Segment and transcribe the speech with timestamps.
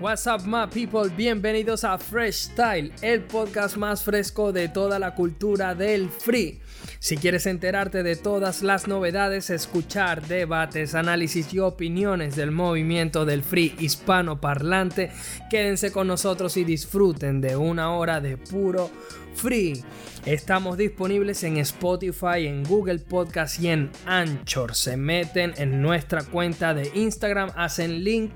[0.00, 1.10] What's up, my people?
[1.14, 6.58] Bienvenidos a Fresh Style, el podcast más fresco de toda la cultura del free.
[7.00, 13.42] Si quieres enterarte de todas las novedades, escuchar debates, análisis y opiniones del movimiento del
[13.42, 15.12] free hispano parlante,
[15.50, 18.90] quédense con nosotros y disfruten de una hora de puro
[19.34, 19.84] free.
[20.24, 24.74] Estamos disponibles en Spotify, en Google Podcast y en Anchor.
[24.74, 28.32] Se meten en nuestra cuenta de Instagram, hacen link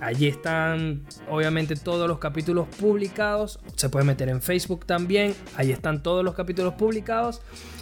[0.00, 3.58] Allí están obviamente todos los capítulos publicados.
[3.76, 5.34] Se puede meter en Facebook también.
[5.56, 7.40] Ahí están todos los capítulos publicados.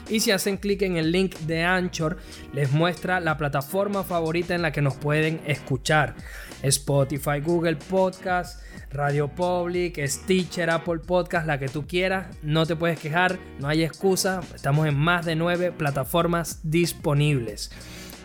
[0.08, 2.18] Y si hacen clic en el link de Anchor,
[2.52, 6.14] les muestra la plataforma favorita en la que nos pueden escuchar.
[6.62, 12.26] Spotify, Google Podcast, Radio Public, Stitcher, Apple Podcast, la que tú quieras.
[12.42, 14.40] No te puedes quejar, no hay excusa.
[14.54, 17.70] Estamos en más de nueve plataformas disponibles.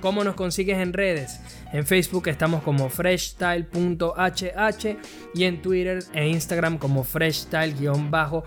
[0.02, 1.40] ¿Cómo nos consigues en redes?
[1.74, 4.98] En Facebook estamos como freshstyle.hh
[5.34, 8.44] y en Twitter e Instagram como freshstyle-hh.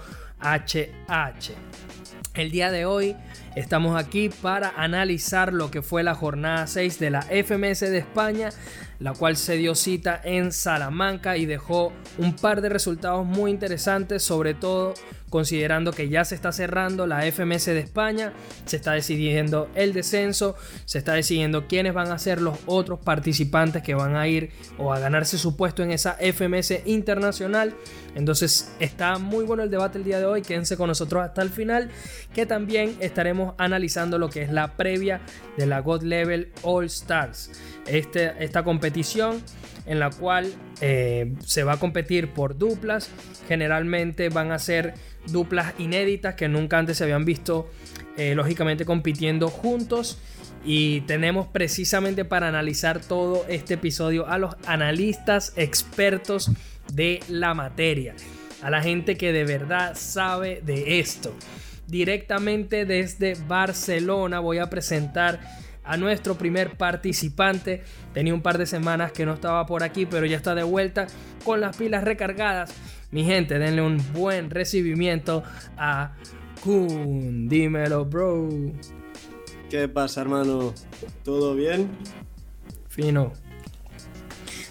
[2.34, 3.16] El día de hoy
[3.56, 8.50] estamos aquí para analizar lo que fue la jornada 6 de la FMS de España,
[9.00, 14.22] la cual se dio cita en Salamanca y dejó un par de resultados muy interesantes,
[14.22, 14.94] sobre todo
[15.30, 18.32] considerando que ya se está cerrando la FMS de España,
[18.66, 23.82] se está decidiendo el descenso, se está decidiendo quiénes van a ser los otros participantes
[23.82, 27.74] que van a ir o a ganarse su puesto en esa FMS internacional.
[28.14, 31.50] Entonces está muy bueno el debate el día de hoy, quédense con nosotros hasta el
[31.50, 31.90] final,
[32.34, 35.20] que también estaremos analizando lo que es la previa
[35.56, 37.52] de la God Level All Stars.
[37.86, 39.42] Este, esta competición
[39.86, 43.10] en la cual eh, se va a competir por duplas.
[43.48, 44.94] Generalmente van a ser
[45.26, 47.70] duplas inéditas que nunca antes se habían visto,
[48.16, 50.18] eh, lógicamente compitiendo juntos.
[50.64, 56.50] Y tenemos precisamente para analizar todo este episodio a los analistas expertos
[56.92, 58.14] de la materia,
[58.62, 61.34] a la gente que de verdad sabe de esto.
[61.86, 65.40] Directamente desde Barcelona voy a presentar
[65.82, 67.82] a nuestro primer participante.
[68.12, 71.06] Tenía un par de semanas que no estaba por aquí, pero ya está de vuelta
[71.44, 72.72] con las pilas recargadas.
[73.10, 75.42] Mi gente, denle un buen recibimiento
[75.76, 76.12] a
[76.62, 77.48] Kun.
[77.48, 78.48] Dímelo, bro.
[79.68, 80.72] ¿Qué pasa, hermano?
[81.24, 81.90] ¿Todo bien?
[82.88, 83.32] Fino.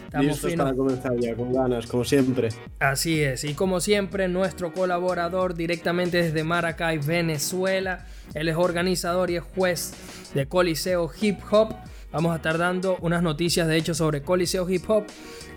[0.06, 2.50] Estamos Listos para comenzar ya, con ganas, como siempre.
[2.80, 8.08] Así es, y como siempre, nuestro colaborador directamente desde Maracay, Venezuela.
[8.34, 9.94] Él es organizador y es juez
[10.34, 11.76] de Coliseo Hip Hop.
[12.12, 15.06] Vamos a estar dando unas noticias de hecho sobre Coliseo Hip Hop.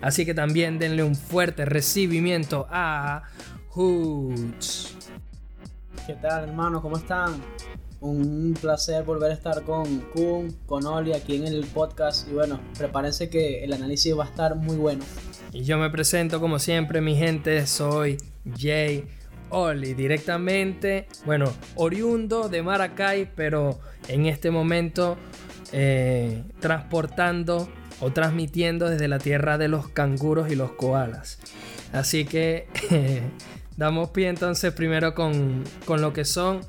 [0.01, 3.23] Así que también denle un fuerte recibimiento a
[3.69, 4.95] Hoots.
[6.05, 6.81] ¿Qué tal, hermano?
[6.81, 7.41] ¿Cómo están?
[8.01, 12.27] Un placer volver a estar con Kun, con Oli aquí en el podcast.
[12.27, 15.03] Y bueno, prepárense que el análisis va a estar muy bueno.
[15.53, 17.65] Y yo me presento como siempre, mi gente.
[17.65, 18.17] Soy
[18.57, 19.07] Jay
[19.49, 25.15] Oli, directamente, bueno, oriundo de Maracay, pero en este momento
[25.75, 27.67] eh, transportando
[27.99, 31.39] o transmitiendo desde la tierra de los canguros y los koalas.
[31.91, 32.67] Así que
[33.77, 36.61] damos pie entonces primero con, con lo que son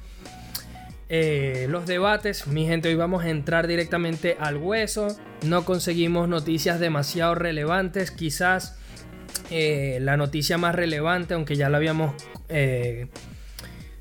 [1.11, 5.15] eh, los debates, mi gente, hoy vamos a entrar directamente al hueso.
[5.43, 8.11] No conseguimos noticias demasiado relevantes.
[8.11, 8.79] Quizás
[9.51, 12.15] eh, la noticia más relevante, aunque ya la habíamos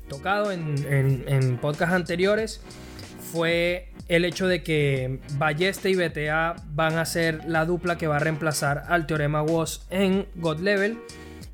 [0.08, 2.62] tocado en, en, podcasts anteriores,
[3.32, 8.16] fue el hecho de que Ballesta y BTA van a ser la dupla que va
[8.16, 10.98] a reemplazar al teorema Woz en God Level.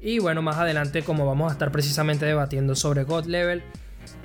[0.00, 3.62] Y bueno, más adelante, como vamos a estar precisamente debatiendo sobre God Level,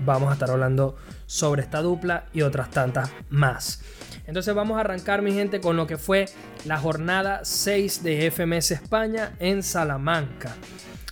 [0.06, 3.82] vamos a estar hablando sobre esta dupla y otras tantas más.
[4.28, 6.26] Entonces vamos a arrancar mi gente con lo que fue
[6.66, 10.56] la jornada 6 de FMS España en Salamanca,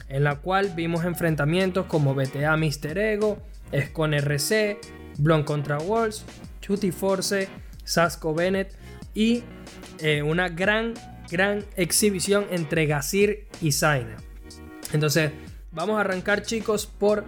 [0.09, 3.37] en la cual vimos enfrentamientos como BTA Mister Ego,
[3.71, 4.79] Escon RC,
[5.17, 6.25] Blon contra Walls,
[6.63, 7.49] Chuty Force,
[7.83, 8.73] Sasco Bennett
[9.13, 9.43] y
[9.99, 10.93] eh, una gran,
[11.29, 14.15] gran exhibición entre Gazir y Zaina.
[14.93, 15.31] Entonces
[15.71, 17.25] vamos a arrancar chicos por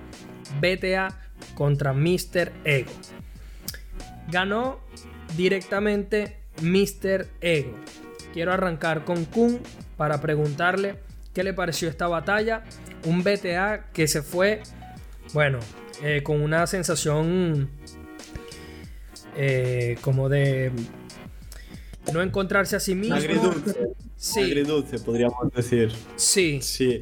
[0.61, 1.19] BTA
[1.53, 2.53] contra Mr.
[2.63, 2.91] Ego.
[4.31, 4.79] Ganó
[5.35, 7.27] directamente Mr.
[7.41, 7.75] Ego.
[8.33, 9.59] Quiero arrancar con Kun
[9.97, 10.95] para preguntarle
[11.33, 12.63] qué le pareció esta batalla.
[13.05, 14.63] Un BTA que se fue,
[15.33, 15.59] bueno,
[16.01, 17.69] eh, con una sensación
[19.35, 20.71] eh, como de
[22.13, 23.17] no encontrarse a sí mismo.
[24.17, 24.39] Sí.
[24.41, 25.91] Agridulce, podríamos decir.
[26.15, 26.59] Sí.
[26.61, 27.01] Sí.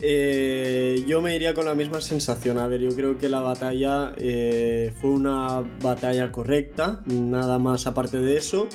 [0.00, 2.58] Eh, yo me iría con la misma sensación.
[2.58, 8.18] A ver, yo creo que la batalla eh, fue una batalla correcta, nada más aparte
[8.18, 8.68] de eso.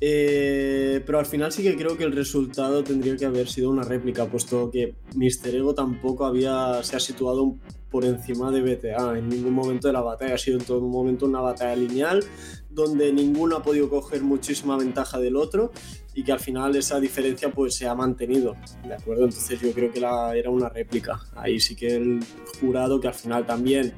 [0.00, 3.82] Eh, pero al final sí que creo que el resultado tendría que haber sido una
[3.82, 5.54] réplica, puesto que Mr.
[5.54, 7.56] Ego tampoco había, se ha situado
[7.90, 10.34] por encima de BTA en ningún momento de la batalla.
[10.34, 12.24] Ha sido en todo momento una batalla lineal
[12.70, 15.72] donde ninguno ha podido coger muchísima ventaja del otro
[16.14, 18.56] y que al final esa diferencia pues se ha mantenido,
[18.86, 19.24] ¿de acuerdo?
[19.24, 21.20] Entonces yo creo que la, era una réplica.
[21.34, 22.20] Ahí sí que el
[22.60, 23.94] jurado, que al final también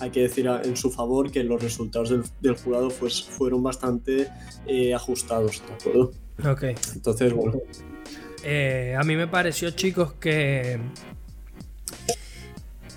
[0.00, 2.10] hay que decir en su favor que los resultados
[2.40, 4.28] del, jurado pues, fueron bastante
[4.66, 6.12] eh, ajustados, ¿de acuerdo?
[6.44, 6.62] Ok.
[6.94, 7.58] Entonces, bueno.
[8.42, 10.80] Eh, a mí me pareció, chicos, que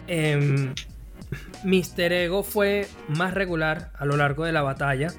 [0.07, 0.73] eh,
[1.63, 2.13] Mr.
[2.13, 5.13] Ego fue más regular a lo largo de la batalla,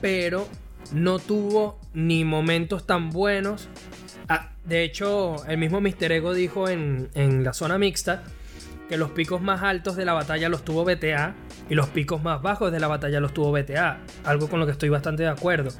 [0.00, 0.46] pero
[0.92, 3.68] no tuvo ni momentos tan buenos.
[4.28, 6.12] Ah, de hecho, el mismo Mr.
[6.12, 8.22] Ego dijo en, en la zona mixta
[8.92, 11.34] que los picos más altos de la batalla los tuvo BTA
[11.70, 14.02] y los picos más bajos de la batalla los tuvo BTA.
[14.22, 15.70] Algo con lo que estoy bastante de acuerdo.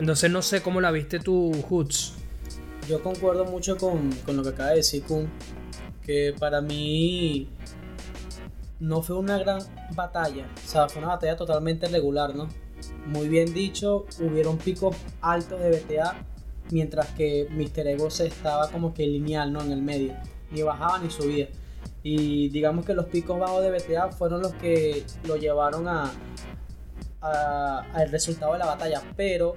[0.00, 2.14] Entonces no sé cómo la viste tú, Hoots.
[2.88, 5.30] Yo concuerdo mucho con, con lo que acaba de decir Kun
[6.04, 7.48] que para mí
[8.80, 9.60] no fue una gran
[9.94, 12.48] batalla, o sea, fue una batalla totalmente regular, ¿no?
[13.06, 16.16] Muy bien dicho, hubieron picos altos de BTA,
[16.72, 17.86] mientras que Mr.
[17.86, 19.62] Ego se estaba como que lineal, ¿no?
[19.62, 20.16] En el medio,
[20.50, 21.46] ni bajaba ni subía.
[22.02, 26.10] Y digamos que los picos bajos de BTA fueron los que lo llevaron al
[28.10, 29.54] resultado de la batalla, pero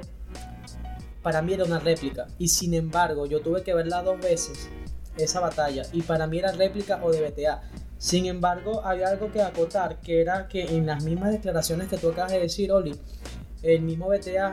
[1.21, 2.27] para mí era una réplica.
[2.37, 4.69] Y sin embargo, yo tuve que verla dos veces
[5.17, 7.61] esa batalla y para mí era réplica o de BTA.
[7.97, 12.09] Sin embargo, había algo que acotar, que era que en las mismas declaraciones que tú
[12.09, 12.99] acabas de decir, Oli,
[13.61, 14.51] el mismo BTA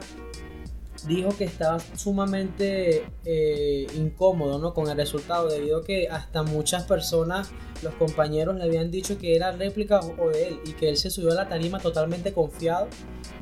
[1.07, 4.75] dijo que estaba sumamente eh, incómodo ¿no?
[4.75, 7.51] con el resultado, debido a que hasta muchas personas,
[7.83, 11.11] los compañeros le habían dicho que era réplica o de él, y que él se
[11.11, 12.89] subió a la tarima totalmente confiado,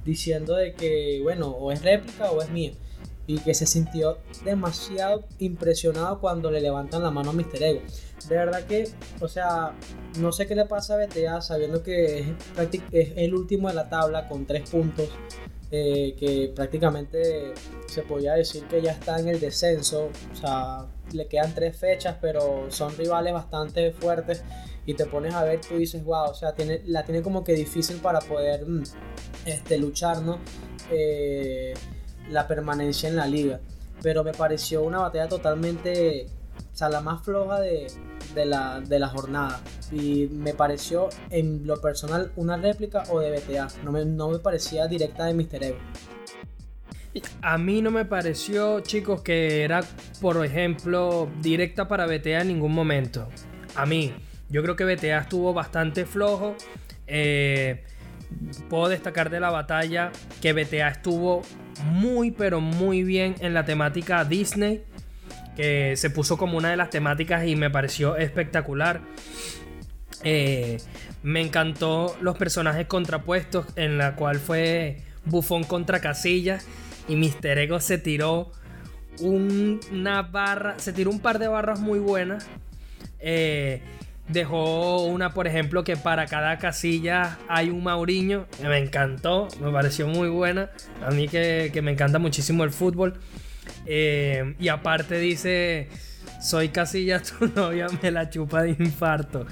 [0.04, 2.72] diciendo de que, bueno, o es réplica o es mía
[3.28, 7.62] y que se sintió demasiado impresionado cuando le levantan la mano a Mr.
[7.62, 7.82] Ego.
[8.26, 8.88] De verdad que,
[9.20, 9.74] o sea,
[10.18, 14.28] no sé qué le pasa a BTA sabiendo que es, el último de la tabla
[14.28, 15.10] con tres puntos,
[15.70, 17.52] eh, que prácticamente
[17.86, 22.16] se podía decir que ya está en el descenso, o sea, le quedan tres fechas,
[22.20, 24.42] pero son rivales bastante fuertes
[24.86, 27.52] y te pones a ver, tú dices, wow, o sea, tiene, la tiene como que
[27.52, 28.82] difícil para poder mm,
[29.44, 30.38] este, luchar, ¿no?
[30.90, 31.74] Eh,
[32.30, 33.60] la permanencia en la liga.
[34.02, 36.28] Pero me pareció una batalla totalmente,
[36.78, 37.86] sea, la más floja de,
[38.44, 39.60] la, de la jornada.
[39.90, 43.68] Y me pareció en lo personal una réplica o de BTA.
[43.84, 45.64] No me, no me parecía directa de Mr.
[45.64, 45.78] Ego.
[47.42, 49.80] A mí no me pareció, chicos, que era,
[50.20, 53.28] por ejemplo, directa para BTA en ningún momento.
[53.74, 54.14] A mí,
[54.48, 56.54] yo creo que BTA estuvo bastante flojo.
[57.06, 57.84] Eh,
[58.68, 61.42] puedo destacar de la batalla que BTA estuvo
[61.84, 64.84] muy pero muy bien en la temática Disney,
[65.58, 69.02] que se puso como una de las temáticas y me pareció espectacular.
[70.24, 70.78] Eh,
[71.22, 76.64] me encantó los personajes contrapuestos, en la cual fue Bufón contra Casillas
[77.08, 78.52] y Mister Ego se tiró
[79.20, 82.46] una barra, se tiró un par de barras muy buenas.
[83.18, 83.82] Eh,
[84.28, 88.46] Dejó una, por ejemplo, que para cada casilla hay un Mauriño.
[88.62, 90.70] Me encantó, me pareció muy buena.
[91.02, 93.14] A mí que, me encanta muchísimo el fútbol.
[93.86, 95.88] Eh, y aparte dice,
[96.40, 99.46] soy Casillas, tu novia me la chupa de infarto.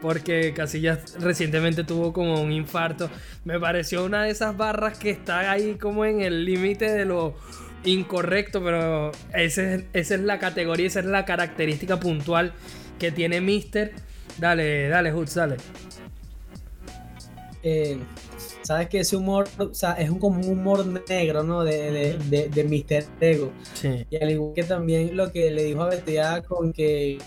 [0.00, 3.10] Porque Casillas recientemente tuvo como un infarto.
[3.44, 7.36] Me pareció una de esas barras que está ahí como en el límite de lo
[7.84, 12.52] incorrecto, pero esa es la categoría, esa es la característica puntual
[12.98, 13.92] que tiene Mister
[14.38, 15.56] Dale, dale, Hoots, dale.
[17.62, 17.98] Eh,
[18.64, 21.64] Sabes que ese humor, o sea, es un, como un humor negro, ¿no?
[21.64, 23.04] De, de, de, Mr.
[23.20, 23.52] Ego.
[23.74, 24.06] Sí.
[24.08, 27.18] Y al igual que también lo que le dijo a BTA con que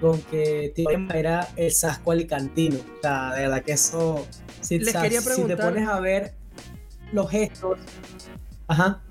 [0.00, 0.72] con que
[1.14, 2.76] era el Sasco alicantino.
[2.76, 4.26] O sea, de verdad que eso.
[4.60, 5.56] Si, Les quería preguntar...
[5.56, 6.34] si te pones a ver
[7.12, 7.78] los gestos.
[8.66, 9.02] Ajá.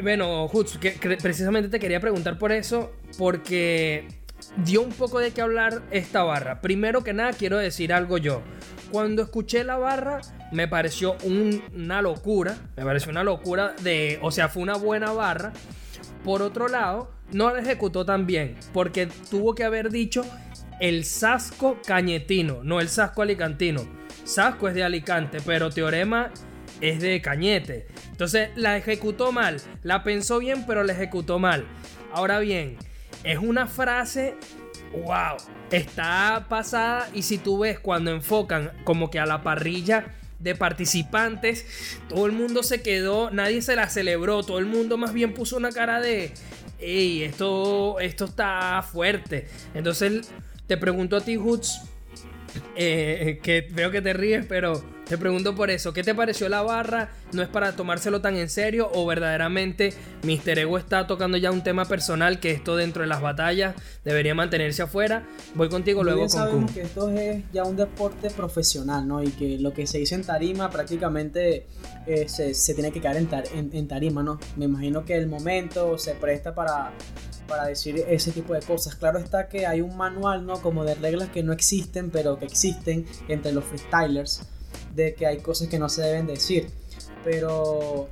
[0.00, 4.06] Bueno, Hoots, que precisamente te quería preguntar por eso, porque
[4.56, 6.60] dio un poco de qué hablar esta barra.
[6.60, 8.42] Primero que nada, quiero decir algo yo.
[8.90, 10.20] Cuando escuché la barra,
[10.52, 12.56] me pareció una locura.
[12.76, 14.18] Me pareció una locura de.
[14.22, 15.52] O sea, fue una buena barra.
[16.24, 18.56] Por otro lado, no la ejecutó tan bien.
[18.72, 20.24] Porque tuvo que haber dicho
[20.80, 23.86] el Sasco Cañetino, no el Sasco Alicantino.
[24.24, 26.30] Sasco es de Alicante, pero Teorema
[26.80, 27.86] es de Cañete.
[28.10, 29.58] Entonces la ejecutó mal.
[29.82, 31.66] La pensó bien, pero la ejecutó mal.
[32.12, 32.76] Ahora bien,
[33.24, 34.34] es una frase,
[34.92, 35.36] wow,
[35.70, 41.66] está pasada y si tú ves cuando enfocan como que a la parrilla de participantes,
[42.08, 45.56] todo el mundo se quedó, nadie se la celebró, todo el mundo más bien puso
[45.56, 46.32] una cara de,
[46.78, 49.46] hey, esto, esto está fuerte.
[49.74, 50.30] Entonces
[50.66, 51.82] te pregunto a ti, Hoots,
[52.74, 56.62] eh, que veo que te ríes, pero te pregunto por eso, ¿qué te pareció la
[56.62, 57.08] barra?
[57.32, 60.60] ¿No es para tomárselo tan en serio o verdaderamente Mr.
[60.60, 63.74] Ego está tocando ya un tema personal que esto dentro de las batallas
[64.04, 65.26] debería mantenerse afuera?
[65.56, 69.20] Voy contigo luego con sabemos que esto es ya un deporte profesional, ¿no?
[69.20, 71.66] Y que lo que se dice en tarima prácticamente
[72.06, 74.38] eh, se, tiene que caer en, en tarima, ¿no?
[74.54, 76.92] Me imagino que el momento se presta para
[77.48, 78.94] para decir ese tipo de cosas.
[78.94, 80.62] Claro está que hay un manual, ¿no?
[80.62, 84.42] Como de reglas que no existen, pero que existen entre los freestylers
[84.94, 86.68] de que hay cosas que no se deben decir.
[87.24, 88.08] Pero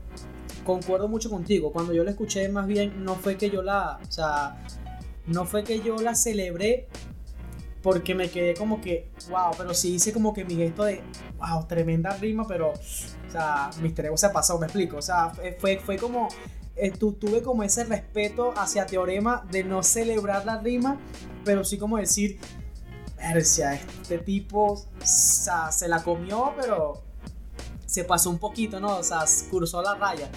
[0.64, 1.72] concuerdo mucho contigo.
[1.72, 3.98] Cuando yo la escuché, más bien no fue que yo la.
[4.06, 4.62] O sea,
[5.26, 6.88] no fue que yo la celebré
[7.82, 11.00] porque me quedé como que, wow, pero sí hice como que mi gesto de,
[11.38, 14.96] wow, tremenda rima, pero, o sea, Mister Ego se pasó, me explico.
[14.96, 16.28] O sea, fue, fue como,
[16.76, 20.98] eh, tuve como ese respeto hacia Teorema de no celebrar la rima,
[21.44, 22.38] pero sí como decir,
[23.18, 27.02] Persia, este tipo se la comió, pero
[27.88, 28.98] se pasó un poquito, ¿no?
[28.98, 30.28] O sea, cruzó la raya.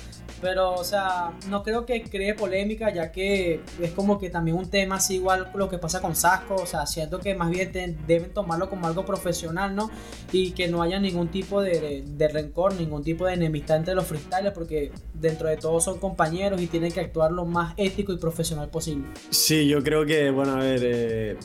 [0.41, 4.67] Pero, o sea, no creo que cree polémica, ya que es como que también un
[4.69, 6.55] tema así igual lo que pasa con Sasco.
[6.55, 7.71] O sea, siento que más bien
[8.07, 9.91] deben tomarlo como algo profesional, ¿no?
[10.31, 14.55] Y que no haya ningún tipo de, rencor, ningún tipo de enemistad entre los freestylers,
[14.55, 18.69] porque dentro de todo son compañeros y tienen que actuar lo más ético y profesional
[18.69, 19.07] posible.
[19.29, 21.37] Sí, yo creo que, bueno, a ver, eh,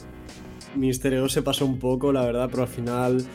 [0.77, 3.27] Mister Ego se pasó un poco, la verdad, pero al final.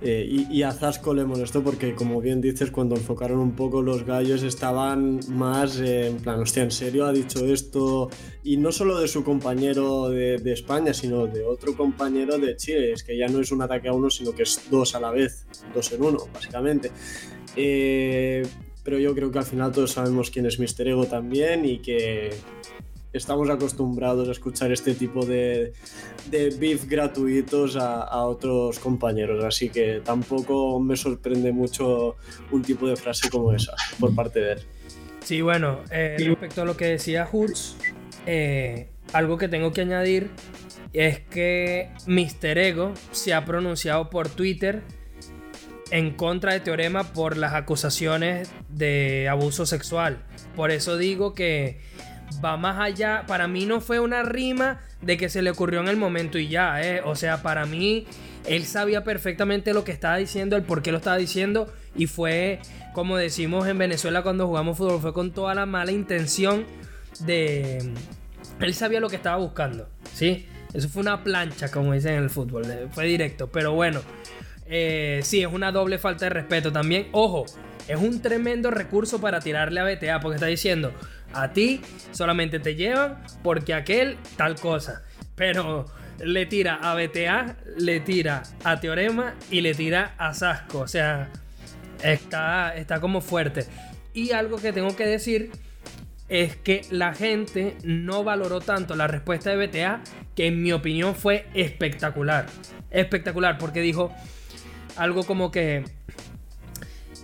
[0.00, 4.04] Eh, y, a Zasco le molestó porque, como bien dices, cuando enfocaron un poco los
[4.04, 8.08] gallos estaban más en plan, hostia, ¿en serio ha dicho esto?
[8.44, 12.92] Y no solo de su compañero de, España, sino de otro compañero de Chile.
[12.92, 15.10] Es que ya no es un ataque a uno, sino que es dos a la
[15.10, 16.92] vez, dos en uno, básicamente.
[17.56, 18.46] Eh,
[18.84, 22.30] pero yo creo que al final todos sabemos quién es Mister Ego también y que
[23.12, 25.72] estamos acostumbrados a escuchar este tipo de,
[26.30, 32.16] de beef gratuitos a, otros compañeros, así que tampoco me sorprende mucho
[32.50, 34.58] un tipo de frase como esa por parte de él.
[35.24, 37.76] Sí, bueno, eh, respecto a lo que decía Hoots,
[38.26, 40.30] eh, algo que tengo que añadir
[40.92, 42.58] es que Mr.
[42.58, 44.82] Ego se ha pronunciado por Twitter
[45.90, 50.24] en contra de Teorema por las acusaciones de abuso sexual.
[50.54, 51.80] Por eso digo que
[52.44, 53.24] va más allá.
[53.26, 56.48] Para mí no fue una rima de que se le ocurrió en el momento y
[56.48, 57.02] ya, ¿eh?
[57.04, 58.06] O sea, para mí
[58.46, 62.60] él sabía perfectamente lo que estaba diciendo, el por qué lo estaba diciendo y fue,
[62.94, 66.64] como decimos en Venezuela cuando jugamos fútbol, fue con toda la mala intención
[67.20, 67.92] de...
[68.60, 70.46] Él sabía lo que estaba buscando, ¿sí?
[70.72, 74.00] Eso fue una plancha, como dicen en el fútbol, fue directo, pero bueno.
[74.70, 77.08] Eh, sí, es una doble falta de respeto también.
[77.12, 77.46] Ojo,
[77.88, 80.92] es un tremendo recurso para tirarle a BTA porque está diciendo,
[81.32, 81.80] a ti
[82.12, 85.02] solamente te llevan porque aquel tal cosa.
[85.34, 85.86] Pero
[86.20, 90.80] le tira a BTA, le tira a Teorema y le tira a Sasco.
[90.80, 91.30] O sea,
[92.02, 93.66] está, está como fuerte.
[94.12, 95.52] Y algo que tengo que decir
[96.28, 100.02] es que la gente no valoró tanto la respuesta de BTA,
[100.34, 102.46] que en mi opinión fue espectacular.
[102.90, 104.12] Espectacular, porque dijo
[104.96, 105.84] algo como que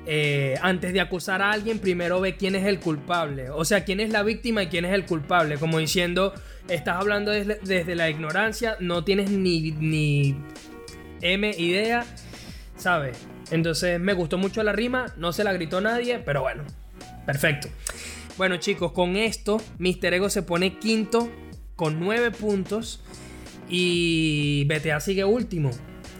[0.06, 3.50] eh, antes de acusar a alguien, primero ve quién es el culpable.
[3.50, 5.56] O sea, quién es la víctima y quién es el culpable.
[5.56, 6.34] Como diciendo,
[6.68, 10.36] estás hablando desde, la ignorancia, no tienes ni, ni
[11.20, 12.04] M idea,
[12.76, 13.18] ¿sabes?
[13.50, 16.64] Entonces me gustó mucho la rima, no se la gritó nadie, pero bueno,
[17.26, 17.68] perfecto.
[18.36, 20.14] Bueno chicos, con esto, Mr.
[20.14, 21.30] Ego se pone quinto
[21.76, 23.02] con nueve puntos
[23.68, 25.70] y BTA sigue último.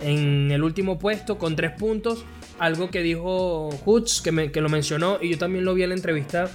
[0.01, 2.25] En el último puesto con tres puntos
[2.59, 5.95] algo que dijo Hoots, que, que lo mencionó, y yo también lo vi en la
[5.95, 6.51] entrevista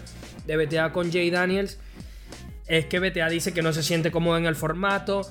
[0.45, 1.79] de BTA con Jay Daniels,
[2.67, 5.21] es que BTA dice que no se siente cómodo en el formato,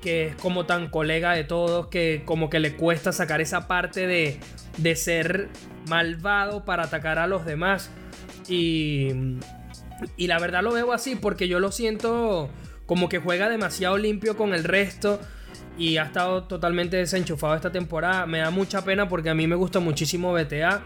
[0.00, 4.06] que es como tan colega de todos, que como que le cuesta sacar esa parte
[4.06, 4.38] de,
[4.78, 5.48] de ser
[5.88, 7.90] malvado para atacar a los demás.
[8.48, 9.08] Y,
[10.16, 12.48] y la verdad lo veo así porque yo lo siento
[12.86, 15.20] como que juega demasiado limpio con el resto
[15.78, 18.26] y ha estado totalmente desenchufado esta temporada.
[18.26, 20.82] Me da mucha pena porque a mí me gusta muchísimo BTA.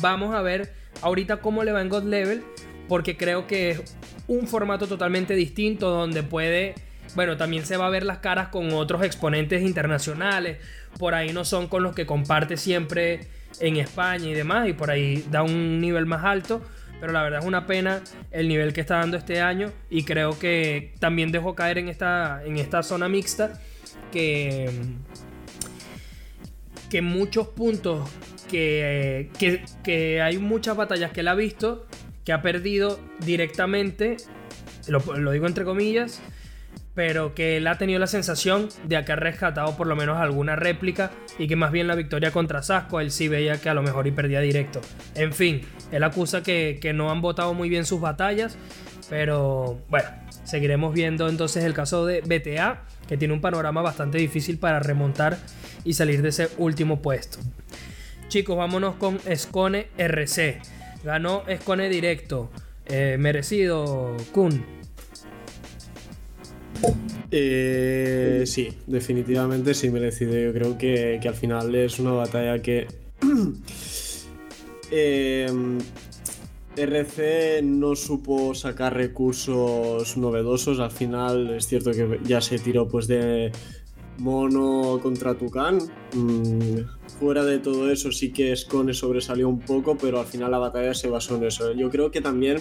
[0.00, 2.42] Vamos a ver ahorita cómo le va en God Level
[2.88, 3.96] porque creo que es
[4.26, 6.74] un formato totalmente distinto donde puede,
[7.14, 10.58] bueno, también se va a ver las caras con otros exponentes internacionales.
[10.98, 13.20] Por ahí no son con los que comparte siempre
[13.60, 16.60] en España y demás y por ahí da un nivel más alto.
[17.00, 20.38] Pero la verdad es una pena el nivel que está dando este año y creo
[20.38, 23.60] que también dejó caer en esta, en esta zona mixta
[24.10, 24.70] que,
[26.90, 28.08] que muchos puntos
[28.50, 29.30] que,
[29.82, 31.86] que, hay muchas batallas que él ha visto
[32.24, 34.18] que ha perdido directamente,
[34.86, 36.20] lo, lo digo entre comillas,
[36.94, 40.56] pero que él ha tenido la sensación de que ha rescatado por lo menos alguna
[40.56, 43.82] réplica y que más bien la victoria contra Sasco él sí veía que a lo
[43.82, 44.80] mejor y perdía directo.
[45.14, 48.58] En fin, él acusa que, que no han votado muy bien sus batallas,
[49.08, 50.08] pero bueno,
[50.44, 55.38] seguiremos viendo entonces el caso de BTA, que tiene un panorama bastante difícil para remontar
[55.84, 57.38] y salir de ese último puesto.
[58.28, 60.60] Chicos, vámonos con Escone RC.
[61.04, 62.50] Ganó Escone directo.
[62.86, 64.64] Eh, merecido, Kun.
[67.30, 70.38] Eh, sí, definitivamente sí merecido.
[70.38, 72.86] Yo creo que, que al final es una batalla que.
[74.90, 75.46] eh,
[76.76, 80.80] RC no supo sacar recursos novedosos.
[80.80, 83.52] Al final es cierto que ya se tiró pues de
[84.18, 85.78] Mono contra Tucán.
[86.14, 86.78] Mm,
[87.18, 90.94] fuera de todo eso sí que Scone sobresalió un poco, pero al final la batalla
[90.94, 91.72] se basó en eso.
[91.72, 92.60] Yo creo que también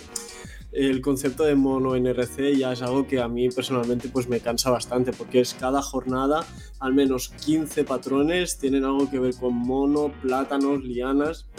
[0.71, 4.39] el concepto de mono en RC ya es algo que a mí personalmente pues me
[4.39, 6.45] cansa bastante porque es cada jornada
[6.79, 11.49] al menos 15 patrones tienen algo que ver con mono, plátanos, lianas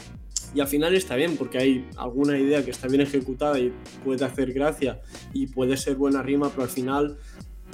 [0.54, 3.73] y al final está bien porque hay alguna idea que está bien ejecutada y
[4.04, 5.00] puede hacer gracia
[5.32, 7.18] y puede ser buena rima pero al final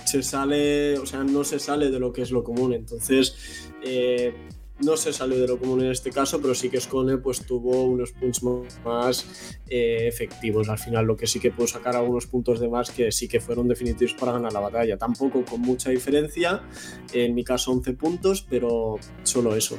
[0.04, 4.32] se sale, o sea, no se sale de lo que es lo común entonces eh,
[4.80, 7.85] no se salió de lo común en este caso, pero sí que Scone pues tuvo
[7.85, 8.42] unos puntos
[8.85, 10.68] más eh, efectivos.
[10.68, 13.40] Al final lo que sí que pudo sacar algunos puntos de más que sí que
[13.40, 14.97] fueron definitivos para ganar la batalla.
[14.97, 16.62] Tampoco con mucha diferencia,
[17.12, 19.78] en mi caso 11 puntos, pero solo eso.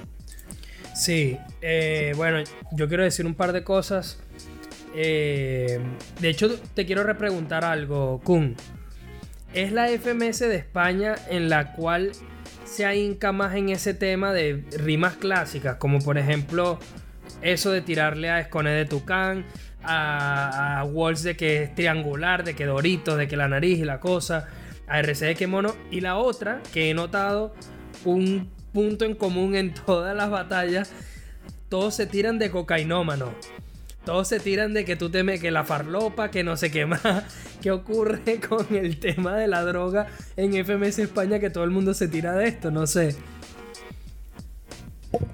[1.00, 4.20] Sí, eh, bueno, yo quiero decir un par de cosas.
[4.94, 5.80] Eh,
[6.20, 8.58] de hecho, te quiero repreguntar algo, Kun.
[9.54, 12.12] ¿Es la FMS de España en la cual
[12.66, 16.80] se ahinca más en ese tema de rimas clásicas, como por ejemplo
[17.42, 19.46] eso de tirarle a Escone de Tucán,
[19.82, 23.86] a, a Walls de que es triangular, de que Doritos, de que la nariz y
[23.86, 24.50] la cosa,
[24.86, 27.56] a RC de que mono, y la otra que he notado
[28.04, 30.92] un punto en común en todas las batallas,
[31.70, 33.34] todos se tiran de cocainómano.
[34.06, 37.02] Todos se tiran de que tú temes que la farlopa, que no sé qué más.
[37.62, 41.94] ¿Qué ocurre con el tema de la droga en FMS España que todo el mundo
[41.94, 42.72] se tira de esto?
[42.72, 43.16] No sé.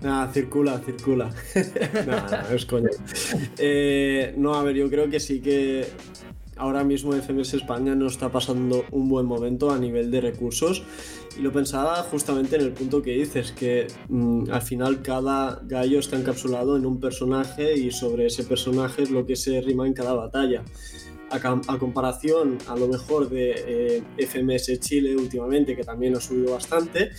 [0.02, 1.30] Nada, circula, circula.
[2.08, 2.90] Nada, es coño.
[3.58, 5.88] Eh, no, a ver, yo creo que sí que
[6.58, 10.84] ahora mismo FMS España no está pasando un buen momento a nivel de recursos.
[11.38, 16.00] Y lo pensaba justamente en el punto que dices, que mmm, al final cada gallo
[16.00, 19.94] está encapsulado en un personaje y sobre ese personaje es lo que se rima en
[19.94, 20.64] cada batalla.
[21.32, 26.54] A, a comparación a lo mejor de eh, FMS Chile últimamente, que también ha subido
[26.54, 27.12] bastante,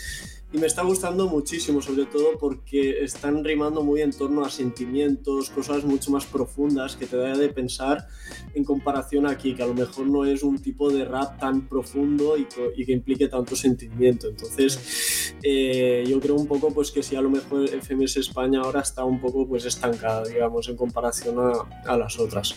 [0.53, 5.51] y me está gustando muchísimo, sobre todo porque están rimando muy en torno a sentimientos,
[5.51, 8.07] cosas mucho más profundas que te da de pensar
[8.55, 12.39] en comparación aquí, que a lo mejor no es un tipo de rap tan profundo
[12.39, 14.29] y, y que implique tanto sentimiento.
[14.29, 18.81] Entonces, eh, yo creo un poco pues que si a lo mejor FMS España ahora
[18.81, 22.55] está un poco pues estancada, digamos, en comparación a, a las otras.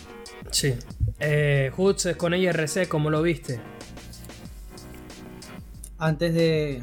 [0.52, 0.74] Sí.
[1.20, 3.60] Eh, Hoots con IRC, ¿cómo lo viste?
[5.98, 6.82] Antes de,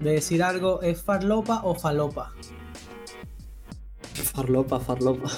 [0.00, 2.32] de decir algo, ¿es farlopa o falopa?
[4.14, 5.30] Farlopa, farlopa.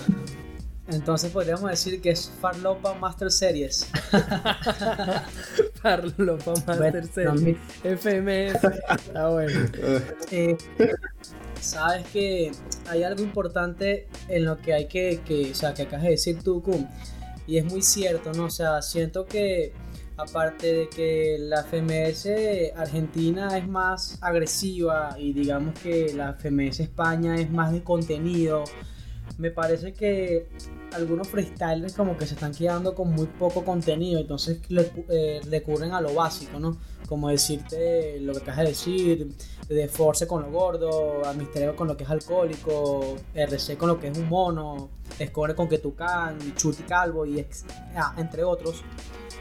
[0.89, 3.87] Entonces podríamos decir que es Farlopa Master Series.
[5.83, 7.57] Farlopa Master bueno, Series.
[7.85, 8.65] No, FMS.
[8.91, 9.69] Está bueno.
[10.33, 10.57] Eh,
[11.61, 12.51] Sabes que
[12.89, 16.43] hay algo importante en lo que hay que, que o sea, que acabas de decir
[16.43, 16.89] tú, Kun.
[17.47, 18.45] Y es muy cierto, ¿no?
[18.45, 19.73] O sea, siento que
[20.21, 22.29] aparte de que la FMS
[22.77, 28.65] Argentina es más agresiva y digamos que la FMS España es más de contenido,
[29.39, 30.49] me parece que
[30.93, 35.93] algunos freestylers como que se están quedando con muy poco contenido, entonces le, eh, recurren
[35.93, 36.77] a lo básico, ¿no?
[37.09, 39.35] Como decirte lo que acabas de decir,
[39.69, 43.99] de Force con lo gordo, a Misterio con lo que es alcohólico, RC con lo
[43.99, 44.91] que es un mono,
[45.25, 48.83] Score con que tucan, Chuti Calvo y ex, ah, entre otros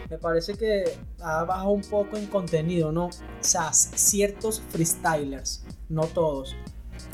[0.10, 0.84] me parece que
[1.22, 3.08] ha bajado un poco en contenido, ¿no?
[3.08, 6.56] O sea, ciertos freestylers, no todos.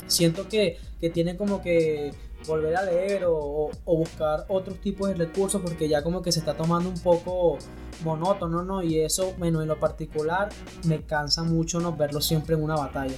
[0.06, 2.12] Siento que, que tienen como que
[2.46, 6.54] volver a leer o, buscar otros tipos de recursos porque ya como que se está
[6.54, 7.58] tomando un poco
[8.04, 8.82] monótono, ¿no?
[8.82, 10.48] Y eso, bueno, en lo particular
[10.84, 13.16] me cansa mucho no verlo siempre en una batalla.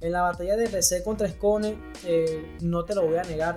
[0.00, 3.54] En la batalla de RC contra Scone, eh, no te lo voy a negar,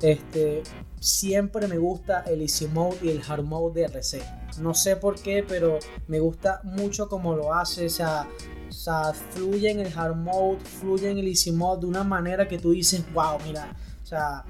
[0.00, 0.62] este,
[1.00, 4.43] siempre me gusta el Easy Mode y el Hard Mode de RC.
[4.58, 7.86] No sé por qué, pero me gusta mucho como lo hace.
[7.86, 8.28] O sea,
[8.68, 12.48] o sea, fluye en el Hard Mode, fluye en el Easy Mode de una manera
[12.48, 14.44] que tú dices, wow, mira, o sea,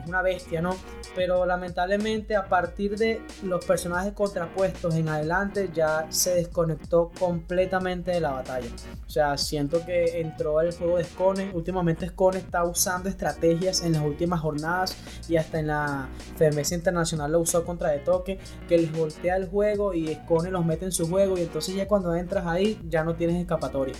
[0.00, 0.76] es una bestia, ¿no?
[1.16, 8.20] Pero lamentablemente a partir de los personajes contrapuestos en adelante ya se desconectó completamente de
[8.20, 8.68] la batalla.
[9.04, 11.50] O sea, siento que entró el juego de Scone.
[11.54, 14.96] Últimamente Scone está usando estrategias en las últimas jornadas
[15.28, 19.48] y hasta en la FMS Internacional lo usó contra de toque, que les voltea el
[19.48, 23.02] juego y Scone los mete en su juego y entonces ya cuando entras ahí ya
[23.02, 23.94] no tienes escapatoria.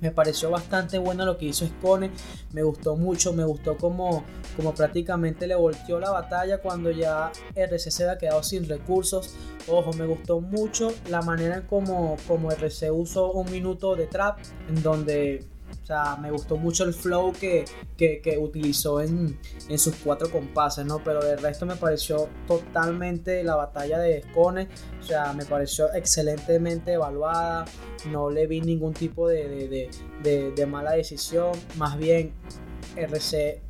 [0.00, 2.10] Me pareció bastante bueno lo que hizo Scone.
[2.52, 3.32] Me gustó mucho.
[3.32, 4.24] Me gustó como,
[4.56, 9.34] como prácticamente le volteó la batalla cuando ya RC se había quedado sin recursos.
[9.66, 14.38] Ojo, me gustó mucho la manera en como, como RC usó un minuto de trap.
[14.68, 15.44] En donde
[15.82, 17.64] o sea, me gustó mucho el flow que,
[17.96, 21.02] que, utilizó en, en, sus cuatro compases, ¿no?
[21.02, 24.68] Pero de resto me pareció totalmente la batalla de Scone.
[25.00, 27.64] O sea, me pareció excelentemente evaluada.
[28.10, 29.90] No le vi ningún tipo de,
[30.22, 31.52] de, de mala decisión.
[31.76, 32.32] Más bien,
[32.96, 33.62] RC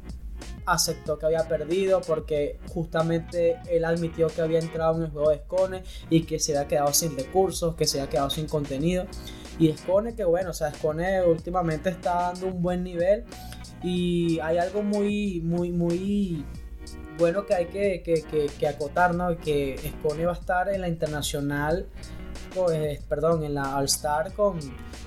[0.69, 5.39] aceptó que había perdido porque justamente él admitió que había entrado en el juego de
[5.39, 9.07] Scone y que se había quedado sin recursos, que se había quedado sin contenido.
[9.59, 13.25] Y Scone, que bueno, o sea, Scone últimamente está dando un buen nivel.
[13.83, 16.45] Y hay algo muy, muy, muy
[17.19, 19.37] bueno que hay que, que, que, acotar, ¿no?
[19.37, 21.87] Que Scone va a estar en la internacional,
[22.55, 24.59] pues, perdón, en la All Star con,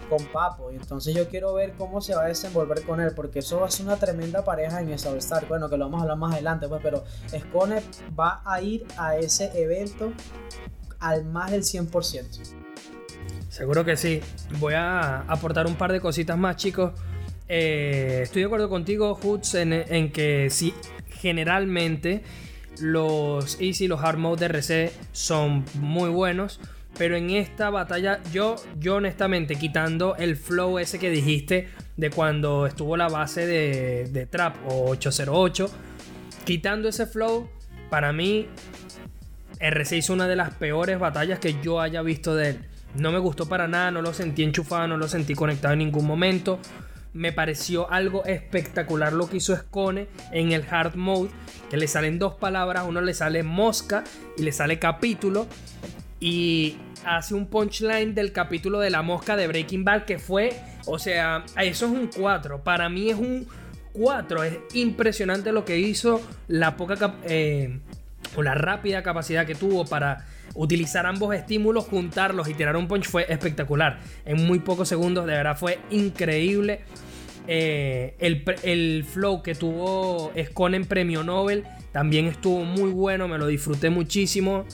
[0.09, 0.71] con Papo.
[0.71, 3.67] Y entonces yo quiero ver cómo se va a desenvolver con él, porque eso va
[3.67, 5.47] a ser una tremenda pareja en esa All Star.
[5.47, 7.81] Bueno, que lo vamos a hablar más adelante, pues, pero Scone
[8.19, 10.11] va a ir a ese evento
[10.99, 12.70] al más del 100%.
[13.51, 14.21] Seguro que sí.
[14.59, 16.93] Voy a aportar un par de cositas más, chicos.
[17.49, 20.73] Eh, estoy de acuerdo contigo, Hoots, en, que sí,
[21.09, 22.23] generalmente
[22.79, 26.61] los Easy, los Hard Mode de RC son muy buenos.
[26.97, 32.67] Pero en esta batalla, yo, yo honestamente, quitando el flow ese que dijiste de cuando
[32.67, 35.69] estuvo la base de, de Trap o 808,
[36.45, 37.49] quitando ese flow,
[37.89, 38.47] para mí,
[39.59, 42.70] RC hizo una de las peores batallas que yo haya visto de él.
[42.95, 46.05] No me gustó para nada, no lo sentí enchufado, no lo sentí conectado en ningún
[46.05, 46.59] momento.
[47.13, 51.29] Me pareció algo espectacular lo que hizo Scone en el hard mode,
[51.69, 54.03] que le salen dos palabras, uno le sale mosca
[54.37, 55.47] y le sale capítulo.
[56.19, 60.53] Y hace un punchline del capítulo de la mosca de Breaking Bad que fue,
[60.85, 62.63] o sea, eso es un 4.
[62.63, 63.47] Para mí es un
[63.93, 64.43] 4.
[64.43, 67.79] Es impresionante lo que hizo, la poca eh,
[68.35, 73.07] o la rápida capacidad que tuvo para utilizar ambos estímulos, juntarlos y tirar un punch
[73.07, 73.99] fue espectacular.
[74.25, 76.81] En muy pocos segundos, de verdad fue increíble.
[77.47, 83.47] Eh, el, flow que tuvo Scone en premio Nobel también estuvo muy bueno, me lo
[83.47, 84.65] disfruté muchísimo.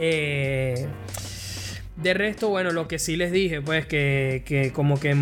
[0.00, 0.86] Eh,
[1.96, 5.16] de resto, bueno, lo que sí les dije, pues que, que como que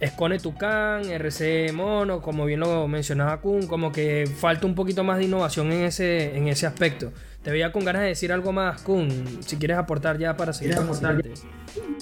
[0.00, 5.18] Escone Tucán, RC Mono, como bien lo mencionaba Kun, como que falta un poquito más
[5.18, 7.12] de innovación en ese, en ese aspecto.
[7.42, 9.08] Te veía con ganas de decir algo más, Kun,
[9.40, 11.32] si quieres aportar ya para seguir aportarte.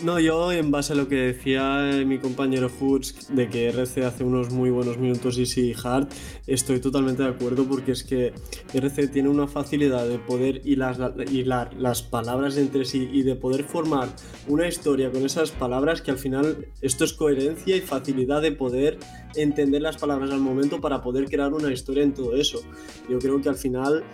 [0.03, 4.05] No, yo en base a lo que decía eh, mi compañero Hoods de que RC
[4.05, 6.09] hace unos muy buenos minutos y sí hard,
[6.47, 8.33] estoy totalmente de acuerdo porque es que
[8.73, 13.65] RC tiene una facilidad de poder hilar, hilar las palabras entre sí y de poder
[13.65, 14.09] formar
[14.47, 18.99] una historia con esas palabras que al final esto es coherencia y facilidad de poder
[19.35, 22.61] entender las palabras al momento para poder crear una historia en todo eso.
[23.09, 24.05] Yo creo que al final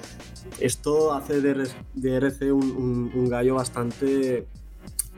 [0.60, 4.46] esto hace de, RC un, gallo bastante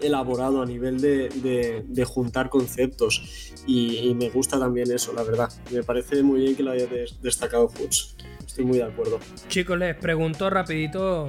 [0.01, 5.51] elaborado a nivel de, juntar conceptos y, me gusta también eso, la verdad.
[5.73, 6.87] Me parece muy bien que lo haya
[7.23, 8.17] destacado Hoods.
[8.47, 9.19] Estoy muy de acuerdo.
[9.49, 11.29] Chicos, les pregunto rapidito,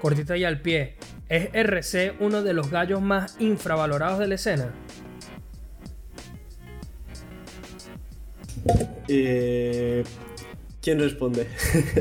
[0.00, 0.96] cortita y al pie.
[1.28, 4.72] ¿Es RC uno de los gallos más infravalorados de la escena?
[9.08, 10.04] Eh,
[10.80, 11.46] ¿Quién responde?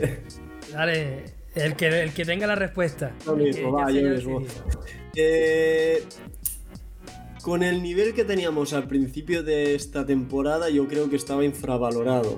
[0.72, 1.24] Dale,
[1.56, 3.14] el que, el que tenga la respuesta.
[5.16, 6.04] Eh,
[7.42, 12.38] con el nivel que teníamos al principio de esta temporada, yo creo que estaba infravalorado.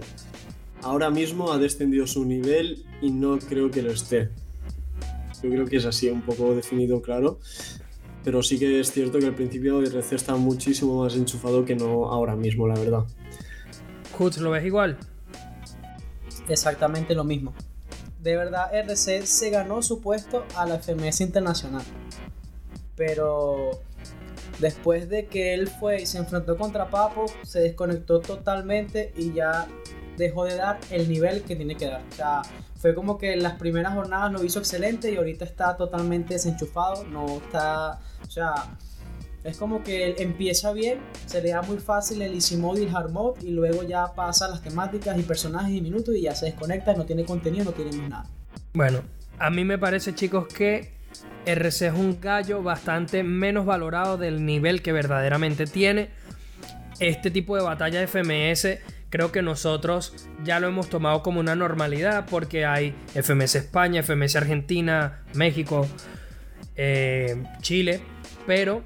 [0.82, 4.30] Ahora mismo ha descendido su nivel y no creo que lo esté.
[5.42, 7.40] Yo creo que es así, un poco definido, claro.
[8.24, 12.12] Pero sí que es cierto que al principio RC está muchísimo más enchufado que no
[12.12, 13.06] ahora mismo, la verdad.
[14.42, 14.98] ¿Lo ves igual?
[16.48, 17.54] Exactamente lo mismo
[18.28, 21.84] de verdad RC se ganó su puesto a la FMS Internacional.
[22.98, 23.80] Pero
[24.60, 29.68] después de que él fue y se enfrentó contra Papo, se desconectó totalmente y ya
[30.18, 32.02] dejó de dar el nivel que tiene que dar.
[32.12, 32.42] O sea,
[32.76, 37.06] fue como que en las primeras jornadas lo hizo excelente y ahorita está totalmente desenchufado,
[37.06, 38.56] no está, o sea,
[39.48, 42.94] Es como que empieza bien, se le da muy fácil el easy mode y el
[42.94, 46.48] hard mode y luego ya pasa las temáticas y personajes y minutos y ya se
[46.48, 48.26] desconecta, no tiene contenido, no tiene más nada.
[48.74, 49.04] Bueno,
[49.40, 50.92] a mí me parece chicos que
[51.46, 56.10] RC es un gallo bastante menos valorado del nivel que verdaderamente tiene.
[57.00, 58.80] Este tipo de batalla FMS
[59.10, 64.36] creo que nosotros ya lo hemos tomado como una normalidad porque hay FMS España, FMS
[64.36, 65.88] Argentina, México,
[66.76, 68.02] eh, Chile,
[68.46, 68.84] pero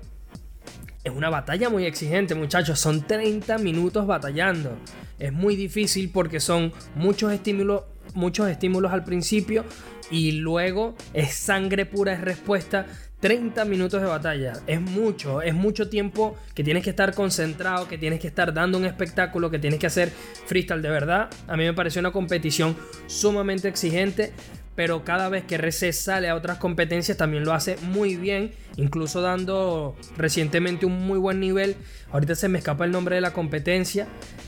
[1.04, 4.78] es una batalla muy exigente muchachos, son 30 minutos batallando.
[5.20, 7.84] Es muy difícil porque son muchos estímulos,
[8.14, 9.66] muchos estímulos al principio
[10.10, 12.86] y luego es sangre pura, es respuesta
[13.22, 14.54] 30 minutos de batalla.
[14.68, 18.78] Es mucho, es mucho tiempo que tienes que estar concentrado, que tienes que estar dando
[18.78, 20.12] un espectáculo, que tienes que hacer
[20.48, 21.30] freestyle de verdad.
[21.48, 22.76] A mí me pareció una competición
[23.08, 24.34] sumamente exigente,
[24.76, 29.22] pero cada vez que RC sale a otras competencias también lo hace muy bien, incluso
[29.22, 31.76] dando recientemente un muy buen nivel.
[32.12, 34.08] Ahorita se me escapa el nombre de la competencia,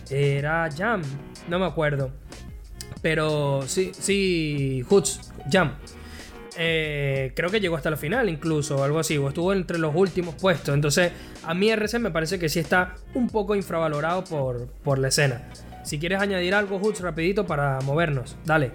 [0.10, 1.02] era Jam,
[1.48, 2.12] no me acuerdo.
[3.02, 5.74] Pero sí, sí, Hoots, Jam.
[6.56, 10.36] Eh, creo que llegó hasta la final incluso, algo así, o estuvo entre los últimos
[10.36, 10.74] puestos.
[10.74, 11.12] Entonces,
[11.44, 15.50] a mí RC me parece que sí está un poco infravalorado por, por la escena.
[15.84, 18.72] Si quieres añadir algo, Hoots, rapidito para movernos, dale.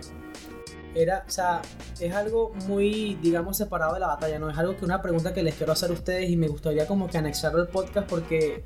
[0.95, 1.63] Era, o sea,
[2.01, 4.51] es algo muy, digamos, separado de la batalla, ¿no?
[4.51, 7.09] Es algo que una pregunta que les quiero hacer a ustedes y me gustaría como
[7.09, 8.65] que anexarlo al podcast porque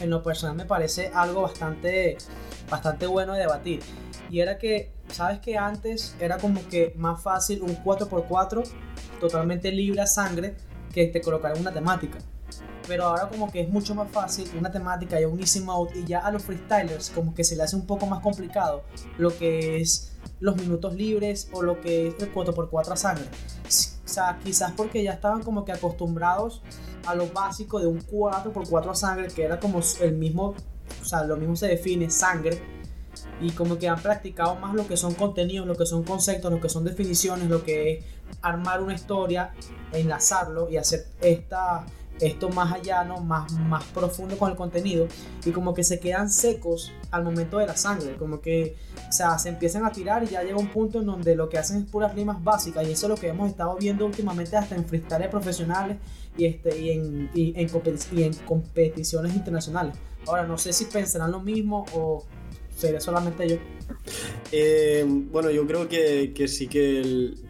[0.00, 2.16] en lo personal me parece algo bastante,
[2.70, 3.80] bastante bueno de debatir.
[4.30, 8.64] Y era que sabes que antes era como que más fácil un 4x4
[9.20, 10.54] totalmente libre a sangre
[10.92, 12.18] que te colocar una temática.
[12.86, 16.04] Pero ahora como que es mucho más fácil una temática y un easy mode y
[16.04, 18.84] ya a los freestylers como que se le hace un poco más complicado
[19.16, 23.24] lo que es los minutos libres o lo que es el 4x4 a sangre.
[23.64, 26.62] O sea, quizás porque ya estaban como que acostumbrados
[27.06, 30.54] a lo básico de un 4x4 a sangre que era como el mismo,
[31.00, 32.60] o sea, lo mismo se define sangre
[33.40, 36.60] y como que han practicado más lo que son contenidos, lo que son conceptos, lo
[36.60, 38.04] que son definiciones, lo que es
[38.42, 39.54] armar una historia,
[39.92, 41.86] enlazarlo y hacer esta,
[42.20, 43.20] esto más allá, ¿no?
[43.20, 45.08] más, más profundo con el contenido
[45.44, 48.76] y como que se quedan secos al momento de la sangre, como que
[49.08, 51.58] o sea, se empiezan a tirar y ya llega un punto en donde lo que
[51.58, 54.74] hacen es puras rimas básicas y eso es lo que hemos estado viendo últimamente hasta
[54.74, 55.98] en freestyle profesionales
[56.36, 57.68] y, este, y, en, y, en,
[58.12, 59.94] y en competiciones internacionales.
[60.26, 62.24] Ahora, no sé si pensarán lo mismo o
[62.76, 63.56] sería solamente yo.
[64.50, 67.43] Eh, bueno, yo creo que, que sí que el,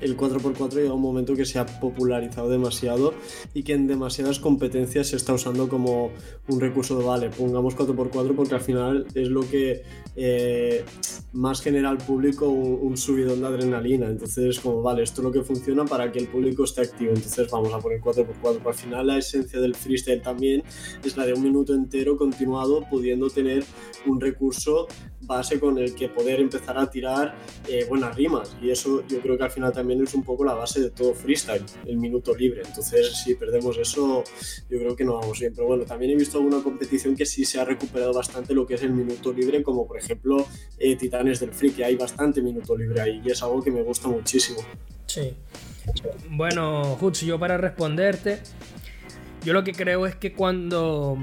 [0.00, 3.14] el 4x4 llega un momento que se ha popularizado demasiado
[3.54, 6.10] y que en demasiadas competencias se está usando como
[6.48, 9.82] un recurso de, vale, pongamos 4x4 porque al final es lo que
[10.16, 10.84] eh,
[11.32, 14.08] más genera al público un, subidón de adrenalina.
[14.08, 17.12] Entonces, como, vale, esto es lo que funciona para que el público esté activo.
[17.14, 18.66] Entonces, vamos a poner 4x4.
[18.66, 20.62] Al final, la esencia del freestyle también
[21.04, 23.64] es la de un minuto entero continuado, pudiendo tener
[24.06, 24.88] un recurso
[25.20, 27.36] base con el que poder empezar a tirar
[27.68, 28.56] eh, buenas rimas.
[28.62, 31.14] Y eso yo creo que al final también es un poco la base de todo
[31.14, 32.62] freestyle, el minuto libre.
[32.64, 34.24] Entonces, si perdemos eso,
[34.68, 35.52] yo creo que no vamos bien.
[35.54, 38.74] Pero bueno, también he visto alguna competición que sí se ha recuperado bastante lo que
[38.74, 40.46] es el minuto libre, como por ejemplo
[40.78, 43.82] eh, Titanes del Free, que hay bastante minuto libre ahí y es algo que me
[43.82, 44.60] gusta muchísimo.
[45.06, 45.34] Sí.
[46.28, 48.40] Bueno, Hutz, yo para responderte,
[49.44, 51.18] yo lo que creo es que cuando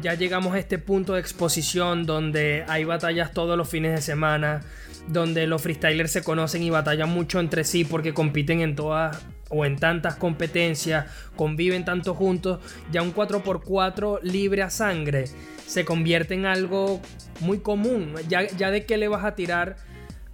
[0.00, 4.62] ya llegamos a este punto de exposición donde hay batallas todos los fines de semana,
[5.08, 9.64] donde los freestylers se conocen y batallan mucho entre sí porque compiten en todas o
[9.64, 12.60] en tantas competencias, conviven tanto juntos,
[12.92, 15.24] ya un 4x4 libre a sangre
[15.70, 17.00] se convierte en algo
[17.38, 18.14] muy común.
[18.28, 19.76] Ya, ya de qué le vas a tirar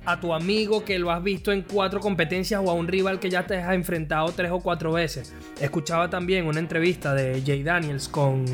[0.07, 3.29] a tu amigo que lo has visto en cuatro competencias o a un rival que
[3.29, 5.35] ya te has enfrentado tres o cuatro veces.
[5.61, 8.47] Escuchaba también una entrevista de Jay Daniels con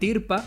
[0.00, 0.44] Tirpa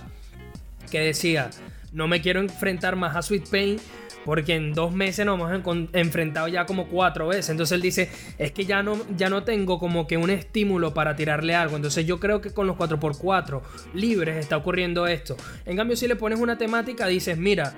[0.91, 1.49] que decía,
[1.93, 3.79] no me quiero enfrentar más a Sweet Pain
[4.25, 7.49] porque en dos meses nos hemos enfrentado ya como cuatro veces.
[7.49, 11.15] Entonces él dice, es que ya no, ya no tengo como que un estímulo para
[11.15, 11.75] tirarle algo.
[11.75, 13.61] Entonces yo creo que con los 4x4
[13.93, 15.35] libres está ocurriendo esto.
[15.65, 17.73] En cambio, si le pones una temática, dices, mira,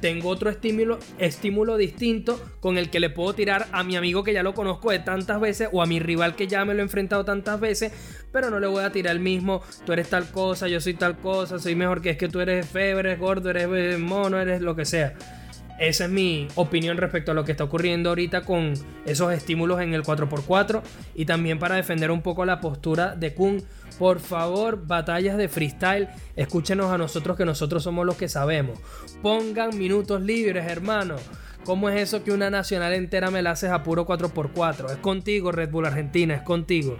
[0.00, 4.32] tengo otro estímulo, estímulo distinto con el que le puedo tirar a mi amigo que
[4.32, 6.82] ya lo conozco de tantas veces o a mi rival que ya me lo he
[6.82, 7.92] enfrentado tantas veces,
[8.32, 11.18] pero no le voy a tirar el mismo, tú eres tal cosa, yo soy tal
[11.18, 14.60] cosa, soy mejor que es que tú eres febre, eres gordo, eres eh, mono, eres
[14.60, 15.14] lo que sea.
[15.78, 18.74] Esa es mi opinión respecto a lo que está ocurriendo ahorita con
[19.06, 20.82] esos estímulos en el 4x4
[21.14, 23.62] y también para defender un poco la postura de Kun.
[23.98, 28.78] Por favor, batallas de freestyle, escúchenos a nosotros que nosotros somos los que sabemos.
[29.22, 31.16] Pongan minutos libres, hermano.
[31.64, 34.92] ¿Cómo es eso que una nacional entera me la haces a puro 4x4?
[34.92, 36.96] Es contigo, Red Bull Argentina, es contigo.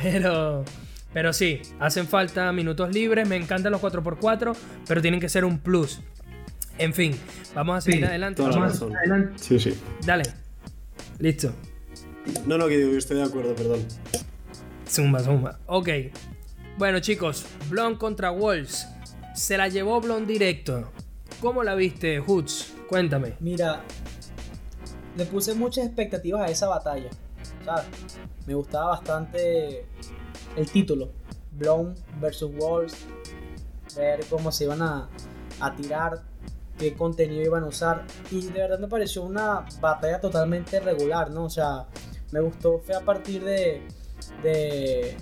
[0.00, 0.64] Pero
[1.12, 3.28] Pero sí, hacen falta minutos libres.
[3.28, 4.56] Me encantan los 4x4,
[4.86, 6.00] pero tienen que ser un plus.
[6.78, 7.14] En fin,
[7.54, 8.42] vamos a seguir adelante.
[8.42, 9.32] Toda la Vamos adelante.
[9.36, 9.78] Sí, sí.
[10.06, 10.24] Dale.
[11.18, 11.52] Listo.
[12.46, 13.80] No, no, que digo estoy de acuerdo, perdón.
[14.92, 15.58] Zumba, zumba.
[15.66, 15.88] Ok.
[16.76, 18.86] Bueno, chicos, Blonde contra Wolves.
[19.34, 20.90] Se la llevó Blonde directo.
[21.40, 22.74] ¿Cómo la viste, Hoods?
[22.90, 23.36] Cuéntame.
[23.40, 23.82] Mira,
[25.16, 27.08] le puse muchas expectativas a esa batalla.
[27.64, 27.86] ¿sabes?
[28.46, 29.86] Me gustaba bastante
[30.56, 31.10] el título.
[31.52, 33.06] Blown versus Wolves.
[33.96, 35.08] Ver cómo se iban a,
[35.60, 36.22] a tirar,
[36.78, 38.04] qué contenido iban a usar.
[38.30, 41.44] Y de verdad me pareció una batalla totalmente regular, ¿no?
[41.44, 41.86] O sea,
[42.30, 42.78] me gustó.
[42.78, 43.86] Fue a partir de,
[44.42, 45.16] de,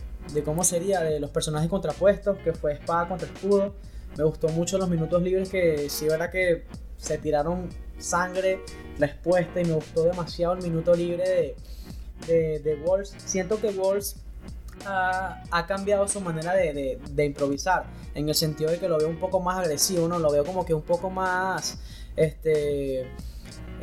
[0.44, 3.74] cómo sería, de los personajes contrapuestos, que fue espada contra escudo.
[4.16, 6.64] Me gustó mucho los minutos libres que sí, verdad que
[6.96, 8.60] se tiraron sangre,
[8.98, 11.56] respuesta y me gustó demasiado el minuto libre de,
[12.26, 13.14] de, de Wolves.
[13.24, 14.16] Siento que Wolves
[14.84, 19.08] ha, ha cambiado su manera de- de improvisar, en el sentido de que lo veo
[19.08, 20.18] un poco más agresivo, ¿no?
[20.18, 21.78] Lo veo como que un poco más,
[22.16, 23.06] este,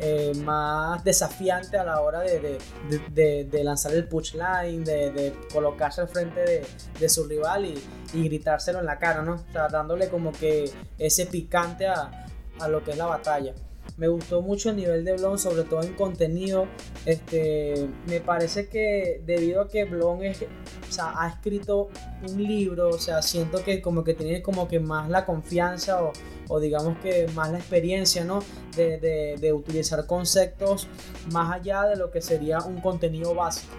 [0.00, 6.08] eh, más desafiante a la hora de, de- lanzar el punchline, de, de colocarse al
[6.08, 6.66] frente de,
[6.98, 7.82] de su rival y,
[8.14, 9.34] y gritárselo en la cara, ¿no?
[9.34, 12.26] O sea, dándole como que ese picante a,
[12.60, 13.54] a lo que es la batalla.
[13.96, 16.66] Me gustó mucho el nivel de Blon, sobre todo en contenido.
[17.04, 21.88] Este, me parece que debido a que Blon es, o sea, ha escrito
[22.28, 26.12] un libro, o sea, siento que como que tiene como que más la confianza o,
[26.48, 28.40] o digamos que más la experiencia, ¿no?
[28.76, 30.86] De, de- de utilizar conceptos
[31.32, 33.74] más allá de lo que sería un contenido básico.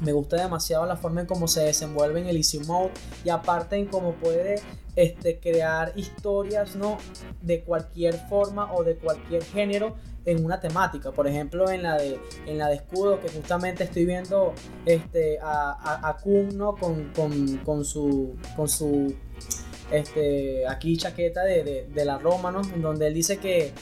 [0.00, 2.90] Me gusta demasiado la forma en cómo se desenvuelve en el Easy Mode
[3.24, 4.60] y aparte en cómo puede
[4.96, 6.98] este, crear historias ¿no?
[7.42, 11.12] de cualquier forma o de cualquier género en una temática.
[11.12, 14.54] Por ejemplo, en la de, en la de escudo, que justamente estoy viendo
[14.86, 16.76] este, a, a, Kun ¿no?
[16.76, 19.14] con, con, con su, con su
[19.90, 22.62] este, aquí chaqueta de, de, de la Roma, ¿no?
[22.62, 23.72] donde él dice que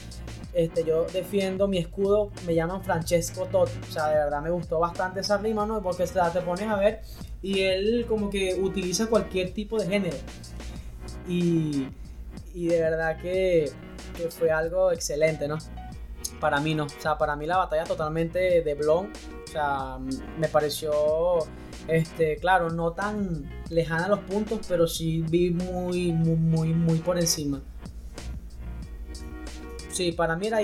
[0.53, 3.79] este, yo defiendo mi escudo, me llaman Francesco Totti.
[3.87, 5.81] O sea, de verdad me gustó bastante esa rima, ¿no?
[5.81, 7.01] Porque te pones a ver
[7.41, 10.17] y él como que utiliza cualquier tipo de género.
[11.27, 11.87] Y,
[12.53, 13.71] y de verdad que,
[14.17, 15.57] que fue algo excelente, ¿no?
[16.39, 16.85] Para mí no.
[16.85, 19.11] O sea, para mí la batalla totalmente de Blon.
[19.45, 19.97] O sea,
[20.37, 20.91] me pareció,
[21.87, 26.97] este, claro, no tan lejana a los puntos, pero sí vi muy, muy, muy, muy
[26.99, 27.61] por encima.
[29.99, 30.61] Sí, para mí era,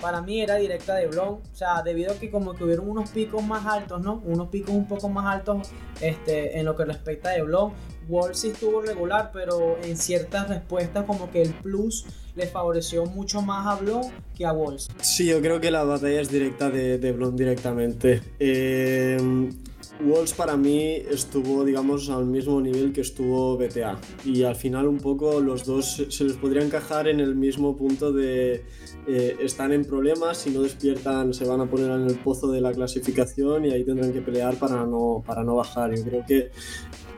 [0.00, 1.34] para mí era directa de Blon.
[1.34, 4.20] O sea, debido a que como que hubieron unos picos más altos, ¿no?
[4.24, 7.72] Unos picos un poco más altos este, en lo que respecta de Blon.
[8.08, 13.42] Wall sí estuvo regular, pero en ciertas respuestas como que el plus le favoreció mucho
[13.42, 14.88] más a Blon que a Walls.
[15.00, 18.22] Sí, yo creo que la batalla es directa de, de Blond directamente.
[18.40, 19.52] Eh,
[20.00, 23.98] Walls para mí estuvo, digamos, al mismo nivel que estuvo BTA.
[24.24, 28.12] Y al final un poco los dos se- les podría encajar en el mismo punto
[28.12, 28.64] de
[29.06, 32.60] eh, están en problemas, si no despiertan se van a poner en el pozo de
[32.60, 35.94] la clasificación y ahí tendrán que pelear para no, para no bajar.
[35.96, 36.50] Yo creo que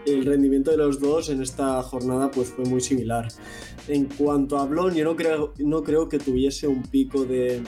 [0.05, 3.29] el rendimiento de los dos en esta jornada pues fue muy similar.
[3.89, 7.63] En cuanto a Blon, yo no creo, no creo que tuviese un pico de,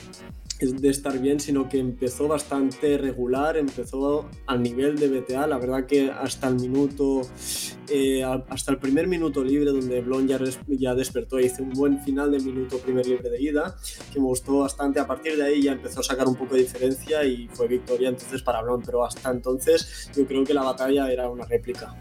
[0.58, 5.86] de estar bien, sino que empezó bastante regular, empezó al nivel de BTA, la verdad
[5.86, 7.22] que hasta el minuto,
[7.88, 11.70] eh, a- hasta el primer minuto libre donde Blon ya, res- ya despertó, hizo un
[11.70, 13.76] buen final de minuto primer libre de ida,
[14.12, 16.62] que me gustó bastante, a partir de ahí ya empezó a sacar un poco de
[16.62, 21.10] diferencia y fue victoria entonces para Blon, pero hasta entonces yo creo que la batalla
[21.10, 21.94] era una réplica.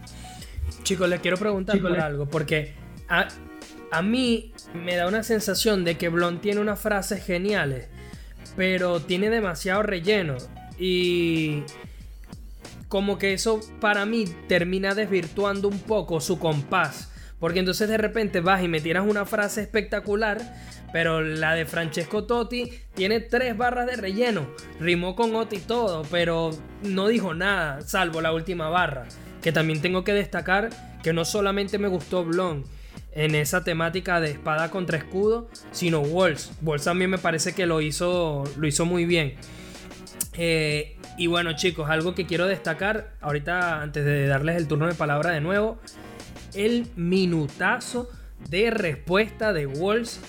[0.82, 2.74] Chicos, les quiero preguntar por le- algo, porque
[3.08, 3.28] a,
[3.90, 7.88] a mí me da una sensación de que Blon tiene unas frases geniales,
[8.58, 10.36] pero tiene demasiado relleno.
[10.80, 11.62] Y
[12.88, 17.12] como que eso para mí termina desvirtuando un poco su compás.
[17.38, 20.56] Porque entonces de repente vas y me tiras una frase espectacular,
[20.92, 24.48] pero la de Francesco Totti tiene tres barras de relleno.
[24.80, 26.50] Rimó con Oti todo, pero
[26.82, 29.06] no dijo nada, salvo la última barra.
[29.40, 30.70] Que también tengo que destacar
[31.04, 32.64] que no solamente me gustó Blon
[33.12, 36.52] en esa temática de espada contra escudo, sino Walls.
[36.62, 39.34] Walls también me parece que lo hizo, lo hizo muy bien.
[40.34, 44.94] Eh, y bueno chicos, algo que quiero destacar, ahorita antes de darles el turno de
[44.94, 45.78] palabra de nuevo,
[46.54, 48.08] el minutazo
[48.48, 50.20] de respuesta de Walls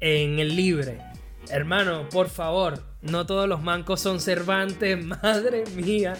[0.00, 0.98] en el libre.
[1.50, 6.14] Hermano, por favor, no todos los mancos son Cervantes, madre mía.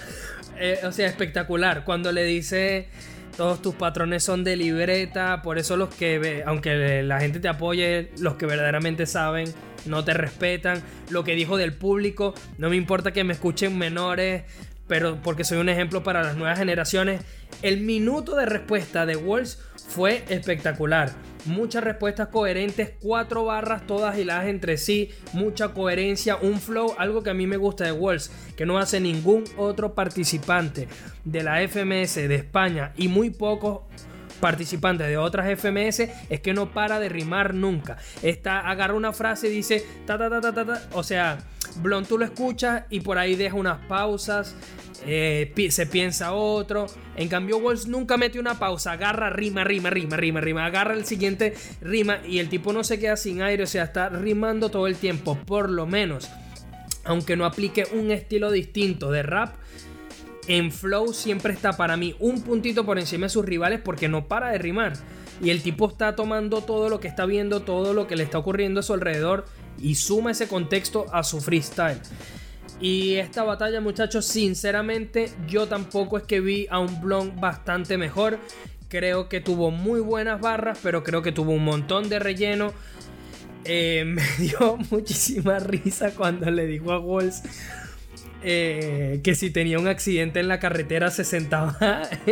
[0.59, 1.85] Eh, o sea, espectacular.
[1.85, 2.89] Cuando le dice,
[3.37, 8.11] todos tus patrones son de libreta, por eso los que, aunque la gente te apoye,
[8.18, 9.53] los que verdaderamente saben,
[9.87, 10.83] no te respetan.
[11.11, 14.45] Lo que dijo del público, no me importa que me escuchen menores,
[14.93, 17.22] pero porque soy un ejemplo para las nuevas generaciones.
[17.62, 21.14] El minuto de respuesta de Walls fue espectacular.
[21.47, 27.30] Muchas respuestas coherentes, cuatro barras todas hiladas entre sí, mucha coherencia, un flow, algo que
[27.30, 30.88] a mí me gusta de Walls, que no hace ningún otro participante
[31.24, 33.84] de la FMS de España y muy pocos
[34.40, 37.97] participantes de otras FMS es que no para de rimar nunca.
[38.22, 40.82] Está, agarra una frase y dice ta ta ta ta ta, ta.
[40.93, 41.38] o sea,
[41.81, 44.55] Blon tú lo escuchas y por ahí deja unas pausas,
[45.07, 46.87] eh, se piensa otro.
[47.16, 51.05] En cambio, Walls nunca mete una pausa, agarra, rima, rima, rima, rima, rima, agarra el
[51.05, 54.87] siguiente rima y el tipo no se queda sin aire, o sea, está rimando todo
[54.87, 56.29] el tiempo, por lo menos.
[57.05, 59.57] Aunque no aplique un estilo distinto de rap,
[60.49, 64.27] en flow siempre está para mí un puntito por encima de sus rivales porque no
[64.27, 64.95] para de rimar.
[65.43, 68.38] Y el tipo está tomando todo lo que está viendo, todo lo que le está
[68.38, 69.45] ocurriendo a su alrededor
[69.78, 71.99] y suma ese contexto a su freestyle.
[72.80, 78.38] Y esta batalla, muchachos, sinceramente, yo tampoco es que vi a un Blon bastante mejor.
[78.88, 82.72] Creo que tuvo muy buenas barras, pero creo que tuvo un montón de relleno.
[83.64, 87.43] Eh, me dio muchísima risa cuando le dijo a Walls
[88.45, 91.76] eh, que si tenía un accidente en la carretera se sentaba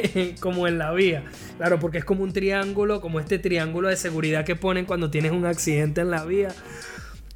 [0.41, 1.25] como en la vía.
[1.57, 5.33] Claro, porque es como un triángulo, como este triángulo de seguridad que ponen cuando tienes
[5.33, 6.49] un accidente en la vía.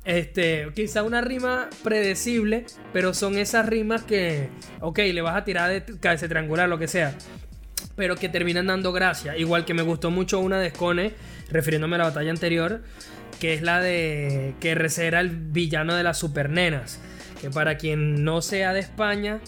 [0.05, 4.51] Este, quizá una rima predecible, pero son esas rimas que,
[4.81, 7.15] ok, le vas a tirar de cabeza triangular, lo que sea,
[7.97, 9.37] pero que terminan dando gracia.
[9.37, 11.13] Igual que me gustó mucho una de Scone,
[11.51, 12.83] refiriéndome a la batalla anterior,
[13.41, 17.01] que es la de que RC era el villano de las supernenas.
[17.45, 19.39] Que para quien no sea de España,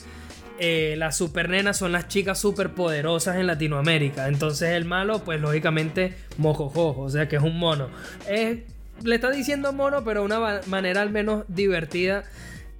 [0.58, 4.28] eh, las supernenas son las chicas superpoderosas en Latinoamérica.
[4.28, 7.88] Entonces el malo, pues lógicamente, mojojojo, o sea que es un mono.
[8.28, 12.24] Le está diciendo mono, pero de una manera al menos divertida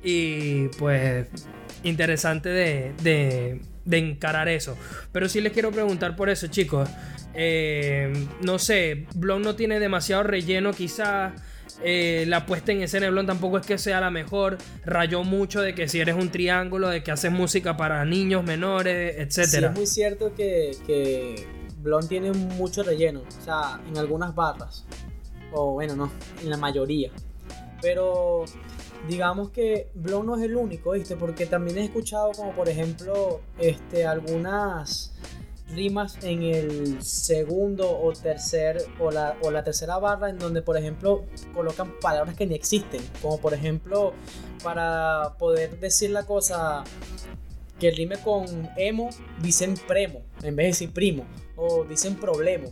[0.04, 1.28] y pues
[1.82, 3.60] interesante de,
[3.90, 4.76] encarar eso.
[5.12, 6.90] Pero sí les quiero preguntar por eso, chicos.
[7.32, 8.12] Eh,
[8.42, 11.32] no sé, Blon no tiene demasiado relleno quizás.
[11.82, 14.58] Eh, la puesta en escena de Blon tampoco es que sea la mejor.
[14.84, 19.16] Rayó mucho de que si eres un triángulo, de que haces música para niños menores,
[19.18, 19.48] etc.
[19.48, 21.46] Sí, es muy cierto que, que
[21.78, 23.22] Blon tiene mucho relleno.
[23.26, 24.84] O sea, en algunas barras
[25.52, 26.10] o bueno, no,
[26.42, 27.10] en la mayoría.
[27.80, 28.44] Pero
[29.08, 31.16] digamos que Blow no es el único, ¿viste?
[31.16, 35.15] Porque también he escuchado como por ejemplo este, algunas
[35.74, 40.76] rimas en el segundo o tercer o la, o la tercera barra en donde por
[40.76, 43.00] ejemplo colocan palabras que ni existen.
[43.20, 44.12] Como por ejemplo
[44.62, 46.84] para poder decir la cosa
[47.78, 49.10] que rime con emo
[49.42, 51.24] dicen premo en vez de decir primo
[51.56, 52.68] o dicen problema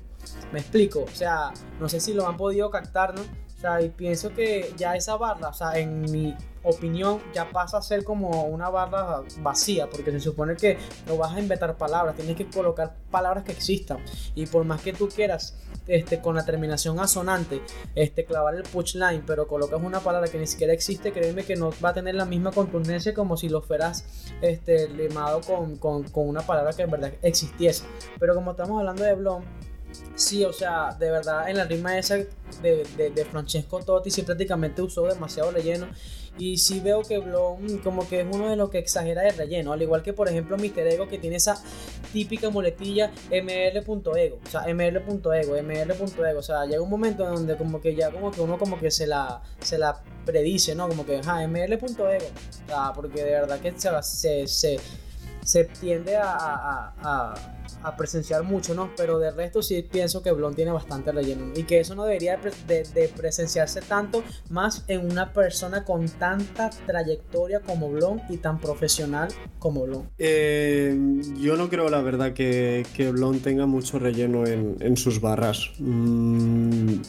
[0.53, 3.23] me explico, o sea, no sé si lo han podido captar, ¿no?
[3.65, 7.83] Sea, y pienso que ya esa barra, o sea, en mi opinión, ya pasa a
[7.83, 12.37] ser como una barra vacía, porque se supone que no vas a inventar palabras, tienes
[12.37, 14.05] que colocar palabras que existan.
[14.35, 15.57] Y por más que tú quieras,
[15.87, 17.63] este, con la terminación asonante,
[17.95, 21.71] este, clavar el punchline, pero colocas una palabra que ni siquiera existe, créeme que no
[21.83, 24.05] va a tener la misma contundencia como si lo fueras
[24.43, 27.87] este, limado con, con, con una palabra que en verdad existiese.
[28.21, 29.43] Pero como estamos hablando de Blom,
[30.17, 34.81] Sí, o sea, de verdad, en la rima esa de, de, Francesco Totti sí prácticamente
[34.81, 35.87] usó demasiado relleno.
[36.37, 39.73] Y sí veo que Blon como que es uno de los que exagera de relleno.
[39.73, 40.87] Al igual que por ejemplo Mr.
[40.89, 41.63] Ego que tiene esa
[42.13, 44.41] típica muletilla ml.ego.
[44.45, 46.39] O sea, ml.ego, ml.ego.
[46.39, 49.07] O sea, llega un momento donde como que ya como que uno como que se
[49.07, 50.89] la, se la predice, ¿no?
[50.89, 51.97] Como que, ajá, ml.ego.
[51.97, 54.79] O sea, porque de verdad que se, se,
[55.45, 57.35] se, tiende a a
[57.97, 58.91] presenciar mucho, ¿no?
[58.97, 62.39] Pero de resto sí pienso que Blon tiene bastante relleno y que eso no debería
[62.67, 69.29] de, presenciarse tanto más en una persona con tanta trayectoria como Blon y tan profesional
[69.59, 70.09] como Blon.
[70.19, 70.97] Eh,
[71.39, 75.71] yo no creo la verdad que, que Blon tenga mucho relleno en, sus barras.
[75.79, 77.01] Mm,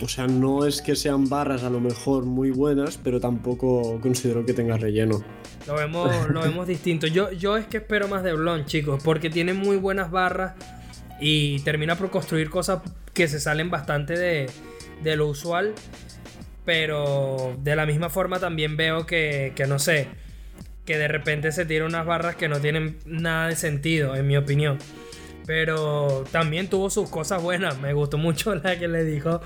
[0.00, 4.44] o sea, no es que sean barras a lo mejor muy buenas, pero tampoco considero
[4.46, 5.22] que tenga relleno.
[5.66, 7.06] Lo vemos, lo vemos distinto.
[7.06, 10.54] Yo, yo es que espero más de Blon, chicos, porque tiene muy buenas barras
[11.20, 12.80] y termina por construir cosas
[13.14, 15.74] que se salen bastante de, lo usual.
[16.64, 20.08] Pero de la misma forma también veo que, que no sé,
[20.84, 24.36] que de repente se tira unas barras que no tienen nada de sentido, en mi
[24.36, 24.78] opinión.
[25.46, 27.78] Pero también tuvo sus cosas buenas.
[27.78, 29.40] Me gustó mucho la que le dijo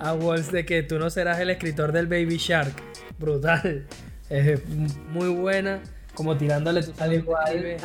[0.00, 2.74] a Walls de que tú no serás el escritor del Baby Shark.
[3.18, 3.86] Brutal.
[4.28, 4.60] Es
[5.12, 5.80] muy buena.
[6.14, 7.76] Como tirándole tu al igual,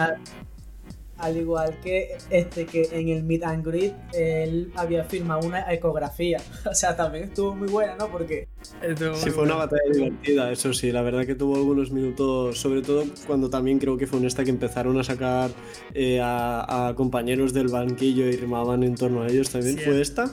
[1.17, 6.41] al igual que este que en el Meet and Greet él había firmado una ecografía.
[6.69, 8.09] O sea, también estuvo muy buena, ¿no?
[8.09, 10.91] Porque sí, fue una batalla divertida, eso sí.
[10.91, 14.43] La verdad que tuvo algunos minutos, sobre todo cuando también creo que fue en esta
[14.43, 15.51] que empezaron a sacar
[15.93, 19.49] eh, a, compañeros del banquillo y rimaban en torno a ellos.
[19.49, 20.29] ¿También fue esta?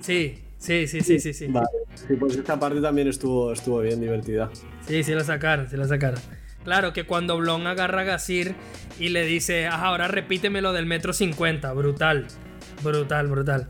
[0.00, 1.32] Sí, sí, sí, sí, sí.
[1.32, 1.46] sí.
[1.48, 1.66] Vale.
[1.94, 4.50] Sí, pues esta parte también estuvo, estuvo bien divertida.
[4.86, 6.20] Sí, sí la sacaron, sí la sacaron.
[6.64, 8.54] Claro, que cuando Blon agarra a Gasir
[8.98, 11.72] y le dice, ah, ahora repíteme lo del metro 50.
[11.72, 12.26] Brutal.
[12.82, 13.68] Brutal, brutal.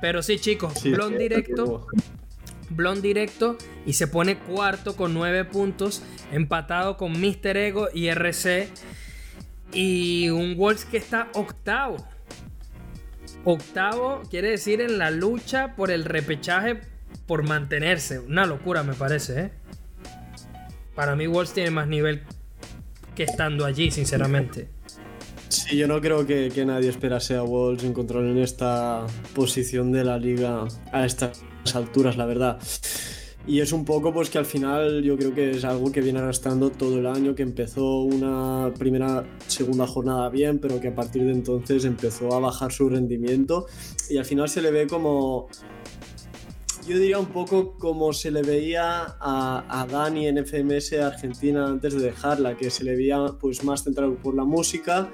[0.00, 1.86] Pero sí, chicos, Blon directo.
[2.70, 3.56] Blon directo
[3.86, 6.02] y se pone cuarto con 9 puntos,
[6.32, 7.56] empatado con Mr.
[7.56, 8.68] Ego y RC.
[9.72, 11.96] Y un Wolves que está octavo.
[13.44, 16.80] Octavo quiere decir en la lucha por el repechaje
[17.26, 18.18] por mantenerse.
[18.18, 19.50] Una locura me parece, ¿eh?
[20.94, 22.22] Para mí Wolves tiene más nivel
[23.14, 24.68] que estando allí, sinceramente.
[25.48, 30.04] Sí, yo no creo que, nadie esperase a Wolves en control en esta posición de
[30.04, 31.42] la liga a estas
[31.74, 32.58] alturas, la verdad.
[33.48, 36.18] Y es un poco pues que al final yo creo que es algo que viene
[36.18, 41.24] arrastrando todo el año, que empezó una primera, segunda jornada bien, pero que a partir
[41.24, 43.66] de entonces empezó a bajar su rendimiento.
[44.10, 45.48] Y al final se le ve como
[46.86, 52.00] yo diría un poco como se le veía a, Dani en FMS Argentina antes de
[52.00, 55.10] dejarla, que se le veía pues más centrado por la música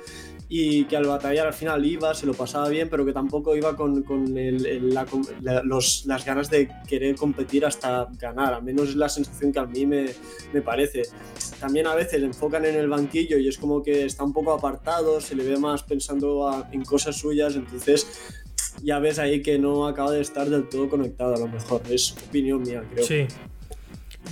[0.56, 3.74] y que al batallar al final iba, se lo pasaba bien, pero que tampoco iba
[3.74, 4.04] con,
[5.42, 9.84] las ganas de querer competir hasta ganar, al menos es la sensación que a mí
[9.84, 10.06] me,
[10.52, 11.02] me parece.
[11.58, 15.20] También a veces enfocan en el banquillo y es como que está un poco apartado,
[15.20, 18.06] se le ve más pensando en cosas suyas, entonces
[18.80, 21.82] ya ves ahí que no acaba de estar del todo conectado a lo mejor.
[21.90, 23.04] Es opinión mía, creo.
[23.04, 23.26] Sí.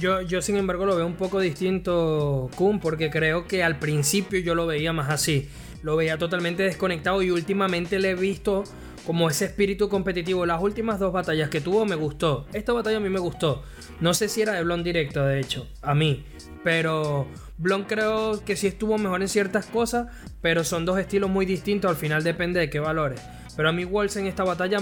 [0.00, 4.38] Yo, yo sin embargo lo veo un poco distinto, Kun, porque creo que al principio
[4.38, 5.48] yo lo veía más así.
[5.82, 8.64] Lo veía totalmente desconectado y últimamente le he visto
[9.06, 10.46] como ese espíritu competitivo.
[10.46, 12.46] Las últimas dos batallas que tuvo me gustó.
[12.52, 13.62] Esta batalla a mí me gustó.
[14.00, 16.24] No sé si era de Blon directo, de hecho, a mí.
[16.64, 17.26] Pero
[17.58, 20.08] Blon creo que sí estuvo mejor en ciertas cosas,
[20.40, 21.90] pero son dos estilos muy distintos.
[21.90, 23.20] Al final depende de qué valores.
[23.56, 24.78] Pero a mí Walls en esta batalla,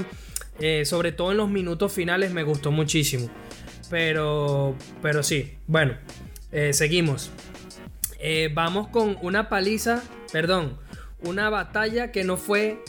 [0.61, 3.31] eh, sobre todo en los minutos finales, me gustó muchísimo.
[3.89, 5.95] Pero, pero sí, bueno,
[6.53, 7.31] eh, seguimos.
[8.19, 10.79] Eh, vamos con una paliza, perdón,
[11.23, 12.83] una batalla que no fue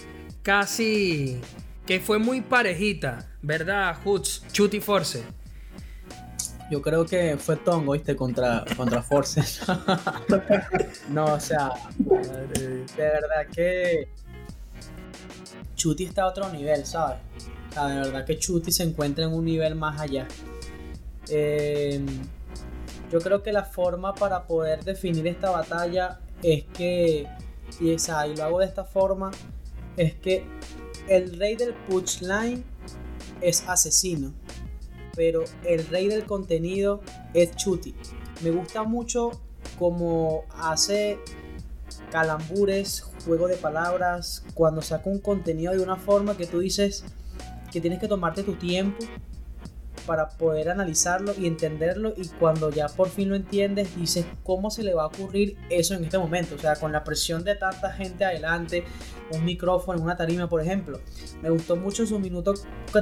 [0.43, 1.39] casi,
[1.85, 4.43] que fue muy parejita, ¿verdad, Hoots?
[4.51, 5.23] Chuti Force.
[6.69, 8.15] Yo creo que fue Tongo, ¿viste?
[8.15, 9.41] Contra, contra Force.
[11.09, 14.07] no, o sea, de verdad que
[15.75, 17.17] Chuti está a otro nivel, ¿sabes?
[17.69, 20.27] O sea, de verdad que Chuti se encuentra en un nivel más allá.
[21.27, 22.05] Em,
[23.11, 27.27] yo creo que la forma para poder definir esta batalla es que,
[27.79, 29.31] y, esa, y lo hago de esta forma,
[29.97, 30.45] es que
[31.07, 32.63] el rey del punchline
[33.41, 34.33] es asesino,
[35.15, 37.01] pero el rey del contenido
[37.33, 37.95] es Chuti.
[38.43, 39.31] Me gusta mucho
[39.77, 41.19] como hace
[42.11, 47.03] calambures, juego de palabras, cuando saca un contenido de una forma que tú dices
[47.71, 49.05] que tienes que tomarte tu tiempo
[50.05, 54.83] para poder analizarlo y entenderlo y cuando ya por fin lo entiendes dices cómo se
[54.83, 57.91] le va a ocurrir eso en este momento, o sea, con la presión de tanta
[57.91, 58.83] gente adelante,
[59.31, 60.99] un micrófono, una tarima, por ejemplo.
[61.41, 62.53] Me gustó mucho su minuto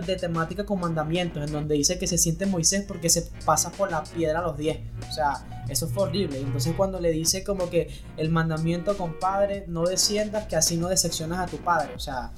[0.05, 3.91] de temática con mandamientos, en donde dice que se siente Moisés porque se pasa por
[3.91, 4.79] la piedra a los 10.
[5.09, 6.39] O sea, eso fue horrible.
[6.39, 11.39] Entonces cuando le dice como que el mandamiento, compadre, no desciendas, que así no decepcionas
[11.39, 11.93] a tu padre.
[11.95, 12.31] O sea,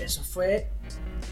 [0.00, 0.68] eso fue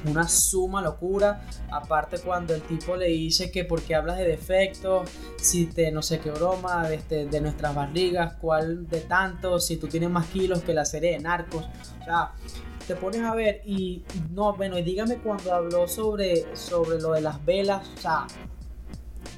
[0.07, 1.47] una suma locura.
[1.71, 6.21] Aparte cuando el tipo le dice que porque hablas de defectos, si te no sé
[6.21, 10.63] qué broma, de, este, de nuestras barrigas, cuál de tantos, si tú tienes más kilos
[10.63, 11.65] que la serie de narcos.
[12.01, 12.33] O sea,
[12.87, 17.23] te pones a ver y no, bueno, y dígame cuando habló sobre, sobre lo de
[17.23, 18.27] las velas, o sea,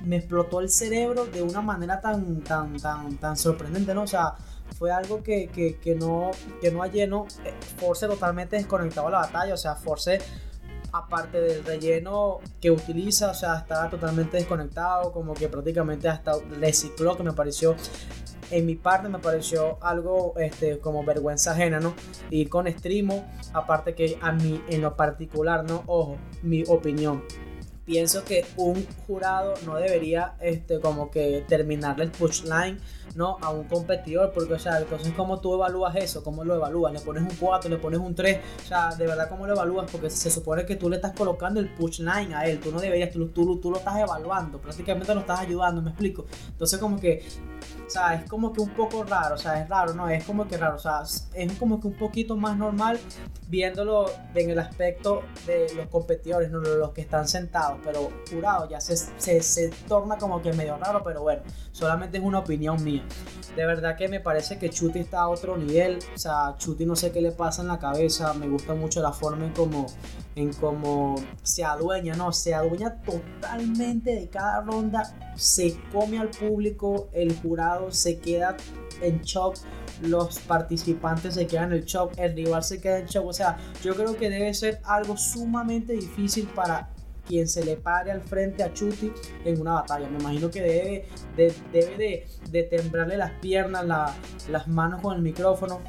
[0.05, 4.03] me explotó el cerebro de una manera tan, tan, tan, tan sorprendente, ¿no?
[4.03, 4.35] O sea,
[4.79, 5.49] fue algo que,
[5.83, 6.31] que, no,
[6.61, 10.19] que no lleno eh, Force totalmente desconectado a la batalla, o sea, Force
[10.93, 17.17] aparte del relleno que utiliza, o sea, estaba totalmente desconectado, como que prácticamente hasta recicló,
[17.17, 17.77] que me pareció,
[18.51, 21.95] en mi parte me pareció algo este, como vergüenza ajena, ¿no?
[22.31, 25.83] Ir con Streamo, aparte que a mí en lo particular, ¿no?
[25.87, 27.25] Ojo, mi opinión.
[27.85, 32.79] pienso que un jurado no debería este como que terminarle el push line
[33.17, 36.93] no a un competidor porque o sea entonces cómo tú evalúas eso cómo lo evalúas.
[36.93, 39.91] Le pones un 4 le pones un 3 o sea de verdad cómo lo evalúas
[39.91, 42.81] porque se supone que tú le estás colocando el push line a él tú no
[42.81, 46.99] deberías tú, tú, tú lo estás evaluando prácticamente lo estás ayudando me explico entonces como
[47.01, 47.25] que
[47.87, 50.09] o sea, es como que un poco raro, o sea, es raro, ¿no?
[50.09, 51.03] Es como que raro, o sea,
[51.35, 52.99] es como que un poquito más normal
[53.49, 58.81] viéndolo en el aspecto de los competidores, no los que están sentados, pero jurado ya
[58.81, 63.05] se, se, se torna como que medio raro, pero bueno, solamente es una opinión mía.
[63.57, 66.95] De verdad que me parece que Chuti está a otro nivel, o sea, Chuti no
[66.95, 69.87] sé qué le pasa en la cabeza, me gusta mucho la forma en cómo
[70.37, 77.09] en cómo se adueña, no, se adueña totalmente de cada ronda, se come al público,
[77.15, 78.55] el jurado se queda
[79.01, 79.57] en shock,
[80.03, 83.57] los participantes se quedan en el shock, el rival se queda en shock, o sea,
[83.83, 86.91] yo creo que debe ser algo sumamente difícil para
[87.27, 89.13] quien se le pare al frente a Chuti
[89.45, 90.09] en una batalla.
[90.09, 91.05] Me imagino que debe
[91.37, 93.85] de, debe de, temblarle las piernas,
[94.49, 95.81] las manos con el micrófono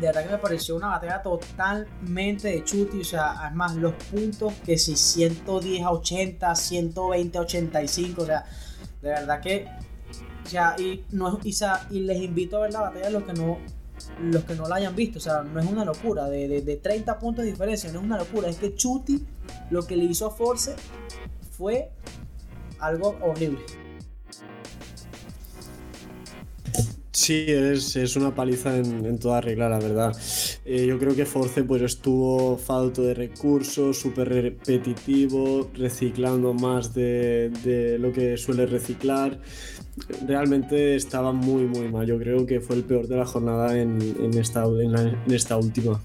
[0.00, 3.00] de verdad que me pareció una batalla totalmente de chuti.
[3.00, 8.22] O sea, además los puntos que si 110 a 80, 120 a 85.
[8.22, 8.44] O sea,
[9.02, 9.68] de verdad que.
[10.44, 11.54] O sea, y, no, y,
[11.90, 13.58] y les invito a ver la batalla los que no
[14.20, 16.76] los que no la hayan visto, o sea, no es una locura, de, de, de
[16.76, 19.24] 30 puntos de diferencia, no es una locura, es que Chuti
[19.70, 20.74] lo que le hizo a Force
[21.56, 21.90] fue
[22.78, 23.60] algo horrible.
[27.14, 30.16] Sí, es, es, una paliza en, toda regla, la verdad.
[30.64, 37.98] Eh, yo creo que Force pues estuvo falto de recursos, súper repetitivo, reciclando más de,
[38.00, 39.40] lo que suele reciclar.
[40.26, 42.04] Realmente estaba muy, muy mal.
[42.04, 46.02] Yo creo que fue el peor de la jornada en, esta, en, en última.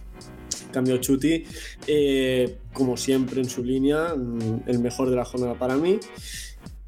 [0.71, 1.43] Cambio Chuti,
[1.87, 5.99] eh, como siempre en su línea, mm, el mejor de la jornada para mí.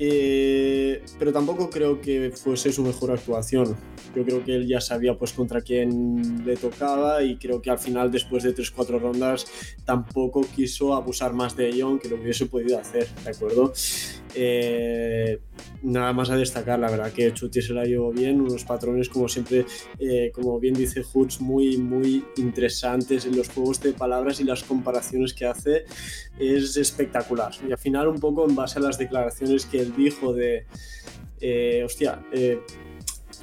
[0.04, 3.78] Eh, pero tampoco creo que fuese su mejor actuación.
[4.16, 7.80] Yo creo que él ya sabía pues contra quién le tocaba y creo que al
[7.80, 9.46] final después de 3-4 rondas
[9.86, 13.74] tampoco quiso abusar más de ello aunque lo hubiese podido hacer, ¿de acuerdo?
[14.34, 15.40] Eh,
[15.84, 19.28] nada más a destacar, la verdad que Chuti se la llevó bien, unos patrones como
[19.28, 19.66] siempre,
[20.00, 24.64] eh, como bien dice Hutz, muy, muy interesantes en los juegos de palabras y las
[24.64, 25.86] comparaciones que hace
[26.40, 27.52] es espectacular.
[27.68, 30.66] Y al final un poco en base a las declaraciones que él dijo de,
[31.40, 32.60] eh, hostia, eh,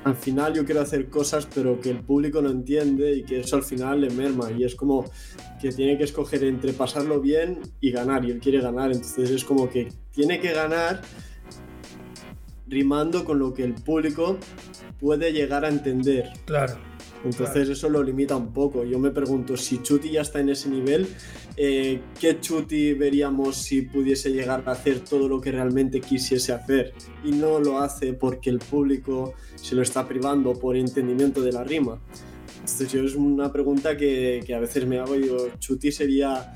[0.05, 3.57] al final yo quiero hacer cosas pero que el público no entiende y que eso
[3.57, 4.51] al final le merma.
[4.51, 5.05] Y es como
[5.61, 8.93] que tiene que escoger entre pasarlo bien y ganar y él quiere ganar.
[8.93, 11.03] Entonces es como que tiene que ganar
[12.67, 14.39] rimando con lo que el público
[15.01, 16.31] puede llegar a entender.
[16.45, 16.79] Claro
[17.25, 17.73] entonces claro.
[17.73, 18.85] eso lo limita un poco.
[18.85, 21.09] Yo me pregunto si Chuti ya está en ese nivel,
[21.57, 26.95] eh, ¿qué Chuti veríamos si pudiese llegar a hacer todo lo que realmente quisiese hacer?
[27.25, 31.65] Y no lo hace porque el público se lo está privando por entendimiento de la
[31.65, 32.01] rima.
[32.61, 36.55] Entonces yo es una pregunta que, que a veces me hago y digo, Chuti sería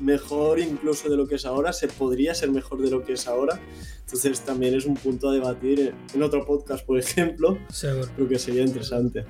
[0.00, 3.26] mejor incluso de lo que es ahora, se podría ser mejor de lo que es
[3.26, 3.60] ahora.
[4.00, 7.58] Entonces también es un punto a debatir en otro podcast, por ejemplo.
[7.70, 8.08] Seguro.
[8.14, 9.24] Creo que sería interesante.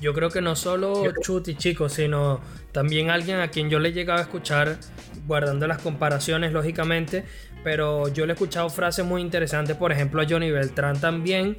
[0.00, 2.40] Yo creo que no solo Chuti, chicos, sino
[2.72, 4.78] también alguien a quien yo le he llegado a escuchar,
[5.26, 7.24] guardando las comparaciones, lógicamente,
[7.62, 11.56] pero yo le he escuchado frases muy interesantes, por ejemplo, a Johnny Beltrán también,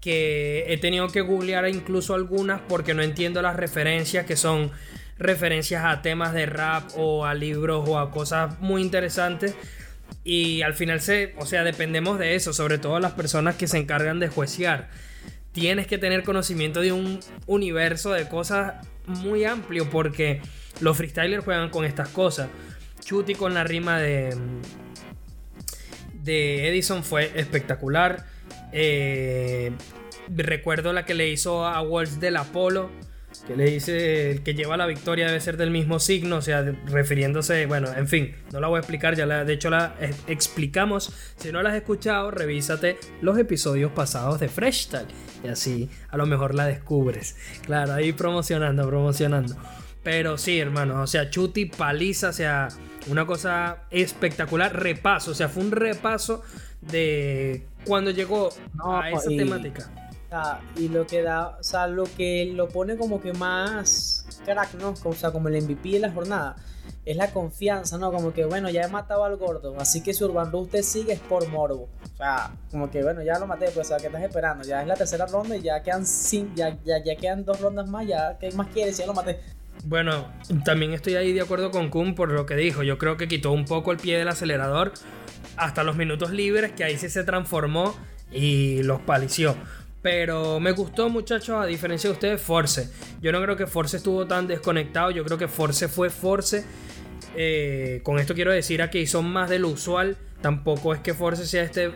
[0.00, 4.70] que he tenido que googlear incluso algunas porque no entiendo las referencias, que son
[5.18, 9.54] referencias a temas de rap o a libros o a cosas muy interesantes.
[10.24, 13.78] Y al final se, o sea, dependemos de eso, sobre todo las personas que se
[13.78, 14.88] encargan de juiciar
[15.52, 20.40] tienes que tener conocimiento de un universo de cosas muy amplio porque
[20.80, 22.48] los freestylers juegan con estas cosas.
[23.00, 24.36] Chuti con la rima de,
[26.22, 28.24] de Edison fue espectacular.
[28.72, 29.72] Eh,
[30.28, 32.90] recuerdo la que le hizo a Walsh del Apolo.
[33.46, 36.62] Que le dice el que lleva la victoria debe ser del mismo signo, o sea,
[36.86, 39.96] refiriéndose, bueno, en fin, no la voy a explicar, ya la, de hecho la
[40.28, 41.12] explicamos.
[41.36, 45.08] Si no la has escuchado, revísate los episodios pasados de Fresh Style
[45.42, 47.36] y así a lo mejor la descubres.
[47.62, 49.56] Claro, ahí promocionando, promocionando.
[50.02, 52.68] Pero sí, hermano, o sea, Chuti paliza, o sea,
[53.08, 56.42] una cosa espectacular, repaso, o sea, fue un repaso
[56.80, 59.90] de cuando llegó no, a esa y, temática.
[60.76, 64.94] Y lo que da, o sea, lo que lo pone como que más crack, ¿no?
[65.04, 66.56] O sea, como el MVP de la jornada
[67.04, 68.12] es la confianza, ¿no?
[68.12, 71.20] Como que, bueno, ya he matado al gordo, así que si Urban usted sigue es
[71.20, 71.88] por morbo.
[72.14, 74.64] O sea, como que, bueno, ya lo maté, pues, o sea, ¿qué estás esperando?
[74.64, 77.88] Ya es la tercera ronda y ya quedan, sin, ya, ya, ya quedan dos rondas
[77.88, 78.96] más, ya, ¿qué más quieres?
[78.96, 79.40] Ya lo maté.
[79.84, 80.28] Bueno,
[80.64, 82.84] también estoy ahí de acuerdo con Kun por lo que dijo.
[82.84, 84.92] Yo creo que quitó un poco el pie del acelerador
[85.56, 87.94] hasta los minutos libres, que ahí sí se transformó
[88.30, 89.56] y los palició.
[90.02, 92.90] Pero me gustó, muchachos, a diferencia de ustedes, Force.
[93.20, 95.12] Yo no creo que Force estuvo tan desconectado.
[95.12, 96.64] Yo creo que Force fue Force.
[97.36, 100.16] Eh, con esto quiero decir a que hizo más de lo usual.
[100.40, 101.92] Tampoco es que Force sea este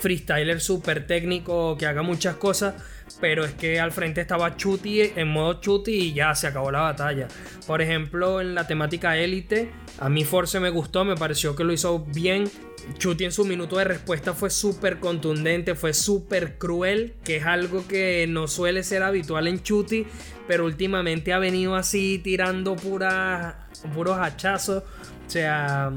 [0.00, 2.74] freestyler súper técnico que haga muchas cosas.
[3.20, 6.80] Pero es que al frente estaba Chuti en modo Chuti y ya se acabó la
[6.80, 7.28] batalla.
[7.66, 11.72] Por ejemplo, en la temática élite, a mí Force me gustó, me pareció que lo
[11.72, 12.50] hizo bien.
[12.98, 17.86] Chuti en su minuto de respuesta fue súper contundente, fue súper cruel, que es algo
[17.86, 20.04] que no suele ser habitual en Chuti,
[20.48, 24.82] pero últimamente ha venido así tirando pura, puros hachazos,
[25.26, 25.92] o sea,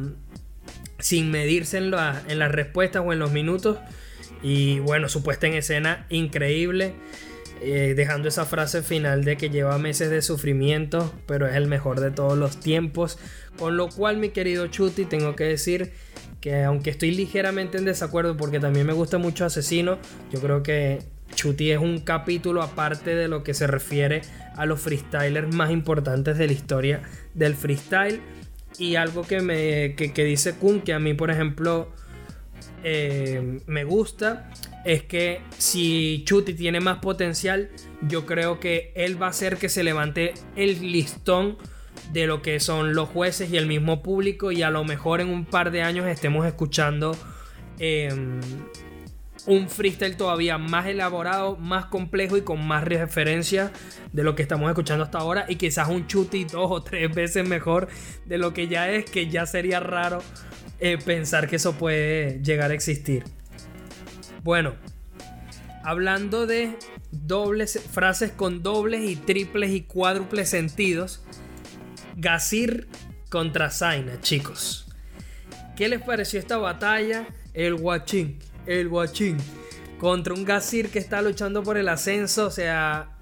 [0.99, 1.91] sin medirse en,
[2.27, 3.79] en las respuestas o en los minutos.
[4.45, 6.93] Y bueno, su puesta en escena increíble.
[7.61, 11.99] Eh, dejando esa frase final de que lleva meses de sufrimiento, pero es el mejor
[11.99, 13.17] de todos los tiempos.
[13.57, 15.93] Con lo cual, mi querido Chuti, tengo que decir
[16.41, 19.97] que aunque estoy ligeramente en desacuerdo porque también me gusta mucho Asesino,
[20.31, 20.99] yo creo que
[21.33, 24.21] Chuti es un capítulo aparte de lo que se refiere
[24.55, 27.01] a los freestylers más importantes de la historia
[27.33, 28.21] del freestyle.
[28.77, 31.91] Y algo que, me, que, dice Kun, que a mí, por ejemplo,
[32.87, 34.51] eh, me gusta,
[34.85, 37.71] es que si Chuti tiene más potencial,
[38.07, 41.57] yo creo que él va a hacer que se levante el listón
[42.13, 45.29] de lo que son los jueces y el mismo público y a lo mejor en
[45.29, 47.17] un par de años estemos escuchando
[47.79, 48.39] em,
[49.47, 53.71] un freestyle todavía más elaborado, más complejo y con más referencia
[54.13, 57.49] de lo que estamos escuchando hasta ahora y quizás un chuti dos o tres veces
[57.49, 57.87] mejor
[58.25, 60.21] de lo que ya es, que ya sería raro
[60.87, 63.23] eh, pensar que eso puede llegar a existir.
[64.43, 64.75] Bueno,
[65.83, 66.77] hablando de
[67.09, 71.23] dobles frases con dobles y triples y cuádruples sentidos,
[72.17, 72.87] Gazir
[73.31, 74.85] contra Zaina, chicos.
[75.75, 77.25] ¿Qué les pareció esta batalla?
[77.55, 79.37] El guachín, el guachín.
[79.97, 83.17] Contra un Gazir que está luchando por el ascenso, o sea,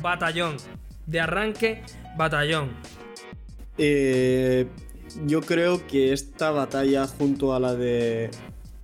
[0.00, 0.56] batallón.
[1.04, 1.82] De arranque,
[2.16, 2.70] batallón.
[3.76, 4.66] Eh,
[5.24, 8.30] yo creo que esta batalla junto a la de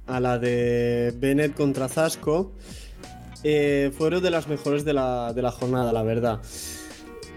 [0.06, 2.52] a la de Bennett contra Zasco
[3.44, 6.40] eh, fueron de las mejores de la, de la jornada, la verdad.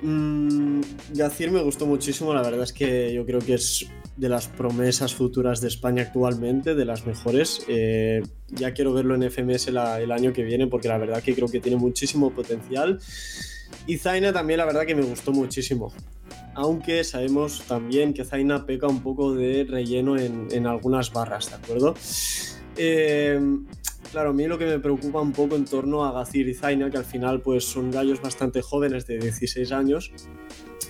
[0.01, 0.81] Mm,
[1.13, 3.87] Gacir me gustó muchísimo, la verdad es que yo creo que es
[4.17, 7.65] de las promesas futuras de España actualmente, de las mejores.
[7.67, 11.47] Eh, ya quiero verlo en FMS el año que viene porque la verdad que creo
[11.47, 12.99] que tiene muchísimo potencial.
[13.87, 15.91] Y Zaina también la verdad que me gustó muchísimo.
[16.55, 21.55] Aunque sabemos también que Zaina peca un poco de relleno en, en algunas barras, ¿de
[21.55, 21.93] acuerdo?
[22.77, 23.39] Eh,
[24.15, 26.89] Claro, a mí lo que me preocupa un poco en torno a Gazir y Zaina,
[26.89, 30.09] que al final pues son gallos bastante jóvenes de 16 años,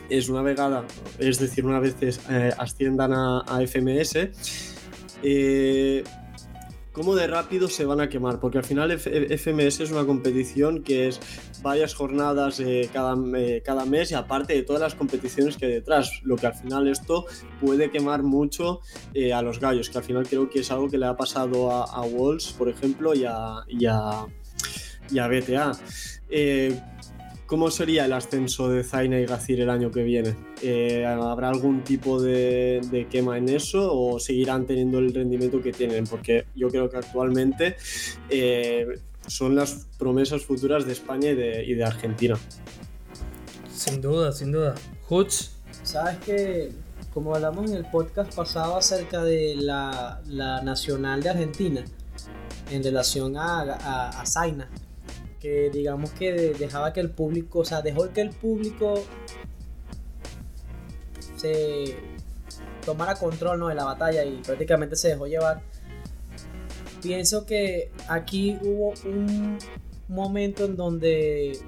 [0.09, 0.85] es una vegada,
[1.17, 4.29] es decir, una vez eh, asciendan a, FMS,
[5.23, 6.03] eh,
[6.95, 11.09] cómo de rápido se van a quemar, porque al final FMS es una competición que
[11.09, 11.19] es
[11.61, 15.73] varias jornadas eh, cada, eh, cada mes y aparte de todas las competiciones que hay
[15.73, 17.25] detrás, lo que al final esto
[17.59, 18.79] puede quemar mucho
[19.13, 21.69] eh, a los gallos, que al final creo que es algo que le ha pasado
[21.69, 24.25] a, a Walls, por ejemplo, y a, y a,
[25.11, 25.73] y a BTA.
[27.45, 30.35] ¿Cómo sería el ascenso de Zaina y Gacir el año que viene?
[30.63, 36.05] Eh, ¿Habrá algún tipo de, quema en eso o seguirán teniendo el rendimiento que tienen?
[36.07, 37.75] Porque yo creo que actualmente
[38.29, 42.35] eh, son las promesas futuras de España y de, Argentina.
[43.71, 44.73] Sin duda, sin duda.
[45.07, 45.51] Hutz.
[45.83, 46.71] Sabes que,
[47.13, 50.19] como hablamos en el podcast pasado acerca de la,
[50.63, 51.85] nacional de Argentina,
[52.71, 54.67] en relación a, a, a Zaina
[55.45, 59.03] que digamos que dejaba que el público, o sea, dejó que el público
[61.35, 61.95] se
[62.83, 63.67] tomara control ¿no?
[63.67, 65.61] de la batalla y prácticamente se dejó llevar.
[66.99, 69.59] Pienso que aquí hubo un
[70.07, 71.59] momento en donde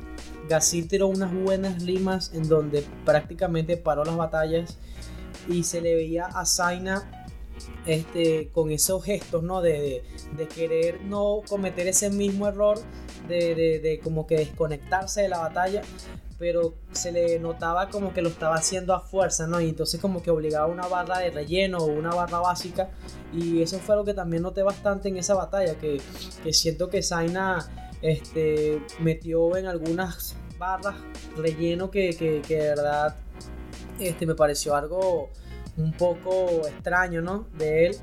[0.49, 4.75] Gassi tiró unas buenas limas en donde prácticamente paró las batallas
[5.47, 7.26] y se le veía a Zaina
[7.85, 9.61] este, con esos gestos, ¿no?
[9.61, 10.03] De,
[10.35, 12.79] de, querer no cometer ese mismo error,
[13.27, 15.81] de, de, como que desconectarse de la batalla,
[16.39, 19.59] pero se le notaba como que lo estaba haciendo a fuerza, ¿no?
[19.59, 22.89] Y entonces como que obligaba una barra de relleno o una barra básica,
[23.33, 26.01] y eso fue lo que también noté bastante en esa batalla, que,
[26.43, 27.67] que siento que Zaina
[28.01, 30.95] este, metió en algunas barras
[31.35, 33.15] relleno que, que, que de verdad
[33.99, 35.29] este, me pareció algo
[35.77, 37.47] un poco extraño, ¿no?
[37.57, 37.97] De él.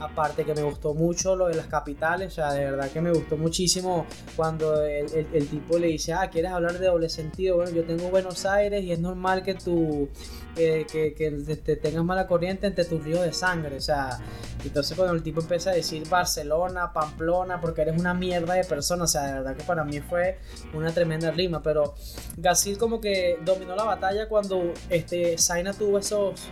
[0.00, 3.12] Aparte que me gustó mucho lo de las capitales, o sea, de verdad que me
[3.12, 4.06] gustó muchísimo
[4.36, 7.56] cuando el, tipo le dice, ah, ¿quieres hablar de doble sentido?
[7.56, 10.08] Bueno, yo tengo Buenos Aires y es normal que tú,
[10.56, 14.18] que, que, te tengas mala corriente entre tus ríos de sangre, o sea,
[14.64, 19.04] entonces cuando el tipo empieza a decir Barcelona, Pamplona, porque eres una mierda de persona,
[19.04, 20.38] o sea, de verdad que para mí fue
[20.72, 21.94] una tremenda rima, pero
[22.38, 26.50] Gasil como que dominó la batalla cuando este, Zaina tuvo esos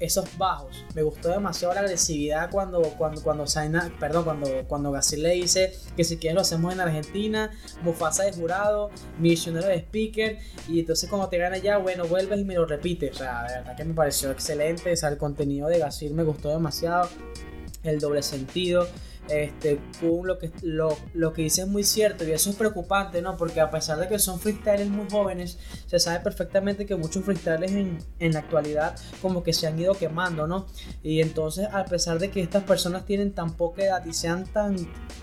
[0.00, 0.84] esos bajos.
[0.94, 5.72] Me gustó demasiado la agresividad cuando, cuando, cuando Saina, perdón, cuando, cuando Gassil le dice
[5.96, 7.50] que si quieres lo hacemos en Argentina,
[7.82, 10.38] Mufasa de jurado, misionero de speaker,
[10.68, 13.16] y entonces cuando te gana ya, bueno, vuelves y me lo repites.
[13.16, 14.92] O sea, de verdad que me pareció excelente.
[14.92, 17.08] O sea, el contenido de Gassil me gustó demasiado.
[17.82, 18.88] El doble sentido
[19.28, 23.36] este, lo que, lo, lo, que dice es muy cierto y eso es preocupante, ¿no?
[23.36, 27.72] Porque a pesar de que son freestylers muy jóvenes, se sabe perfectamente que muchos freestylers
[27.72, 30.66] en, en la actualidad como que se han ido quemando, ¿no?
[31.02, 34.76] Y entonces, a pesar de que estas personas tienen tan poca edad y sean tan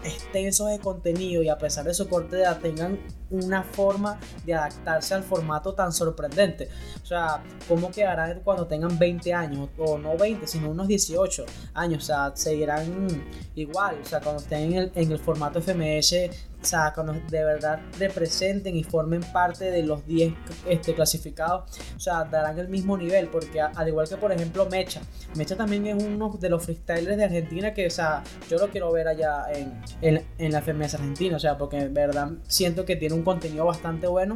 [0.03, 2.99] extensos de contenido y a pesar de su corta edad tengan
[3.31, 6.69] una forma de adaptarse al formato tan sorprendente.
[7.01, 9.69] O sea, ¿cómo quedarán cuando tengan 20 años?
[9.77, 12.03] O no 20, sino unos 18 años.
[12.03, 13.07] O sea, seguirán
[13.55, 13.99] igual.
[14.01, 16.15] O sea, cuando estén en el, en el formato FMS
[16.61, 20.33] o sea, cuando de verdad representen y formen parte de los 10
[20.69, 25.01] este, clasificados, o sea, darán el mismo nivel, porque al igual que por ejemplo Mecha,
[25.35, 28.91] Mecha también es uno de los freestylers de Argentina que, o sea, yo lo quiero
[28.91, 32.95] ver allá en, en, en la FMS Argentina, o sea, porque de verdad siento que
[32.95, 34.35] tiene un contenido bastante bueno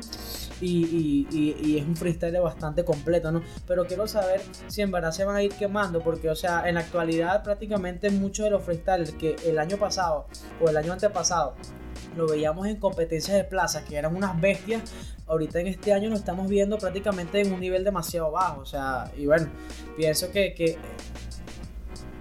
[0.61, 3.41] y, y, y, es un freestyler bastante completo, ¿no?
[3.67, 6.75] Pero quiero saber si en verdad se van a ir quemando, porque, o sea, en
[6.75, 10.27] la actualidad prácticamente muchos de los freestylers que el año pasado
[10.61, 11.55] o el año antepasado
[12.15, 14.81] lo veíamos en competencias de plaza, que eran unas bestias.
[15.27, 18.61] Ahorita en este año lo estamos viendo prácticamente en un nivel demasiado bajo.
[18.61, 19.47] O sea, y bueno,
[19.97, 20.77] pienso que, que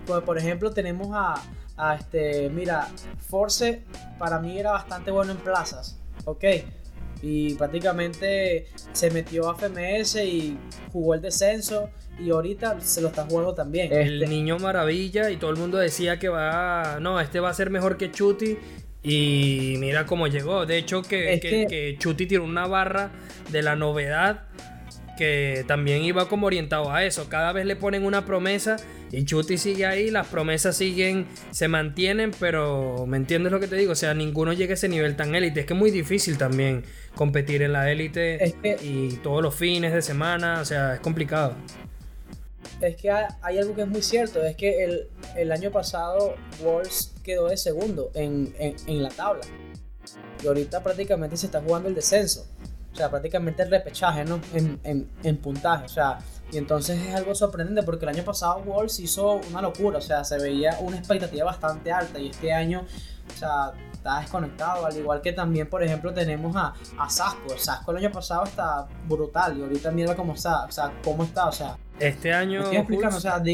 [0.06, 1.42] pues, por ejemplo, tenemos a,
[1.76, 3.82] a este, mira, Force
[4.18, 6.44] para mí era bastante bueno en plazas, ¿ok?
[7.22, 10.58] Y prácticamente se metió a FMS y
[10.92, 13.92] jugó el descenso y ahorita se lo está jugando también.
[13.92, 17.54] El este niño maravilla y todo el mundo decía que va, no, este va a
[17.54, 18.58] ser mejor que Chuti
[19.04, 20.64] y mira cómo llegó.
[20.64, 23.10] De hecho, que, que, Chuti tiró una barra
[23.52, 24.44] de la novedad
[25.18, 27.28] que también iba como orientado a eso.
[27.28, 28.76] Cada vez le ponen una promesa
[29.12, 33.76] y Chuti sigue ahí, las promesas siguen, se mantienen, pero ¿me entiendes lo que te
[33.76, 33.92] digo?
[33.92, 35.60] O sea, ninguno llega a ese nivel tan élite.
[35.60, 36.82] Es que es muy difícil también
[37.14, 41.54] competir en la élite y todos los fines de semana, o sea, es complicado
[42.80, 47.14] es que hay, algo que es muy cierto, es que el, el año pasado Wolves
[47.22, 49.42] quedó de segundo en, en, la tabla.
[50.42, 52.46] Y ahorita prácticamente se está jugando el descenso.
[52.92, 54.40] O sea, prácticamente el repechaje, ¿no?
[54.52, 55.84] En, en, en, puntaje.
[55.84, 56.18] O sea,
[56.52, 59.98] y entonces es algo sorprendente porque el año pasado Wolves hizo una locura.
[59.98, 62.20] O sea, se veía una expectativa bastante alta.
[62.20, 62.86] Y este año,
[63.34, 64.86] o sea, está desconectado.
[64.86, 67.58] Al igual que también, por ejemplo, tenemos a, a Sasco.
[67.58, 69.58] Sasco el año pasado está brutal.
[69.58, 70.64] Y ahorita mira cómo está.
[70.66, 71.48] O sea, cómo está.
[71.48, 72.64] O sea, este año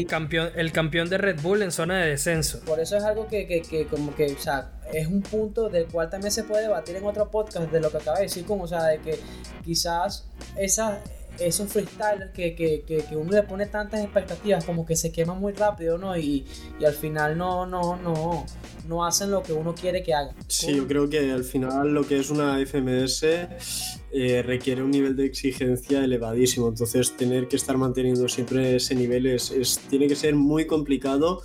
[0.07, 2.61] campeón, el campeón de Red Bull en zona de descenso.
[2.65, 5.85] Por eso es algo que, que, que, como que, o sea, es un punto del
[5.85, 8.63] cual también se puede debatir en otro podcast de lo que acaba de decir, como,
[8.63, 9.19] o sea, de que
[9.63, 10.25] quizás
[10.57, 10.99] esa,
[11.47, 15.53] esos freestylers que, que, que, uno le pone tantas expectativas como que se queman muy
[15.53, 16.17] rápido, ¿no?
[16.17, 16.45] Y,
[16.79, 18.45] y al final no, no, no,
[18.87, 20.35] no hacen lo que uno quiere que hagan.
[20.47, 25.15] Sí, yo creo que al final lo que es una FMS eh, requiere un nivel
[25.15, 30.15] de exigencia elevadísimo, entonces tener que estar manteniendo siempre ese nivel es, es tiene que
[30.15, 31.41] ser muy complicado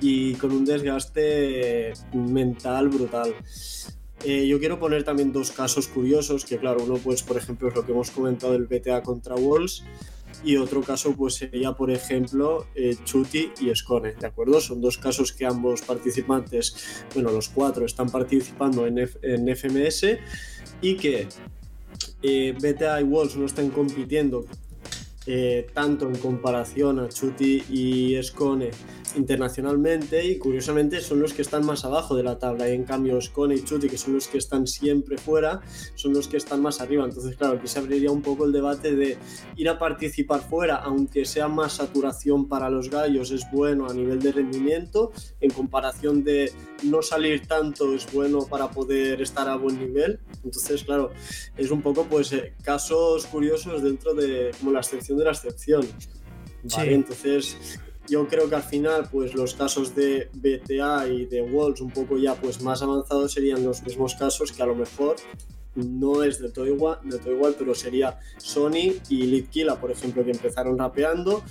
[0.00, 3.34] y con un desgaste mental brutal.
[4.24, 7.74] Eh, yo quiero poner también dos casos curiosos, que claro, uno pues por ejemplo es
[7.74, 9.82] lo que hemos comentado el BTA contra Wolves
[10.44, 14.60] y otro caso pues sería por ejemplo eh, Chuti y Scone, ¿de acuerdo?
[14.60, 20.18] Son dos casos que ambos participantes, bueno los cuatro están participando en, en FMS
[20.82, 21.26] y que
[22.22, 24.44] eh, BTA y Wolves no están compitiendo
[25.26, 28.70] eh, tanto en comparación a Chuti y Scone
[29.16, 33.20] internacionalmente y curiosamente son los que están más abajo de la tabla y en cambio
[33.20, 35.60] Scone y Chuti que son los que están siempre fuera
[35.94, 37.04] son los que están más arriba.
[37.04, 39.18] Entonces claro aquí se abriría un poco el debate de
[39.56, 44.20] ir a participar fuera aunque sea más saturación para los gallos es bueno a nivel
[44.20, 46.50] de rendimiento en comparación de
[46.84, 50.18] no salir tanto es bueno para poder estar a buen nivel.
[50.42, 51.10] Entonces claro
[51.58, 55.86] es un poco pues eh, casos curiosos dentro de como la excepción de la excepción
[56.64, 56.94] ¿vale?
[56.94, 57.56] entonces
[58.08, 62.18] yo creo que al final, pues los casos de BTA y de Wolves un poco
[62.18, 65.16] ya pues más avanzados serían los mismos casos que a lo mejor
[65.76, 70.24] no es de todo igual, de todo igual pero sería Sony y Litkila, por ejemplo,
[70.24, 71.44] que empezaron rapeando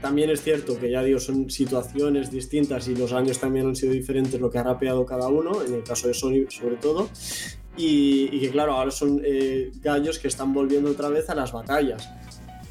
[0.00, 3.92] también es cierto que ya digo, son situaciones distintas y los años también han sido
[3.92, 7.08] diferentes lo que ha rapeado cada uno, en el caso de Sony sobre todo.
[7.76, 12.08] Y, que claro, ahora son eh, gallos que están volviendo otra vez a las batallas.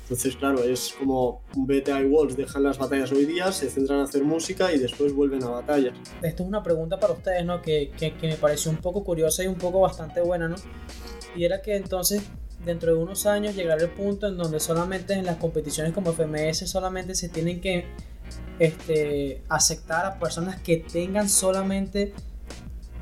[0.08, 4.06] Entonces, claro, es como BTA y Wolves dejan las batallas hoy día, se centran en
[4.06, 5.98] hacer música y después vuelven a batallas.
[6.22, 7.62] Esto es una pregunta para ustedes, ¿no?
[7.62, 10.56] Que, que, que me pareció un poco curiosa y un poco bastante buena, ¿no?
[11.36, 12.24] Y era que entonces
[12.64, 16.70] dentro de unos años llegará el punto en donde solamente en las competiciones como FMS
[16.70, 17.86] solamente se tienen que
[18.60, 22.14] este, aceptar a personas que tengan solamente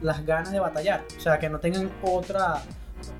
[0.01, 2.63] las ganas de batallar, o sea, que no tengan otra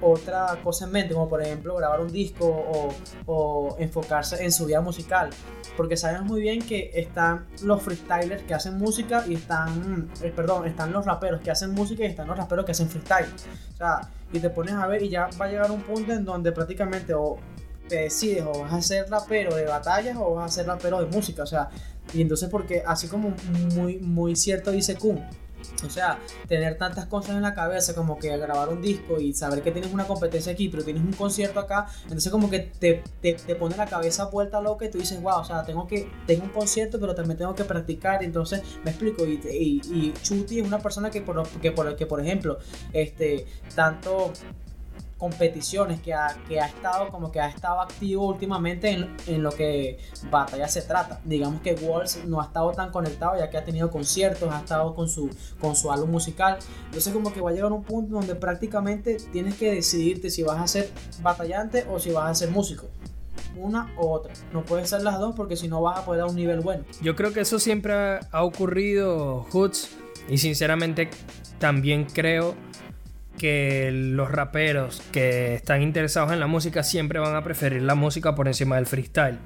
[0.02, 2.90] otra cosa en mente, como por ejemplo grabar un disco o,
[3.26, 5.30] o, enfocarse en su vida musical.
[5.78, 10.68] Porque sabemos muy bien que están los freestylers que hacen música y están, eh, perdón,
[10.68, 13.28] están los raperos que hacen música y están los raperos que hacen freestyle.
[13.74, 16.26] O sea, y te pones a ver y ya va a llegar un punto en
[16.26, 17.38] donde prácticamente o
[17.88, 21.08] te decides o vas a ser rapero de batallas o vas a ser rapero de
[21.08, 21.44] música.
[21.44, 21.70] O sea,
[22.14, 23.34] y entonces porque así como
[23.76, 25.24] muy, muy cierto dice Kun
[25.86, 29.62] o sea, tener tantas cosas en la cabeza como que grabar un disco y saber
[29.62, 33.34] que tienes una competencia aquí, pero tienes un concierto acá, entonces como que te, te,
[33.34, 36.44] te pone la cabeza vuelta loca y tú dices, wow, o sea, tengo que, tengo
[36.44, 40.68] un concierto, pero también tengo que practicar, entonces me explico, y, y, y Chuti es
[40.68, 42.60] una persona que por, que por, que por ejemplo,
[42.94, 43.46] este,
[43.76, 44.32] tanto
[45.18, 49.52] competiciones que ha, que ha estado como que ha estado activo últimamente en, en, lo
[49.52, 49.98] que
[50.30, 51.22] batalla se trata.
[51.24, 54.94] Digamos que Walls no ha estado tan conectado ya que ha tenido conciertos, ha estado
[54.94, 56.58] con su, con su álbum musical.
[56.86, 60.62] Entonces como que va a llegar un punto donde prácticamente tienes que decidirte si vas
[60.62, 60.92] a ser
[61.22, 62.88] batallante o si vas a ser músico
[63.56, 64.34] una u otra.
[64.52, 66.84] No puedes ser las dos porque si no vas a poder a un nivel bueno.
[67.02, 69.92] Yo creo que eso siempre ha ocurrido, Hoods,
[70.28, 71.10] y sinceramente
[71.58, 72.56] también creo
[73.38, 78.36] que los raperos que están interesados en la música siempre van a preferir la música
[78.36, 79.38] por encima del freestyle.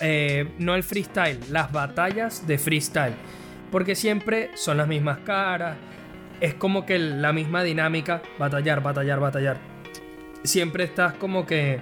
[0.00, 3.14] Eh, no el freestyle, las batallas de freestyle.
[3.70, 5.76] Porque siempre son las mismas caras.
[6.40, 8.22] Es como que la misma dinámica.
[8.38, 9.58] Batallar, batallar, batallar.
[10.44, 11.80] Siempre estás como que...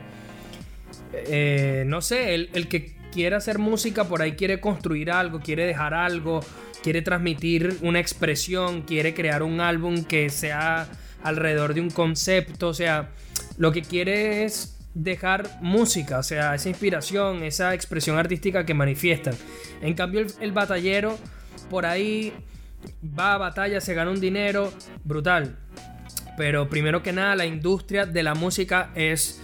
[1.12, 5.64] Eh, no sé, el, el que quiere hacer música por ahí quiere construir algo, quiere
[5.64, 6.40] dejar algo,
[6.82, 10.88] quiere transmitir una expresión, quiere crear un álbum que sea
[11.24, 13.10] alrededor de un concepto, o sea,
[13.58, 19.34] lo que quiere es dejar música, o sea, esa inspiración, esa expresión artística que manifiestan.
[19.80, 21.18] En cambio, el, batallero
[21.68, 22.32] por ahí
[23.02, 24.72] va a batalla, se gana un dinero
[25.02, 25.56] brutal.
[26.36, 29.40] Pero primero que nada, la industria de la música es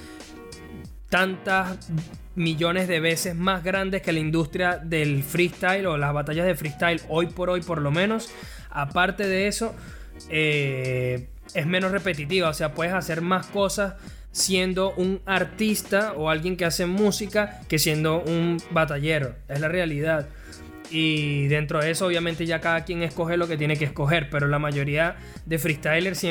[1.08, 1.90] tantas
[2.34, 7.00] millones de veces más grande que la industria del freestyle o las batallas de freestyle
[7.08, 8.30] hoy por hoy por lo menos.
[8.70, 9.74] Aparte de eso,
[10.28, 13.94] eh, es menos repetitiva, o sea, puedes hacer más cosas
[14.32, 20.28] siendo un artista o alguien que hace música que siendo un batallero, es la realidad.
[20.90, 24.48] Y dentro de eso obviamente ya cada quien escoge lo que tiene que escoger, pero
[24.48, 26.24] la mayoría de freestylers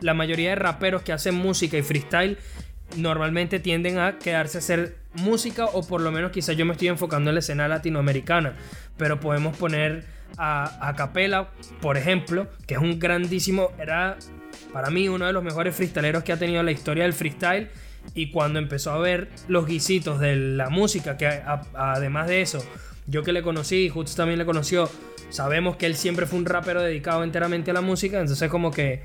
[0.00, 2.38] la mayoría de raperos que hacen música y freestyle
[2.96, 6.88] normalmente tienden a quedarse a hacer música o por lo menos quizás yo me estoy
[6.88, 8.56] enfocando en la escena latinoamericana,
[8.96, 10.04] pero podemos poner
[10.36, 11.50] a, a Capela,
[11.80, 14.18] por ejemplo, que es un grandísimo, era
[14.74, 17.68] para mí uno de los mejores freestyleros que ha tenido la historia del freestyle.
[18.12, 21.26] Y cuando empezó a ver los guisitos de la música, que
[21.74, 22.62] además de eso,
[23.06, 24.90] yo que le conocí, Hoots también le conoció,
[25.30, 29.02] sabemos que él siempre fue un rapero dedicado enteramente a la música, entonces como que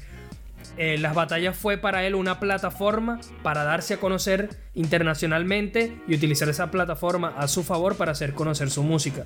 [0.78, 6.50] eh, las batallas fue para él una plataforma para darse a conocer internacionalmente y utilizar
[6.50, 9.26] esa plataforma a su favor para hacer conocer su música.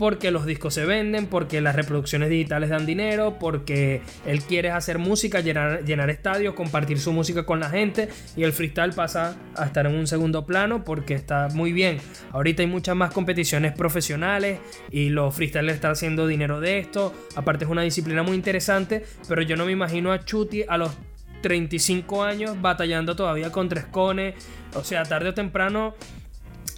[0.00, 4.98] Porque los discos se venden, porque las reproducciones digitales dan dinero, porque él quiere hacer
[4.98, 9.84] música, llenar, estadios, compartir su música con la gente y el freestyle pasa a estar
[9.84, 11.98] en un segundo plano porque está muy bien.
[12.32, 17.12] Ahorita hay muchas más competiciones profesionales y los freestylers están haciendo dinero de esto.
[17.36, 20.96] Aparte es una disciplina muy interesante, pero yo no me imagino a Chuti a los
[21.42, 24.34] 35 años batallando todavía con tres cones.
[24.74, 25.94] O sea, tarde o temprano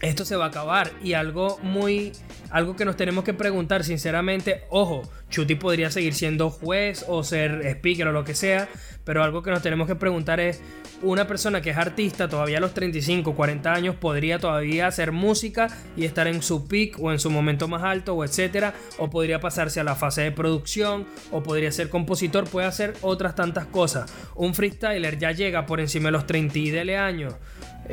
[0.03, 0.90] esto se va a acabar.
[1.03, 2.12] Y algo muy.
[2.50, 4.64] Algo que nos tenemos que preguntar, sinceramente.
[4.68, 8.68] Ojo, Chuti podría seguir siendo juez o ser speaker o lo que sea.
[9.05, 10.61] Pero algo que nos tenemos que preguntar es,
[11.03, 15.66] una persona que es artista todavía a los 35, 40 años podría todavía hacer música
[15.96, 19.40] y estar en su peak o en su momento más alto o etcétera, o podría
[19.40, 24.12] pasarse a la fase de producción o podría ser compositor, puede hacer otras tantas cosas.
[24.36, 27.34] Un freestyler ya llega por encima de los 30 y dele años.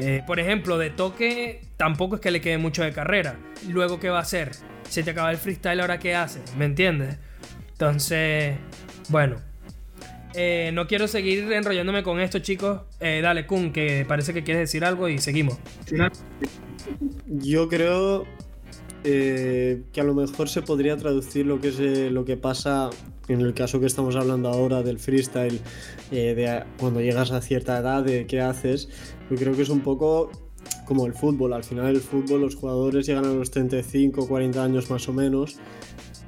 [0.01, 3.37] Eh, por ejemplo, de toque tampoco es que le quede mucho de carrera.
[3.67, 4.51] Luego, ¿qué va a hacer?
[4.87, 7.17] Se te acaba el freestyle, ahora qué hace, ¿me entiendes?
[7.73, 8.55] Entonces,
[9.09, 9.37] bueno,
[10.33, 12.81] eh, no quiero seguir enrollándome con esto, chicos.
[12.99, 15.57] Eh, dale, Kun, que parece que quieres decir algo y seguimos.
[17.27, 18.25] Yo creo
[19.03, 22.89] que a lo mejor se podría traducir lo que es lo que pasa
[23.27, 25.59] en el caso que estamos hablando ahora del freestyle,
[26.09, 28.89] de cuando llegas a cierta edad, de qué haces.
[29.29, 30.31] Yo creo que es un poco
[30.85, 31.53] como el fútbol.
[31.53, 35.57] Al final el fútbol los jugadores llegan a los 35, 40 años más o menos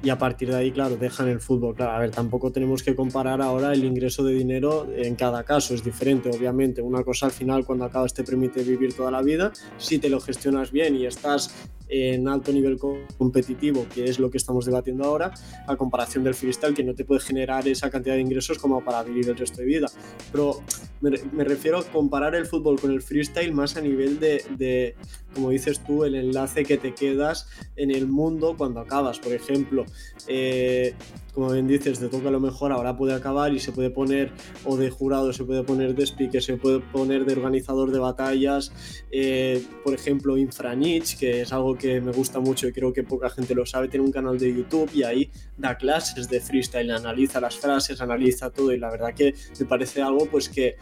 [0.04, 1.74] y a partir de ahí, claro, dejan el fútbol.
[1.74, 5.74] Claro, a ver, tampoco tenemos que comparar ahora el ingreso de dinero en cada caso,
[5.74, 6.82] es diferente, obviamente.
[6.82, 9.52] Una cosa al final, cuando acabas, te permite vivir toda la vida.
[9.78, 11.54] Si te lo gestionas bien y estás
[11.92, 12.78] en alto nivel
[13.18, 15.34] competitivo, que es lo que estamos debatiendo ahora,
[15.66, 19.02] a comparación del freestyle, que no te puede generar esa cantidad de ingresos como para
[19.02, 19.88] vivir el resto de vida.
[20.32, 20.62] Pero
[21.02, 24.96] me, refiero a comparar el fútbol con el freestyle más a nivel de, de,
[25.34, 29.18] como dices tú, el enlace que te quedas en el mundo cuando acabas.
[29.18, 29.84] Por ejemplo,
[30.28, 30.94] eh,
[31.32, 34.32] como bien dices, te toca lo mejor, ahora puede acabar y se puede poner
[34.64, 38.72] o de jurado, se puede poner de speaker, se puede poner de organizador de batallas,
[39.10, 43.30] eh, por ejemplo, Infranich, que es algo que me gusta mucho y creo que poca
[43.30, 47.40] gente lo sabe, tiene un canal de YouTube y ahí da clases de freestyle, analiza
[47.40, 50.76] las frases, analiza todo y la verdad que me parece algo pues que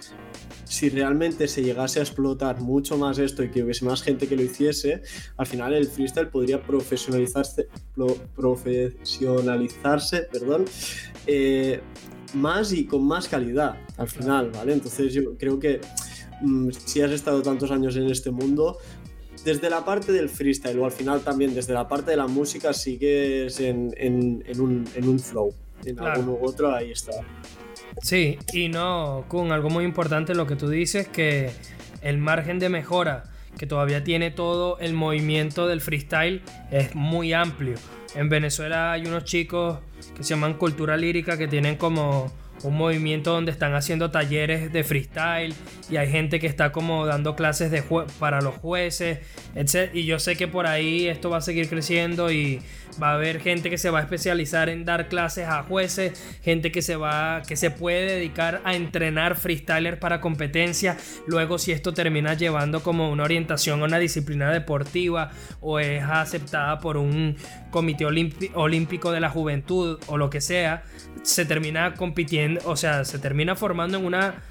[0.64, 4.36] si realmente se llegase a explotar mucho más esto y que hubiese más gente que
[4.36, 5.02] lo hiciese,
[5.36, 7.66] al final el freestyle podría profesionalizarse,
[8.36, 10.64] profesionalizarse perdón,
[11.26, 11.80] eh,
[12.34, 14.72] más y con más calidad al final, ¿vale?
[14.72, 15.80] Entonces yo creo que
[16.40, 18.78] mm, si has estado tantos años en este mundo,
[19.44, 22.72] desde la parte del freestyle o al final también desde la parte de la música
[22.72, 25.54] sigues en, en, un, en un, flow.
[25.84, 27.12] En alguno u otro, ahí está.
[28.02, 31.50] Sí, y no, con algo muy importante lo que tú dices, que
[32.02, 33.24] el margen de mejora
[33.58, 37.76] que todavía tiene todo el movimiento del freestyle es muy amplio.
[38.14, 39.78] En Venezuela hay unos chicos
[40.16, 42.30] que se llaman Cultura Lírica que tienen como
[42.62, 45.54] un movimiento donde están haciendo talleres de freestyle
[45.88, 47.82] y hay gente que está como dando clases de
[48.18, 49.18] para los jueces,
[49.54, 49.90] etc.
[49.94, 52.60] Y yo sé que por ahí esto va a seguir creciendo y
[53.00, 56.72] va a haber gente que se va a especializar en dar clases a jueces, gente
[56.72, 60.96] que se va que se puede dedicar a entrenar freestylers para competencia.
[61.26, 65.30] Luego si esto termina llevando como una orientación a una disciplina deportiva
[65.60, 67.36] o es aceptada por un
[67.70, 70.82] comité olímpico de la juventud o lo que sea,
[71.22, 74.42] se termina compitiendo, o sea, se termina formando en una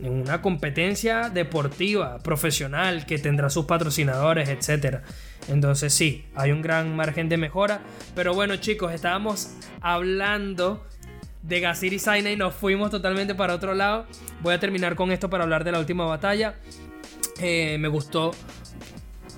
[0.00, 4.98] en una competencia deportiva, profesional, que tendrá sus patrocinadores, etc.
[5.48, 7.80] Entonces sí, hay un gran margen de mejora.
[8.14, 10.84] Pero bueno chicos, estábamos hablando
[11.42, 14.06] de Gazir y Zaina y nos fuimos totalmente para otro lado.
[14.42, 16.56] Voy a terminar con esto para hablar de la última batalla.
[17.40, 18.32] Eh, me gustó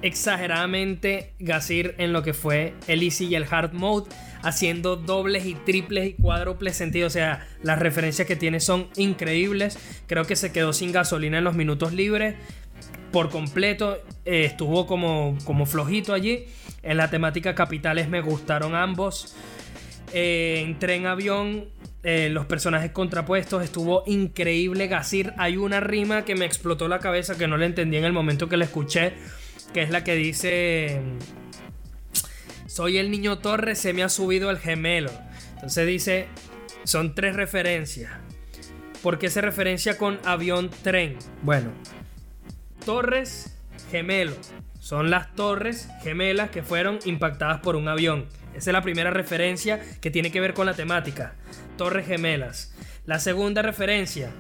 [0.03, 4.11] exageradamente Gazir en lo que fue el Easy y el Hard Mode
[4.43, 7.07] haciendo dobles y triples y cuádruples sentido.
[7.07, 9.79] O sea, las referencias que tiene son increíbles.
[10.07, 12.37] Creo que se quedó sin gasolina en los minutos libres.
[13.13, 16.47] Por completo, eh, estuvo como, como flojito allí.
[16.83, 19.37] En la temática capitales me gustaron ambos.
[20.13, 21.67] Eh, en tren avión,
[22.03, 24.87] eh, los personajes contrapuestos, estuvo increíble.
[24.89, 28.13] Gasir, hay una rima que me explotó la cabeza que no la entendí en el
[28.13, 29.13] momento que la escuché,
[29.75, 31.01] que es la que dice
[32.81, 35.11] soy el niño Torres, se me ha subido el gemelo.
[35.57, 36.29] Entonces dice,
[36.85, 38.11] son tres referencias.
[39.03, 41.19] ¿Por qué se referencia con avión tren?
[41.43, 41.73] Bueno,
[42.87, 43.55] Torres,
[43.91, 44.33] gemelo.
[44.79, 48.25] Son las torres gemelas que fueron impactadas por un avión.
[48.55, 51.35] Esa es la primera referencia que tiene que ver con la temática.
[51.77, 52.75] Torres gemelas.
[53.05, 54.31] La segunda referencia.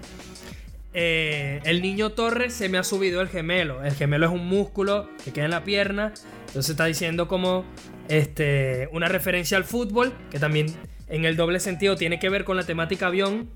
[0.94, 3.84] Eh, el niño Torres se me ha subido el gemelo.
[3.84, 6.14] El gemelo es un músculo que queda en la pierna.
[6.50, 7.64] Entonces está diciendo como
[8.08, 10.66] este, una referencia al fútbol, que también
[11.06, 13.48] en el doble sentido tiene que ver con la temática avión.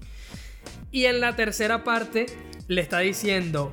[0.93, 2.27] Y en la tercera parte
[2.69, 3.73] le está diciendo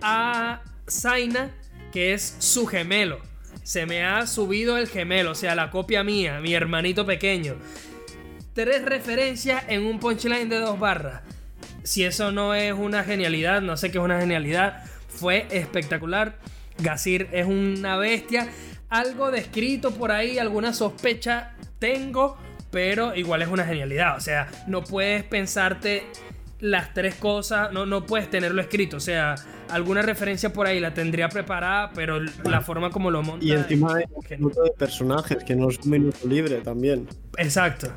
[0.00, 1.52] a Zaina
[1.92, 3.20] que es su gemelo.
[3.62, 7.54] Se me ha subido el gemelo, o sea, la copia mía, mi hermanito pequeño.
[8.54, 11.22] Tres referencias en un punchline de dos barras.
[11.84, 14.84] Si eso no es una genialidad, no sé qué es una genialidad.
[15.08, 16.38] Fue espectacular.
[16.82, 18.48] Gasir es una bestia
[18.92, 22.36] algo descrito por ahí, alguna sospecha tengo,
[22.70, 24.18] pero igual es una genialidad.
[24.18, 26.04] O sea, no puedes pensarte
[26.60, 28.98] las tres cosas, no, no puedes tenerlo escrito.
[28.98, 29.34] O sea,
[29.70, 33.44] alguna referencia por ahí la tendría preparada, pero la forma como lo monta.
[33.44, 34.04] Y encima hay
[34.38, 37.08] un de personajes, que no es un minuto libre también.
[37.38, 37.88] Exacto.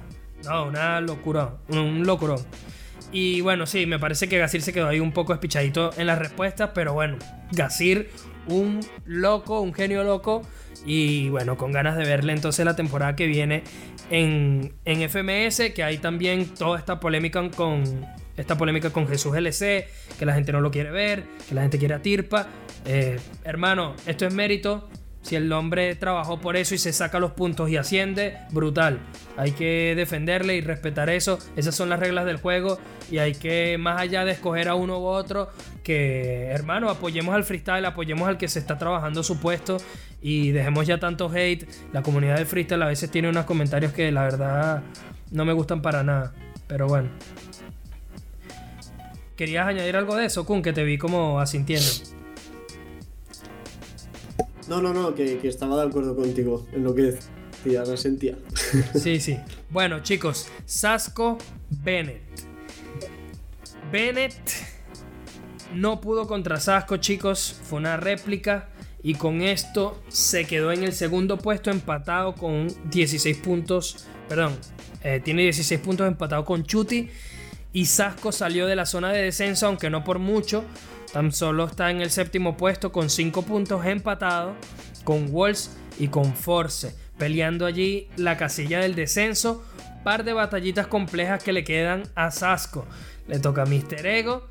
[0.45, 1.57] No, una locura.
[1.67, 2.39] Un locurón.
[3.11, 6.19] Y bueno, sí, me parece que Gasir se quedó ahí un poco espichadito en las
[6.19, 7.17] respuestas, pero bueno,
[7.51, 8.09] Gasir,
[8.47, 10.41] un loco, un genio loco.
[10.85, 13.63] Y bueno, con ganas de verle entonces la temporada que viene
[14.09, 18.05] en, en FMS, que hay también toda esta polémica con
[18.37, 19.87] esta polémica con Jesús LC,
[20.19, 22.47] que la gente no lo quiere ver, que la gente quiere Tirpa.
[22.85, 24.89] Eh, hermano, esto es mérito.
[25.25, 28.99] Si el hombre trabajó por eso y se saca los puntos y asciende, brutal.
[29.37, 31.39] Hay que defenderle y respetar eso.
[31.55, 32.77] Esas son las reglas del juego.
[33.09, 35.49] Y hay que, más allá de escoger a uno u otro,
[35.81, 39.77] que hermano, apoyemos al freestyle, apoyemos al que se está trabajando su puesto.
[40.21, 41.67] Y dejemos ya tanto hate.
[41.91, 44.83] La comunidad del freestyle a veces tiene unos comentarios que la verdad
[45.31, 46.35] no me gustan para nada.
[46.67, 47.09] Pero bueno.
[49.35, 50.61] ¿Querías añadir algo de eso, Kun?
[50.61, 52.14] Que te vi como asintiendo.
[54.67, 58.35] No, no, no, que, estaba de acuerdo contigo en lo que decía, la sentía.
[58.95, 59.37] Sí, sí.
[59.69, 61.37] Bueno, chicos, Sasco
[61.69, 62.21] Bennett.
[63.91, 64.33] Bennett
[65.73, 67.59] no pudo contra Sasco, chicos.
[67.63, 68.69] Fue una réplica.
[69.03, 74.07] Y con esto se quedó en el segundo puesto empatado con 16 puntos.
[74.27, 74.53] Perdón,
[75.03, 77.09] eh, tiene 16 puntos empatado con Chuti.
[77.71, 80.63] Y Sasco salió de la zona de descenso, aunque no por mucho.
[81.15, 84.53] Tan solo está en el séptimo puesto con 5 puntos empatado
[85.05, 89.63] con Wolves y con Force, peleando allí la casilla del descenso.
[90.03, 92.85] Par de batallitas complejas que le quedan a Sasco.
[93.29, 94.05] Le toca a Mr.
[94.05, 94.49] Ego,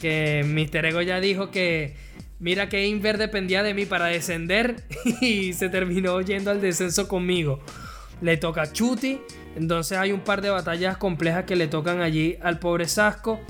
[0.00, 0.86] que Mr.
[0.86, 1.96] Ego ya dijo que
[2.38, 4.84] mira que Inver dependía de mí para descender
[5.20, 7.58] y se terminó yendo al descenso conmigo.
[8.20, 9.20] Le toca a Chuti,
[9.56, 13.40] entonces hay un par de batallas complejas que le tocan allí al pobre Sasco.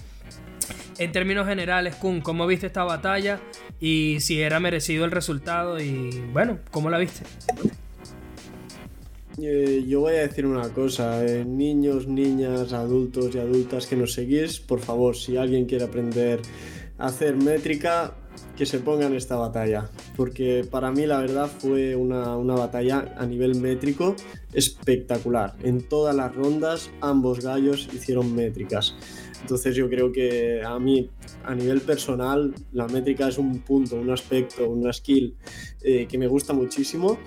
[0.98, 3.40] En términos generales, Kun, ¿cómo viste esta batalla?
[3.80, 7.24] Y si era merecido el resultado y bueno, ¿cómo la viste?
[9.42, 14.12] Eh, yo voy a decir una cosa, eh, niños, niñas, adultos y adultas que nos
[14.12, 16.40] seguís, por favor, si alguien quiere aprender
[16.98, 18.14] a hacer métrica,
[18.56, 23.14] que se ponga en esta batalla, porque para mí la verdad fue una, una, batalla
[23.16, 24.14] a nivel métrico
[24.52, 25.54] espectacular.
[25.62, 28.94] En todas las rondas ambos gallos hicieron métricas.
[29.44, 31.10] Entonces yo creo que a mí,
[31.44, 35.36] a nivel personal, la métrica es un punto, un aspecto, una skill
[35.82, 37.18] eh, que me gusta muchísimo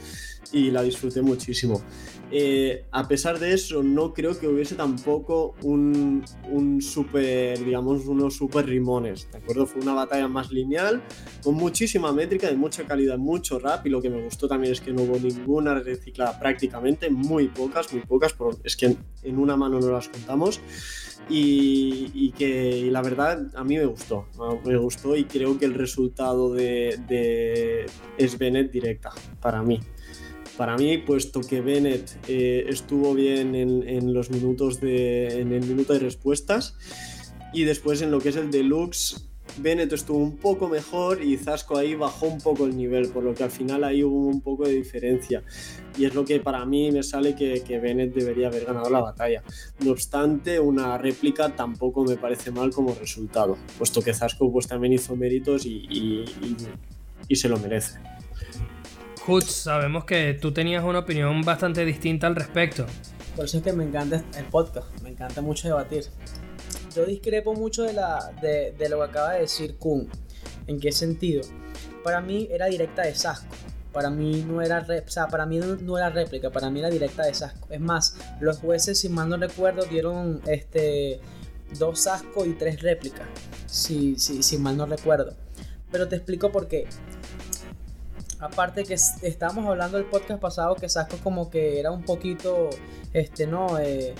[0.51, 1.79] y la disfruté muchísimo.
[2.29, 8.35] Eh, a pesar de eso, no creo que hubiese tampoco un, un super, digamos, unos
[8.35, 9.65] super rimones, ¿de acuerdo?
[9.65, 11.01] Fue una batalla más lineal,
[11.41, 14.81] con muchísima métrica, de mucha calidad, mucho rap, y lo que me gustó también es
[14.81, 19.79] que no hubo ninguna reciclada prácticamente, muy pocas, muy pocas, es que en una mano
[19.79, 20.59] no las contamos
[21.29, 24.27] y, que la verdad a mí me gustó,
[24.65, 27.85] me gustó y creo que el resultado de,
[28.17, 29.79] es Bennett directa para mí.
[30.57, 35.93] Para mí, puesto que Bennett eh, estuvo bien en, los minutos de, en el minuto
[35.93, 36.75] de respuestas
[37.53, 39.27] y después en lo que es el deluxe
[39.59, 43.33] Bennett estuvo un poco mejor y Zasco ahí bajó un poco el nivel, por lo
[43.33, 45.43] que al final ahí hubo un poco de diferencia.
[45.97, 48.99] Y es lo que para mí me sale que, que Bennett debería haber ganado la
[48.99, 49.43] batalla.
[49.83, 54.93] No obstante, una réplica tampoco me parece mal como resultado, puesto que Zasco pues también
[54.93, 56.25] hizo méritos y,
[57.27, 57.99] y, se lo merece.
[59.27, 62.85] Hutz, sabemos que tú tenías una opinión bastante distinta al respecto.
[63.35, 66.05] Por eso es que me encanta el podcast, me encanta mucho debatir
[66.97, 70.09] yo discrepo mucho de, la, de, lo que acaba de decir Kun.
[70.65, 71.43] ¿En qué sentido?
[72.03, 73.55] Para mí era directa de Sasco.
[73.93, 77.23] Para mí no era, o sea, para mí no, era réplica, para mí era directa
[77.23, 77.67] de Sasco.
[77.69, 81.19] Es más, los jueces, si mal no recuerdo, dieron este,
[81.77, 83.27] dos Sasco y tres réplicas.
[83.67, 85.35] Si, si, si mal no recuerdo.
[85.91, 86.87] Pero te explico por qué.
[88.39, 92.69] Aparte que estábamos hablando del podcast pasado que Sasco como que era un poquito,
[93.11, 94.13] este, no, eh,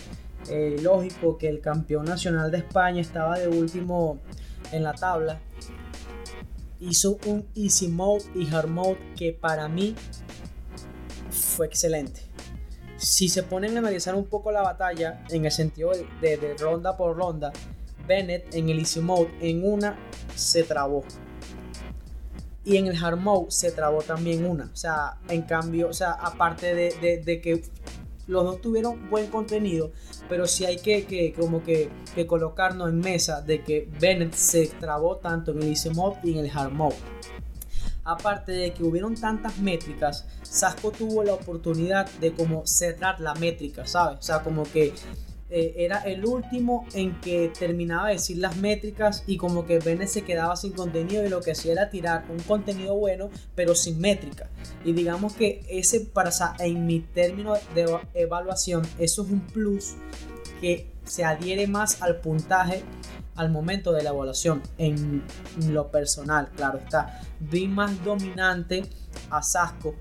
[0.49, 4.19] eh, lógico que el campeón nacional de España estaba de último
[4.71, 5.39] en la tabla.
[6.79, 9.95] Hizo un easy mode y hard mode que para mí
[11.29, 12.21] fue excelente.
[12.97, 15.91] Si se ponen a analizar un poco la batalla en el sentido
[16.21, 17.53] de, de ronda por ronda,
[18.07, 19.95] Bennett en el easy mode en una
[20.33, 21.03] se trabó.
[22.67, 24.65] Y en el hard mode se trabó también una.
[24.65, 27.63] O sea, en cambio, o sea, aparte de, de que
[28.27, 29.91] los dos tuvieron buen contenido,
[30.29, 31.89] pero sí hay que, como que,
[32.27, 36.45] colocarnos en mesa de que Bennett se trabó tanto en el Easy Mode y en
[36.45, 36.97] el Hard Mode.
[38.03, 43.85] Aparte de que hubieron tantas métricas, Sasco tuvo la oportunidad de como cerrar la métrica,
[43.85, 44.19] ¿sabes?
[44.19, 44.93] O sea, como que
[45.49, 50.09] eh, era el último en que terminaba de decir las métricas y como que Bennett
[50.09, 53.99] se quedaba sin contenido y lo que hacía era tirar un contenido bueno pero sin
[53.99, 54.49] métrica.
[54.83, 59.95] Y digamos que ese para en mi término de evaluación eso es un plus
[60.59, 62.83] que se adhiere más al puntaje
[63.35, 65.23] al momento de la evaluación en
[65.69, 67.21] lo personal claro está.
[67.39, 68.83] Vi más dominante
[69.29, 69.95] a Sasco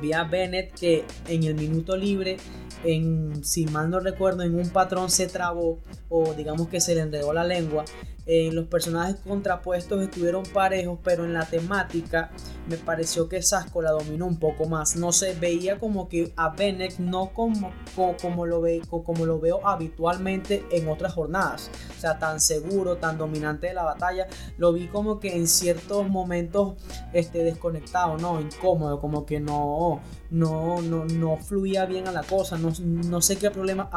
[0.00, 2.36] vi a Bennett que en el minuto libre
[2.84, 5.78] en, si mal no recuerdo, en un patrón se trabó
[6.08, 7.84] o digamos que se le enredó la lengua
[8.26, 12.30] en los personajes contrapuestos estuvieron parejos, pero en la temática
[12.68, 14.94] me pareció que Sasco la dominó un poco más.
[14.94, 17.72] No se veía como que a Bennett no como,
[18.20, 21.70] como, lo ve, como lo veo habitualmente en otras jornadas.
[21.96, 24.28] O sea, tan seguro, tan dominante de la batalla.
[24.56, 26.74] Lo vi como que en ciertos momentos
[27.12, 28.40] este, desconectado, ¿no?
[28.40, 30.00] Incómodo, como que no,
[30.32, 32.58] no, no, no fluía bien a la cosa.
[32.58, 33.90] No, no sé qué problema,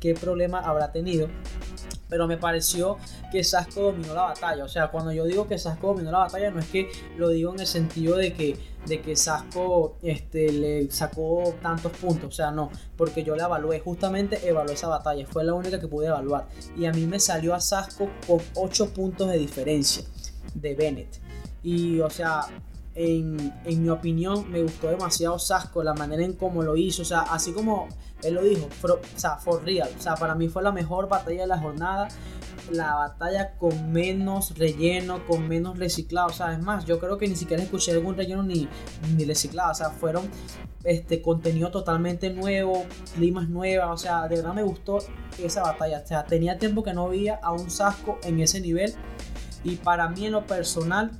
[0.00, 1.28] qué problema habrá tenido
[2.08, 2.96] pero me pareció
[3.32, 4.64] que Sasco dominó la batalla.
[4.64, 7.52] O sea, cuando yo digo que Sasco dominó la batalla, no es que lo digo
[7.52, 8.56] en el sentido de que,
[8.86, 12.26] de que Sasco este, le sacó tantos puntos.
[12.26, 15.88] O sea, no, porque yo la evalué, justamente evalué esa batalla, fue la única que
[15.88, 16.46] pude evaluar.
[16.76, 20.04] Y a mí me salió a Sasco con 8 puntos de diferencia
[20.54, 21.20] de Bennett.
[21.62, 22.42] Y, o sea,
[22.94, 27.02] en, en, mi opinión, me gustó demasiado Sasco, la manera en cómo lo hizo.
[27.02, 27.88] O sea, así como
[28.22, 29.90] él lo dijo, o sea, for real.
[29.96, 32.08] O sea, para mí fue la mejor batalla de la jornada.
[32.70, 36.28] La batalla con menos relleno, con menos reciclado.
[36.28, 38.68] O sea, es más, yo creo que ni siquiera escuché algún relleno ni,
[39.16, 39.72] ni reciclado.
[39.72, 40.30] O sea, fueron
[40.84, 42.84] este contenido totalmente nuevo,
[43.14, 43.90] climas nuevas.
[43.90, 44.98] O sea, de verdad me gustó
[45.42, 46.00] esa batalla.
[46.04, 48.94] O sea, tenía tiempo que no veía a un Sasco en ese nivel.
[49.64, 51.10] Y para mí, en lo personal,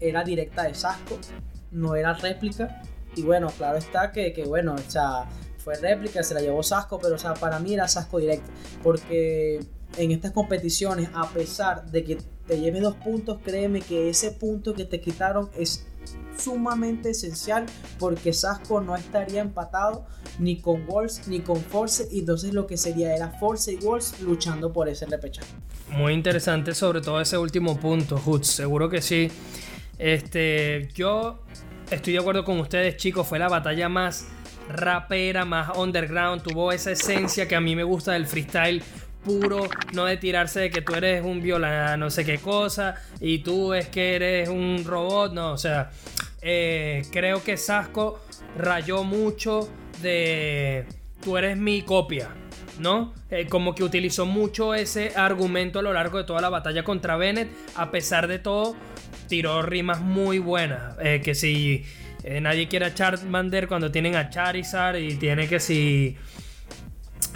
[0.00, 1.18] era directa de Sasco,
[1.70, 2.82] no era réplica.
[3.16, 5.26] Y bueno, claro está que, que bueno, o sea,
[5.58, 8.50] fue réplica, se la llevó Sasco, pero o sea, para mí era Sasco directo.
[8.82, 9.60] Porque
[9.96, 14.74] en estas competiciones, a pesar de que te lleves dos puntos, créeme que ese punto
[14.74, 15.86] que te quitaron es
[16.38, 17.66] sumamente esencial
[17.98, 20.06] porque Sasco no estaría empatado
[20.38, 24.20] ni con Wolves ni con Force y entonces lo que sería era Force y Wolves
[24.20, 25.52] luchando por ese repechaje.
[25.90, 29.30] Muy interesante sobre todo ese último punto, Hutz, seguro que sí.
[29.98, 31.40] Este, yo
[31.90, 34.28] estoy de acuerdo con ustedes, chicos, fue la batalla más
[34.68, 38.82] rapera, más underground, tuvo esa esencia que a mí me gusta del freestyle
[39.24, 43.38] puro, no de tirarse de que tú eres un viola no sé qué cosa y
[43.38, 45.90] tú es que eres un robot, no, o sea,
[46.40, 48.20] eh, creo que Sasco
[48.56, 49.68] rayó mucho
[50.02, 50.86] de
[51.22, 52.28] tú eres mi copia,
[52.78, 53.12] ¿no?
[53.30, 57.16] Eh, como que utilizó mucho ese argumento a lo largo de toda la batalla contra
[57.16, 58.76] Bennett, a pesar de todo,
[59.28, 61.84] tiró rimas muy buenas, eh, que si
[62.24, 66.16] eh, nadie quiere a Charmander cuando tienen a Charizard y tiene que si.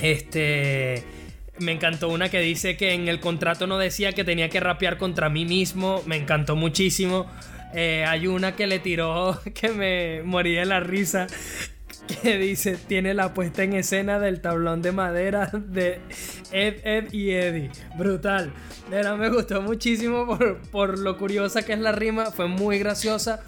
[0.01, 1.05] Este.
[1.59, 4.99] Me encantó una que dice que en el contrato no decía que tenía que rapear
[4.99, 6.03] contra mí mismo.
[6.07, 7.31] Me encantó muchísimo.
[7.75, 11.27] Eh, hay una que le tiró que me morí de la risa.
[12.23, 16.01] Que dice: Tiene la puesta en escena del tablón de madera de
[16.51, 17.71] Ed, Ed y Eddie.
[17.97, 18.53] Brutal.
[18.91, 22.27] De verdad me gustó muchísimo por, por lo curiosa que es la rima.
[22.27, 23.41] Fue muy graciosa.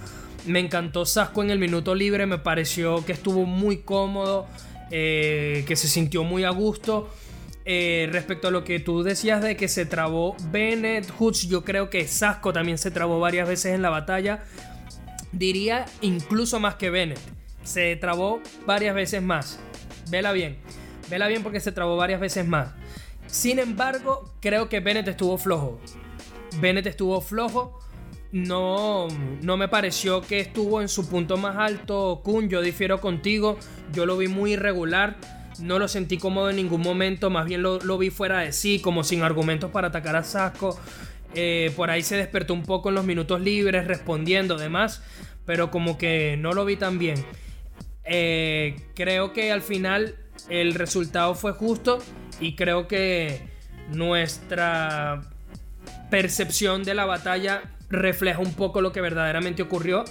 [0.46, 4.46] Me encantó Sasco en el minuto libre, me pareció que estuvo muy cómodo,
[4.90, 7.08] eh, que se sintió muy a gusto.
[7.66, 11.88] Eh, respecto a lo que tú decías de que se trabó Bennett, Hoods, yo creo
[11.88, 14.44] que Sasco también se trabó varias veces en la batalla.
[15.32, 17.20] Diría incluso más que Bennett.
[17.64, 19.58] Se trabó varias veces más.
[20.10, 20.58] Vela bien.
[21.10, 22.70] Vela bien porque se trabó varias veces más.
[23.26, 25.80] Sin embargo, creo que Bennett estuvo flojo.
[26.60, 27.80] Bennett estuvo flojo
[28.34, 29.06] no,
[29.42, 32.20] no me pareció que estuvo en su punto más alto.
[32.24, 33.56] Kun, yo difiero contigo.
[33.92, 35.16] Yo lo vi muy irregular.
[35.60, 37.30] No lo sentí cómodo en ningún momento.
[37.30, 40.76] Más bien lo, vi fuera de sí, como sin argumentos para atacar a Sasco.
[41.36, 45.00] Eh, por ahí se despertó un poco en los minutos libres, respondiendo, demás.
[45.46, 47.24] Pero como que no lo vi tan bien.
[48.04, 50.16] Eh, creo que al final
[50.48, 51.98] el resultado fue justo.
[52.40, 53.40] Y creo que
[53.90, 55.22] nuestra
[56.10, 60.04] percepción de la batalla refleja un poco lo que verdaderamente ocurrió.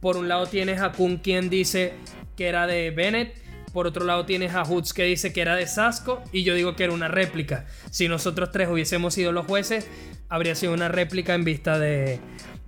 [0.00, 1.94] Por un lado tienes a Kun quien dice
[2.36, 3.34] que era de Bennett.
[3.72, 6.76] Por otro lado tienes a Hoods que dice que era de Sasco y yo digo
[6.76, 7.66] que era una réplica.
[7.90, 9.86] Si nosotros tres hubiésemos sido los jueces,
[10.28, 12.20] habría sido una réplica en vista de,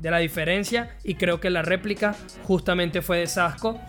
[0.03, 3.81] la diferencia y creo que la réplica justamente fue de Sasco.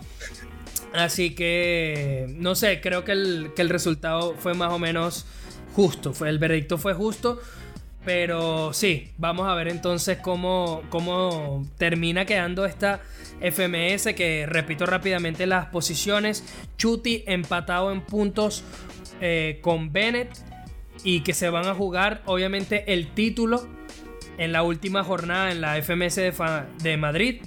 [0.92, 5.26] Así que, no sé, creo que el, que el resultado fue más o menos
[5.74, 6.12] justo.
[6.12, 7.40] Fue, el veredicto fue justo.
[8.04, 13.02] Pero sí, vamos a ver entonces cómo, cómo termina quedando esta
[13.42, 16.44] FMS, que repito rápidamente las posiciones.
[16.78, 18.64] Chuti empatado en puntos
[19.20, 20.30] eh, con Bennett
[21.04, 23.68] y que se van a jugar obviamente el título
[24.38, 26.34] en la última jornada en la FMS de,
[26.82, 27.42] de Madrid.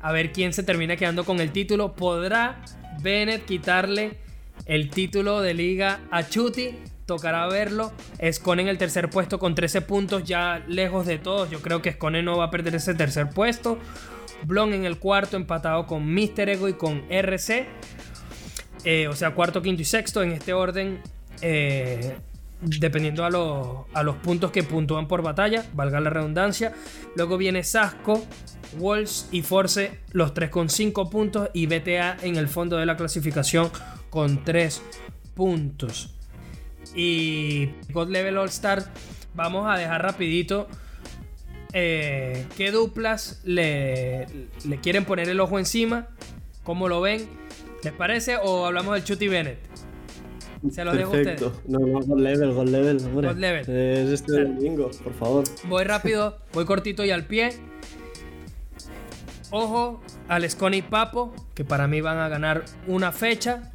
[0.00, 1.92] A ver quién se termina quedando con el título.
[1.94, 2.62] ¿Podrá
[3.00, 4.18] Bennett quitarle
[4.66, 6.76] el título de liga a Chuti?
[7.10, 7.90] tocará verlo.
[8.30, 11.50] Scone en el tercer puesto con 13 puntos, ya lejos de todos.
[11.50, 13.78] Yo creo que Scone no va a perder ese tercer puesto.
[14.44, 16.48] Blon en el cuarto, empatado con Mr.
[16.48, 17.66] Ego y con RC.
[18.84, 21.00] Eh, o sea, cuarto, quinto y sexto en este orden.
[21.42, 22.16] Eh,
[22.62, 26.72] dependiendo a los, a los puntos que puntúan por batalla, valga la redundancia.
[27.16, 28.24] Luego viene Sasco,
[28.78, 32.96] Wolves y Force, los tres con 5 puntos, y BTA en el fondo de la
[32.96, 33.70] clasificación
[34.10, 34.82] con 3
[35.34, 36.14] puntos.
[36.94, 38.84] Y God Level All Star,
[39.34, 40.68] vamos a dejar rapidito
[41.72, 44.26] eh, qué duplas le,
[44.64, 46.08] le quieren poner el ojo encima,
[46.64, 47.28] cómo lo ven.
[47.84, 48.36] ¿Les parece?
[48.36, 49.58] ¿O hablamos del Chuty Bennett?
[50.70, 51.40] Se lo dejo a ustedes.
[51.66, 53.28] No, no, God Level, God Level, hombre.
[53.28, 53.60] God Level.
[53.62, 54.48] Es este Claro.
[54.48, 55.44] domingo, por favor.
[55.64, 57.50] Voy rápido, voy cortito y al pie.
[59.50, 63.72] Ojo al Scone Papo, que para mí van a ganar una fecha.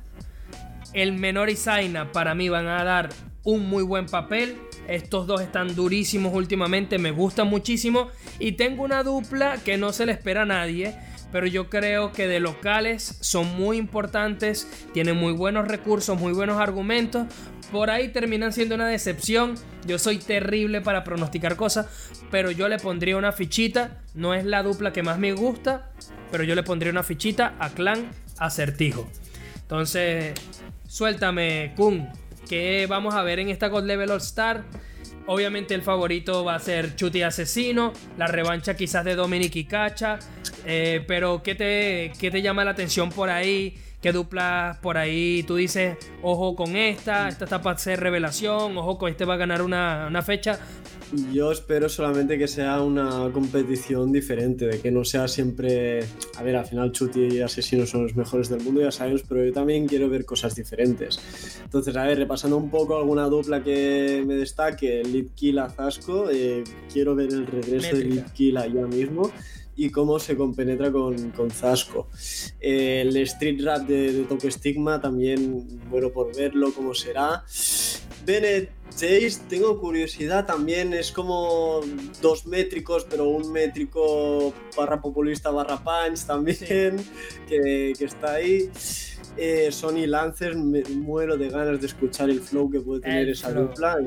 [0.93, 3.09] El Menor y Zaina para mí van a dar
[3.43, 4.55] un muy buen papel.
[4.87, 8.07] Estos dos están durísimos últimamente, me gustan muchísimo.
[8.39, 10.95] Y tengo una dupla que no se le espera a nadie,
[11.31, 16.59] pero yo creo que de locales son muy importantes, tienen muy buenos recursos, muy buenos
[16.59, 17.27] argumentos.
[17.71, 19.55] Por ahí terminan siendo una decepción.
[19.85, 21.87] Yo soy terrible para pronosticar cosas,
[22.31, 24.01] pero yo le pondría una fichita.
[24.13, 25.91] No es la dupla que más me gusta,
[26.31, 29.09] pero yo le pondría una fichita a Clan Acertijo.
[29.61, 30.33] Entonces,
[30.87, 32.07] suéltame, Kun.
[32.47, 34.63] ¿Qué vamos a ver en esta God Level All Star?
[35.27, 40.19] Obviamente el favorito va a ser Chuti Asesino, la revancha quizás de Dominic y Cacha,
[40.65, 43.75] eh, pero ¿qué te, ¿qué te llama la atención por ahí?
[44.01, 45.43] ¿Qué duplas por ahí?
[45.47, 49.37] Tú dices, ojo con esta, esta está para ser revelación, ojo con este va a
[49.37, 50.59] ganar una, una fecha.
[51.31, 55.99] Yo espero solamente que sea una competición diferente, de que no sea siempre.
[56.37, 59.43] A ver, al final Chuti y Asesino son los mejores del mundo, ya sabemos, pero
[59.45, 61.19] yo también quiero ver cosas diferentes.
[61.63, 66.29] Entonces, a ver, repasando un poco alguna dupla que me destaque: Lead Kill a Zasco.
[66.31, 68.15] eh, quiero ver el regreso de Métrica.
[68.15, 69.31] Lead Kill ya mismo
[69.75, 72.07] y cómo se compenetra con, con Zasco.
[72.59, 77.43] Eh, el street rap de, de Top Stigma también, bueno por verlo, cómo será.
[78.25, 81.81] Bennett Chase, tengo curiosidad también, es como
[82.21, 86.97] dos métricos, pero un métrico barra populista barra punch también,
[87.47, 88.71] que, que está ahí.
[89.37, 93.29] Eh, Sony Lancers, me muero de ganas de escuchar el flow que puede tener El
[93.29, 93.67] esa flow.
[93.67, 93.97] dupla.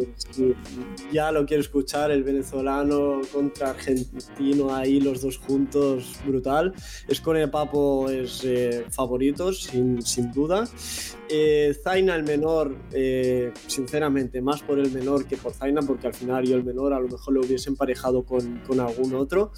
[1.13, 6.73] Ya lo quiero escuchar, el venezolano contra argentino ahí, los dos juntos, brutal.
[7.09, 10.67] Escone Papo es eh, favoritos, sin, sin duda.
[11.31, 16.15] Eh, Zaina el menor, eh, sinceramente, más por el menor que por Zaina, porque al
[16.15, 19.53] final yo el menor a lo mejor lo hubiese emparejado con, con algún otro.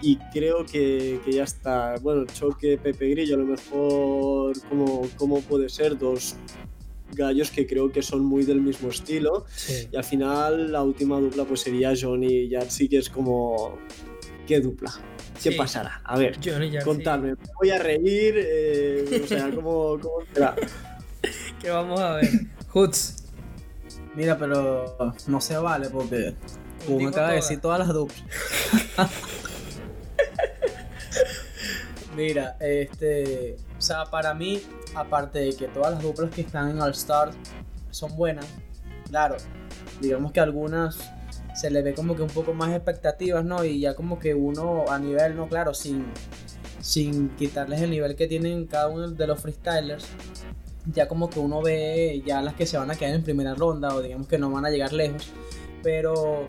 [0.00, 1.94] Y creo que, que ya está.
[2.00, 6.36] Bueno, Choque, Pepe Grillo, a lo mejor, como, como puede ser, dos
[7.12, 9.44] gallos que creo que son muy del mismo estilo.
[9.54, 9.88] Sí.
[9.92, 13.78] Y al final la última dupla pues sería Johnny y Yatsi, que es como...
[14.46, 14.92] ¿Qué dupla?
[15.42, 15.56] ¿Qué Sí.
[15.56, 16.00] pasará?
[16.04, 17.30] A ver, Johnny contadme.
[17.32, 18.34] ¿Me voy a reír?
[18.36, 20.54] eh, o sea, ¿cómo, cómo será?
[21.60, 22.28] ¿Qué vamos a ver?
[22.72, 23.24] Hoods.
[24.14, 24.96] Mira, pero
[25.28, 26.34] no se vale porque
[26.86, 28.22] Kun acaba de decir todas las duplas.
[32.16, 34.60] Mira, este, o sea, para mí,
[34.94, 37.36] aparte de que todas las duplas que están en All Stars
[37.90, 38.46] son buenas,
[39.08, 39.36] claro,
[40.00, 40.98] digamos que algunas
[41.54, 43.64] se le ve como que un poco más expectativas, ¿no?
[43.64, 46.06] Y ya como que uno a nivel, no, claro, sin,
[46.80, 50.06] sin quitarles el nivel que tienen cada uno de los freestylers,
[50.86, 53.94] ya como que uno ve ya las que se van a quedar en primera ronda
[53.94, 55.30] o digamos que no van a llegar lejos,
[55.82, 56.46] pero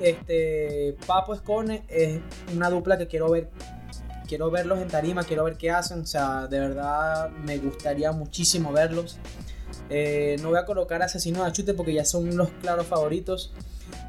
[0.00, 2.20] este Papo Escone es
[2.54, 3.48] una dupla que quiero ver
[4.26, 8.72] quiero verlos en tarima quiero ver qué hacen o sea de verdad me gustaría muchísimo
[8.72, 9.18] verlos.
[9.90, 13.52] Eh, no voy a colocar asesinos a chute porque ya son los claros favoritos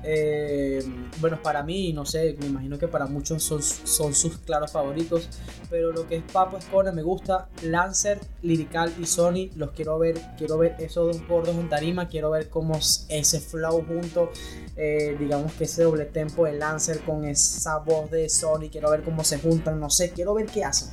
[0.03, 0.84] Eh,
[1.19, 5.27] bueno para mí no sé me imagino que para muchos son, son sus claros favoritos
[5.69, 10.22] pero lo que es Papo Escone me gusta Lancer Lirical y Sony los quiero ver
[10.38, 12.77] quiero ver esos dos gordos en tarima quiero ver cómo
[13.10, 14.30] ese flow junto
[14.77, 19.03] eh, digamos que ese doble tempo de Lancer con esa voz de Sony, quiero ver
[19.03, 20.89] cómo se juntan, no sé, quiero ver qué hacen.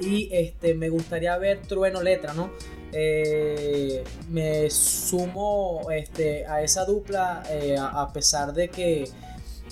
[0.00, 2.50] Y este, me gustaría ver Trueno Letra, ¿no?
[2.92, 9.10] Eh, me sumo este, a esa dupla eh, a, pesar de que,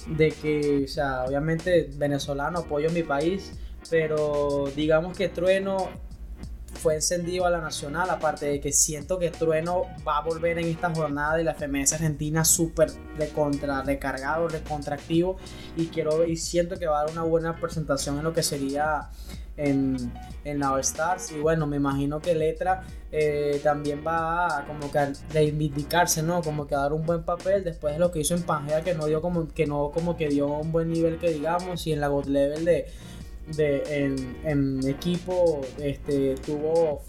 [0.06, 3.52] de que, o sea, obviamente venezolano, apoyo mi país,
[3.88, 5.88] pero digamos que Trueno
[6.76, 10.68] fue encendido a la nacional, aparte de que siento que Trueno va a volver en
[10.68, 15.36] esta jornada de la FMS Argentina súper recontra, recargado, recontractivo
[15.76, 19.08] y quiero y siento que va a dar una buena presentación en lo que sería
[19.56, 20.12] en,
[20.44, 24.90] en la All Stars y bueno, me imagino que Letra eh, también va a como
[24.90, 26.42] que a reivindicarse, ¿no?
[26.42, 29.06] Como que dar un buen papel después de lo que hizo en Pangea que no
[29.06, 32.08] dio como que no como que dio un buen nivel que digamos y en la
[32.08, 32.86] God Level de
[33.54, 37.02] de, en, en equipo este, tuvo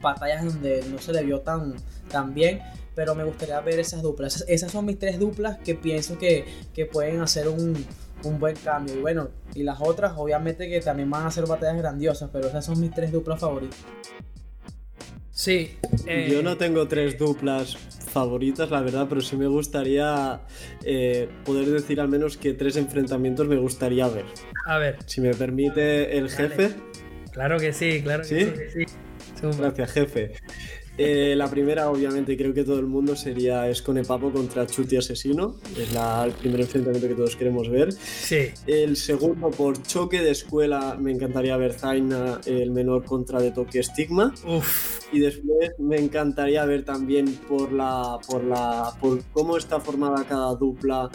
[0.00, 1.74] batallas donde no se le vio tan,
[2.10, 2.60] tan bien.
[2.94, 4.44] Pero me gustaría ver esas duplas.
[4.48, 7.76] Esas, son mis tres duplas que pienso que, que pueden hacer un,
[8.24, 8.96] un buen cambio.
[8.96, 12.64] Y bueno, y las otras obviamente que también van a ser batallas grandiosas, pero esas
[12.64, 13.78] son mis tres duplas favoritas.
[15.30, 15.76] Sí.
[16.06, 20.40] Eh, Yo no tengo tres duplas favoritas, la verdad, pero sí me gustaría
[20.84, 24.24] eh, poder decir al menos que tres enfrentamientos me gustaría ver.
[24.64, 24.96] A ver.
[25.04, 26.70] Si me permite el jefe.
[27.32, 28.86] Claro que sí, claro que sí.
[29.58, 30.32] Gracias, jefe.
[30.98, 35.56] Eh, la primera, obviamente, creo que todo el mundo sería Escone Papo contra Chuti Asesino.
[35.76, 37.92] Es el primer enfrentamiento que todos queremos ver.
[37.92, 38.48] Sí.
[38.66, 43.82] El segundo, por choque de escuela, me encantaría ver Zaina, el menor contra de Toque
[43.82, 44.32] Stigma.
[44.46, 45.00] Uf.
[45.12, 48.18] Y después me encantaría ver también por la.
[48.26, 48.92] por la.
[49.00, 51.10] por cómo está formada cada dupla.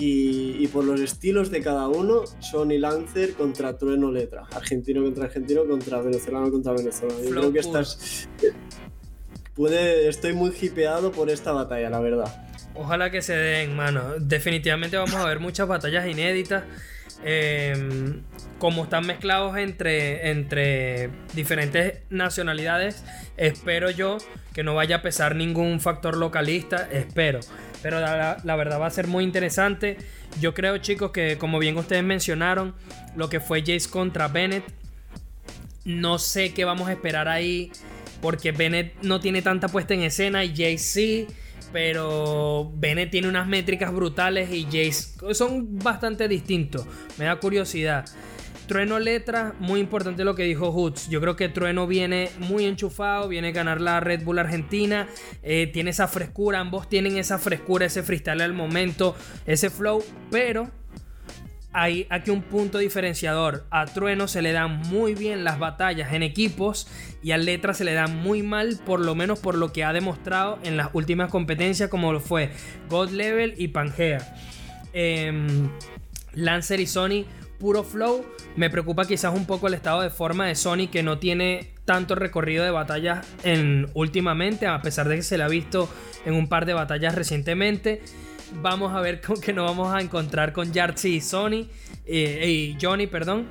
[0.00, 5.66] Y, por los estilos de cada uno, Sony Lancer contra Trueno Letra, argentino contra argentino
[5.66, 7.20] contra venezolano contra venezolano.
[7.20, 8.28] Yo creo que estas
[9.66, 12.48] estoy muy hipeado por esta batalla, la verdad.
[12.74, 14.14] Ojalá que se den, mano.
[14.20, 16.64] Definitivamente vamos a ver muchas batallas inéditas.
[17.24, 18.22] Em,
[18.58, 23.04] como están mezclados entre, entre diferentes nacionalidades,
[23.36, 24.18] espero yo
[24.54, 26.88] que no vaya a pesar ningún factor localista.
[26.92, 27.40] Espero.
[27.82, 29.96] Pero la, la, verdad va a ser muy interesante.
[30.40, 32.74] Yo creo, chicos, que como bien ustedes mencionaron,
[33.16, 34.64] lo que fue Jace contra Bennett,
[35.84, 37.72] no sé qué vamos a esperar ahí.
[38.20, 41.26] Porque Bennett no tiene tanta puesta en escena y Jace sí.
[41.72, 46.86] Pero Bennett tiene unas métricas brutales y Jace son bastante distintos.
[47.18, 48.06] Me da curiosidad.
[48.68, 51.08] Trueno letra, muy importante lo que dijo Hoods.
[51.08, 55.08] Yo creo que Trueno viene muy enchufado, viene a ganar la Red Bull Argentina,
[55.42, 59.16] eh, tiene esa frescura, ambos tienen esa frescura, ese freestyle al momento,
[59.46, 60.70] ese flow, pero
[61.72, 63.66] hay aquí un punto diferenciador.
[63.70, 66.88] A Trueno se le dan muy bien las batallas en equipos
[67.22, 69.92] y a Letra se le dan muy mal, por lo menos por lo que ha
[69.92, 72.50] demostrado en las últimas competencias, como lo fue
[72.88, 74.34] God Level y Pangea.
[74.92, 75.68] Em,
[76.34, 77.24] Lancer y Sony,
[77.58, 78.24] puro flow.
[78.56, 82.14] Me preocupa quizás un poco el estado de forma de Sony, que no tiene tanto
[82.14, 85.88] recorrido de batallas en, últimamente, a pesar de que se le ha visto
[86.24, 88.02] en un par de batallas recientemente
[88.54, 91.66] vamos a ver con qué nos vamos a encontrar con Yartzi y Sony
[92.06, 93.46] eh, y Johnny, perdón.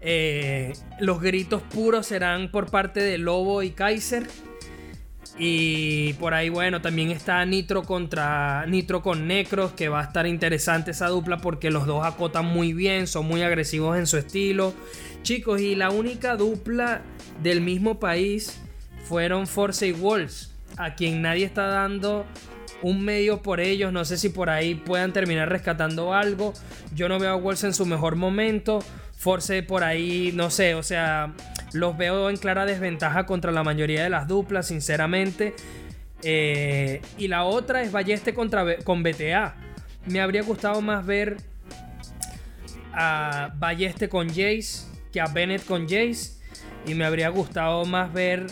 [0.00, 4.26] Eh, los gritos puros serán por parte de Lobo y Kaiser.
[5.38, 10.26] Y por ahí, bueno, también está Nitro contra Nitro con Necros, que va a estar
[10.26, 14.72] interesante esa dupla porque los dos acotan muy bien, son muy agresivos en su estilo.
[15.22, 17.02] Chicos, y la única dupla
[17.42, 18.62] del mismo país
[19.04, 22.24] fueron Force y Wolves, a quien nadie está dando
[22.82, 23.92] un medio por ellos.
[23.92, 26.52] No sé si por ahí puedan terminar rescatando algo.
[26.94, 28.80] Yo no veo a Wolves en su mejor momento.
[29.16, 31.32] Force por ahí, no sé, o sea,
[31.72, 35.54] los veo en clara desventaja contra la mayoría de las duplas, sinceramente.
[36.22, 39.54] Eh, y la otra es Balleste contra, con BTA.
[40.06, 41.38] Me habría gustado más ver
[42.92, 46.36] a Balleste con Jace que a Bennett con Jace.
[46.86, 48.46] Y me habría gustado más ver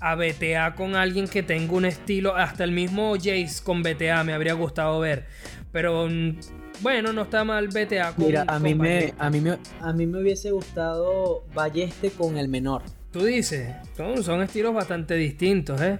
[0.00, 4.32] a BTA con alguien que tenga un estilo, hasta el mismo Jace con BTA me
[4.32, 5.26] habría gustado ver.
[5.72, 6.36] Pero mm,
[6.80, 10.06] bueno, no está mal BTA con Mira, a mí me a mí me a mí
[10.06, 12.82] me hubiese gustado Balleste con el menor.
[13.12, 15.98] Tú dices, son, son estilos bastante distintos, ¿eh?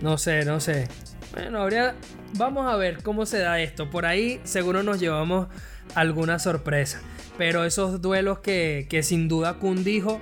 [0.00, 0.86] No sé, no sé.
[1.32, 1.96] Bueno, habría
[2.36, 3.90] vamos a ver cómo se da esto.
[3.90, 5.48] Por ahí seguro nos llevamos
[5.94, 7.02] alguna sorpresa.
[7.36, 10.20] Pero esos duelos que, que sin duda Kun dijo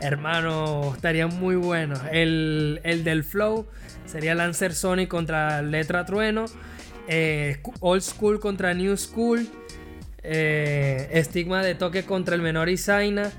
[0.00, 1.98] Hermano, estaría muy bueno.
[2.12, 3.66] El, del Flow
[4.04, 6.44] sería Lancer Sony contra Letra Trueno.
[7.08, 9.48] Eh, old School contra New School.
[10.22, 13.32] Eh, estigma de toque contra el menor Isaina.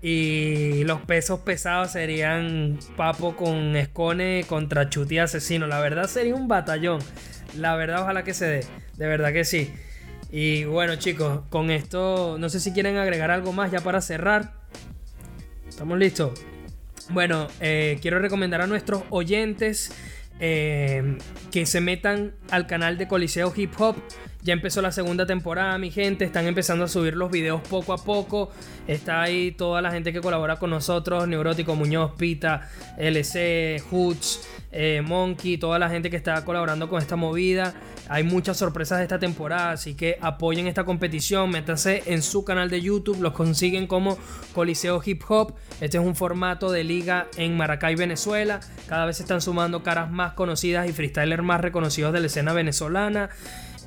[0.00, 5.66] Y los pesos pesados serían Papo con Escone contra Chuti Asesino.
[5.66, 7.00] La verdad sería un batallón.
[7.56, 8.64] La verdad, ojalá que se dé.
[8.96, 9.72] De verdad que sí.
[10.30, 14.57] Y bueno, chicos, con esto, no sé si quieren agregar algo más ya para cerrar.
[15.78, 16.32] ¿Estamos listos?
[17.10, 19.92] Bueno, eh, quiero recomendar a nuestros oyentes
[20.40, 21.18] eh,
[21.52, 23.94] que se metan al canal de Coliseo Hip Hop.
[24.42, 26.24] Ya empezó la segunda temporada, mi gente.
[26.24, 28.50] Están empezando a subir los videos poco a poco.
[28.86, 35.02] Está ahí toda la gente que colabora con nosotros: Neurótico Muñoz, Pita, LC, Hoots, eh,
[35.04, 37.74] Monkey, toda la gente que está colaborando con esta movida.
[38.08, 42.70] Hay muchas sorpresas de esta temporada, así que apoyen esta competición, métanse en su canal
[42.70, 44.16] de YouTube, los consiguen como
[44.54, 45.56] Coliseo Hip Hop.
[45.80, 48.60] Este es un formato de liga en Maracay, Venezuela.
[48.86, 52.54] Cada vez se están sumando caras más conocidas y freestylers más reconocidos de la escena
[52.54, 53.28] venezolana.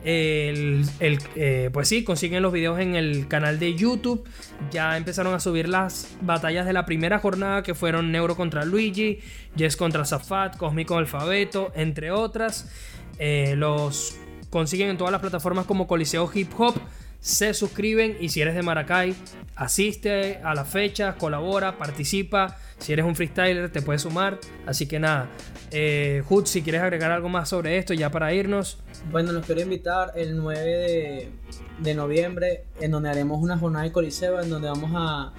[0.03, 4.27] El, eh, pues sí, consiguen los videos en el canal de YouTube.
[4.71, 9.19] Ya empezaron a subir las batallas de la primera jornada que fueron Neuro contra Luigi,
[9.55, 12.71] Jess contra Zafat, Cósmico Alfabeto, entre otras.
[13.19, 14.17] Eh, los
[14.49, 16.75] consiguen en todas las plataformas como Coliseo Hip Hop
[17.21, 19.15] se suscriben y si eres de Maracay,
[19.55, 22.57] asiste a la fecha, colabora, participa.
[22.79, 24.39] Si eres un freestyler, te puedes sumar.
[24.65, 25.29] Así que nada,
[25.71, 28.77] eh, si quieres agregar algo más sobre esto ya para irnos.
[29.09, 31.31] Bueno, nos quiero invitar el 9
[31.79, 35.33] de, noviembre, en donde haremos una jornada de Coliseo, en donde vamos a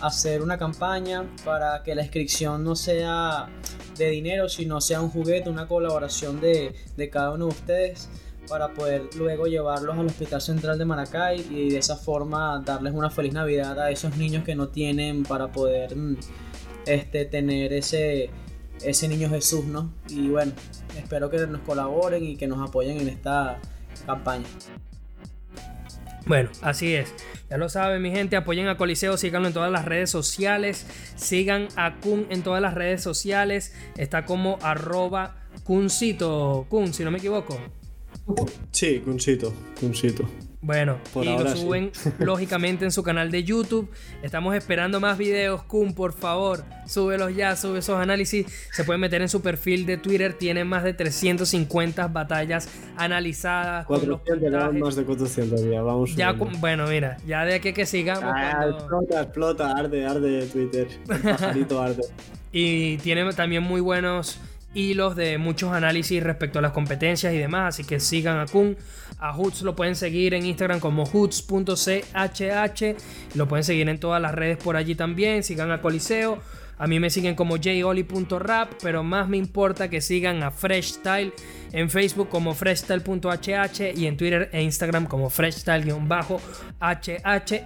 [0.00, 3.48] hacer una campaña para que la inscripción no sea
[3.96, 8.08] de dinero, sino sea un juguete, una colaboración de, de cada uno de ustedes
[8.48, 13.10] para poder luego llevarlos al Hospital Central de Maracay y de esa forma darles una
[13.10, 16.16] feliz Navidad a esos niños que no tienen para poder mm,
[16.86, 18.30] este, tener ese,
[18.82, 19.92] ese niño Jesús, ¿no?
[20.08, 20.52] Y bueno,
[20.96, 23.58] espero que nos colaboren y que nos apoyen en esta
[24.04, 24.46] campaña.
[26.26, 27.14] Bueno, así es.
[27.48, 31.68] Ya lo saben, mi gente, apoyen a Coliseo, síganlo en todas las redes sociales, sigan
[31.76, 37.18] a Kun en todas las redes sociales, está como arroba Kuncito, Kun, si no me
[37.18, 37.56] equivoco.
[38.72, 40.28] Sí, Cuncito, Cuncito.
[40.66, 43.88] Bueno, y lo suben lógicamente en su canal de YouTube.
[44.20, 48.46] Estamos esperando más videos, Kun, por favor, súbelos ya, sube esos análisis.
[48.72, 53.86] Se pueden meter en su perfil de Twitter, tiene más de 350 batallas analizadas.
[53.86, 56.16] 400, más de 400 ya, vamos.
[56.16, 58.24] Ya, bueno, mira, ya de aquí que sigamos.
[58.24, 60.88] Ah, explota, explota, arde, arde Twitter.
[61.06, 62.02] pajarito arde.
[62.50, 64.40] y tiene también muy buenos
[64.76, 68.76] hilos de muchos análisis respecto a las competencias y demás, así que sigan a Kun.
[69.18, 72.96] A Hoots lo pueden seguir en Instagram como hoots.chhh,
[73.34, 76.38] lo pueden seguir en todas las redes por allí también, sigan a Coliseo.
[76.78, 81.32] A mí me siguen como joli.rap, pero más me importa que sigan a Freshstyle
[81.72, 86.40] en Facebook como freshstyle.hh y en Twitter e Instagram como freshstyle-hh,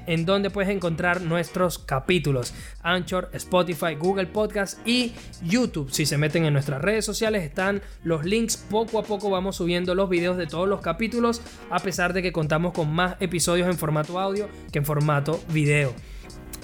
[0.06, 2.54] en donde puedes encontrar nuestros capítulos.
[2.82, 5.12] Anchor, Spotify, Google Podcast y
[5.42, 5.90] YouTube.
[5.90, 8.56] Si se meten en nuestras redes sociales están los links.
[8.56, 12.32] Poco a poco vamos subiendo los videos de todos los capítulos, a pesar de que
[12.32, 15.94] contamos con más episodios en formato audio que en formato video.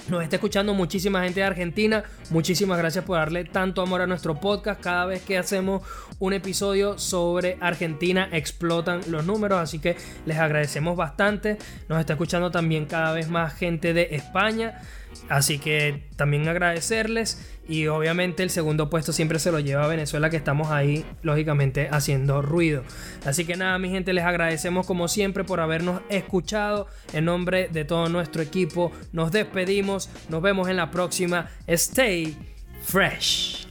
[0.09, 2.03] Nos está escuchando muchísima gente de Argentina.
[2.29, 4.79] Muchísimas gracias por darle tanto amor a nuestro podcast.
[4.79, 5.81] Cada vez que hacemos
[6.19, 9.59] un episodio sobre Argentina explotan los números.
[9.59, 11.57] Así que les agradecemos bastante.
[11.89, 14.81] Nos está escuchando también cada vez más gente de España.
[15.27, 20.29] Así que también agradecerles y obviamente el segundo puesto siempre se lo lleva a Venezuela
[20.29, 22.83] que estamos ahí lógicamente haciendo ruido.
[23.25, 26.87] Así que nada mi gente les agradecemos como siempre por habernos escuchado.
[27.13, 30.09] En nombre de todo nuestro equipo nos despedimos.
[30.29, 31.49] Nos vemos en la próxima.
[31.67, 32.37] Stay
[32.83, 33.66] fresh.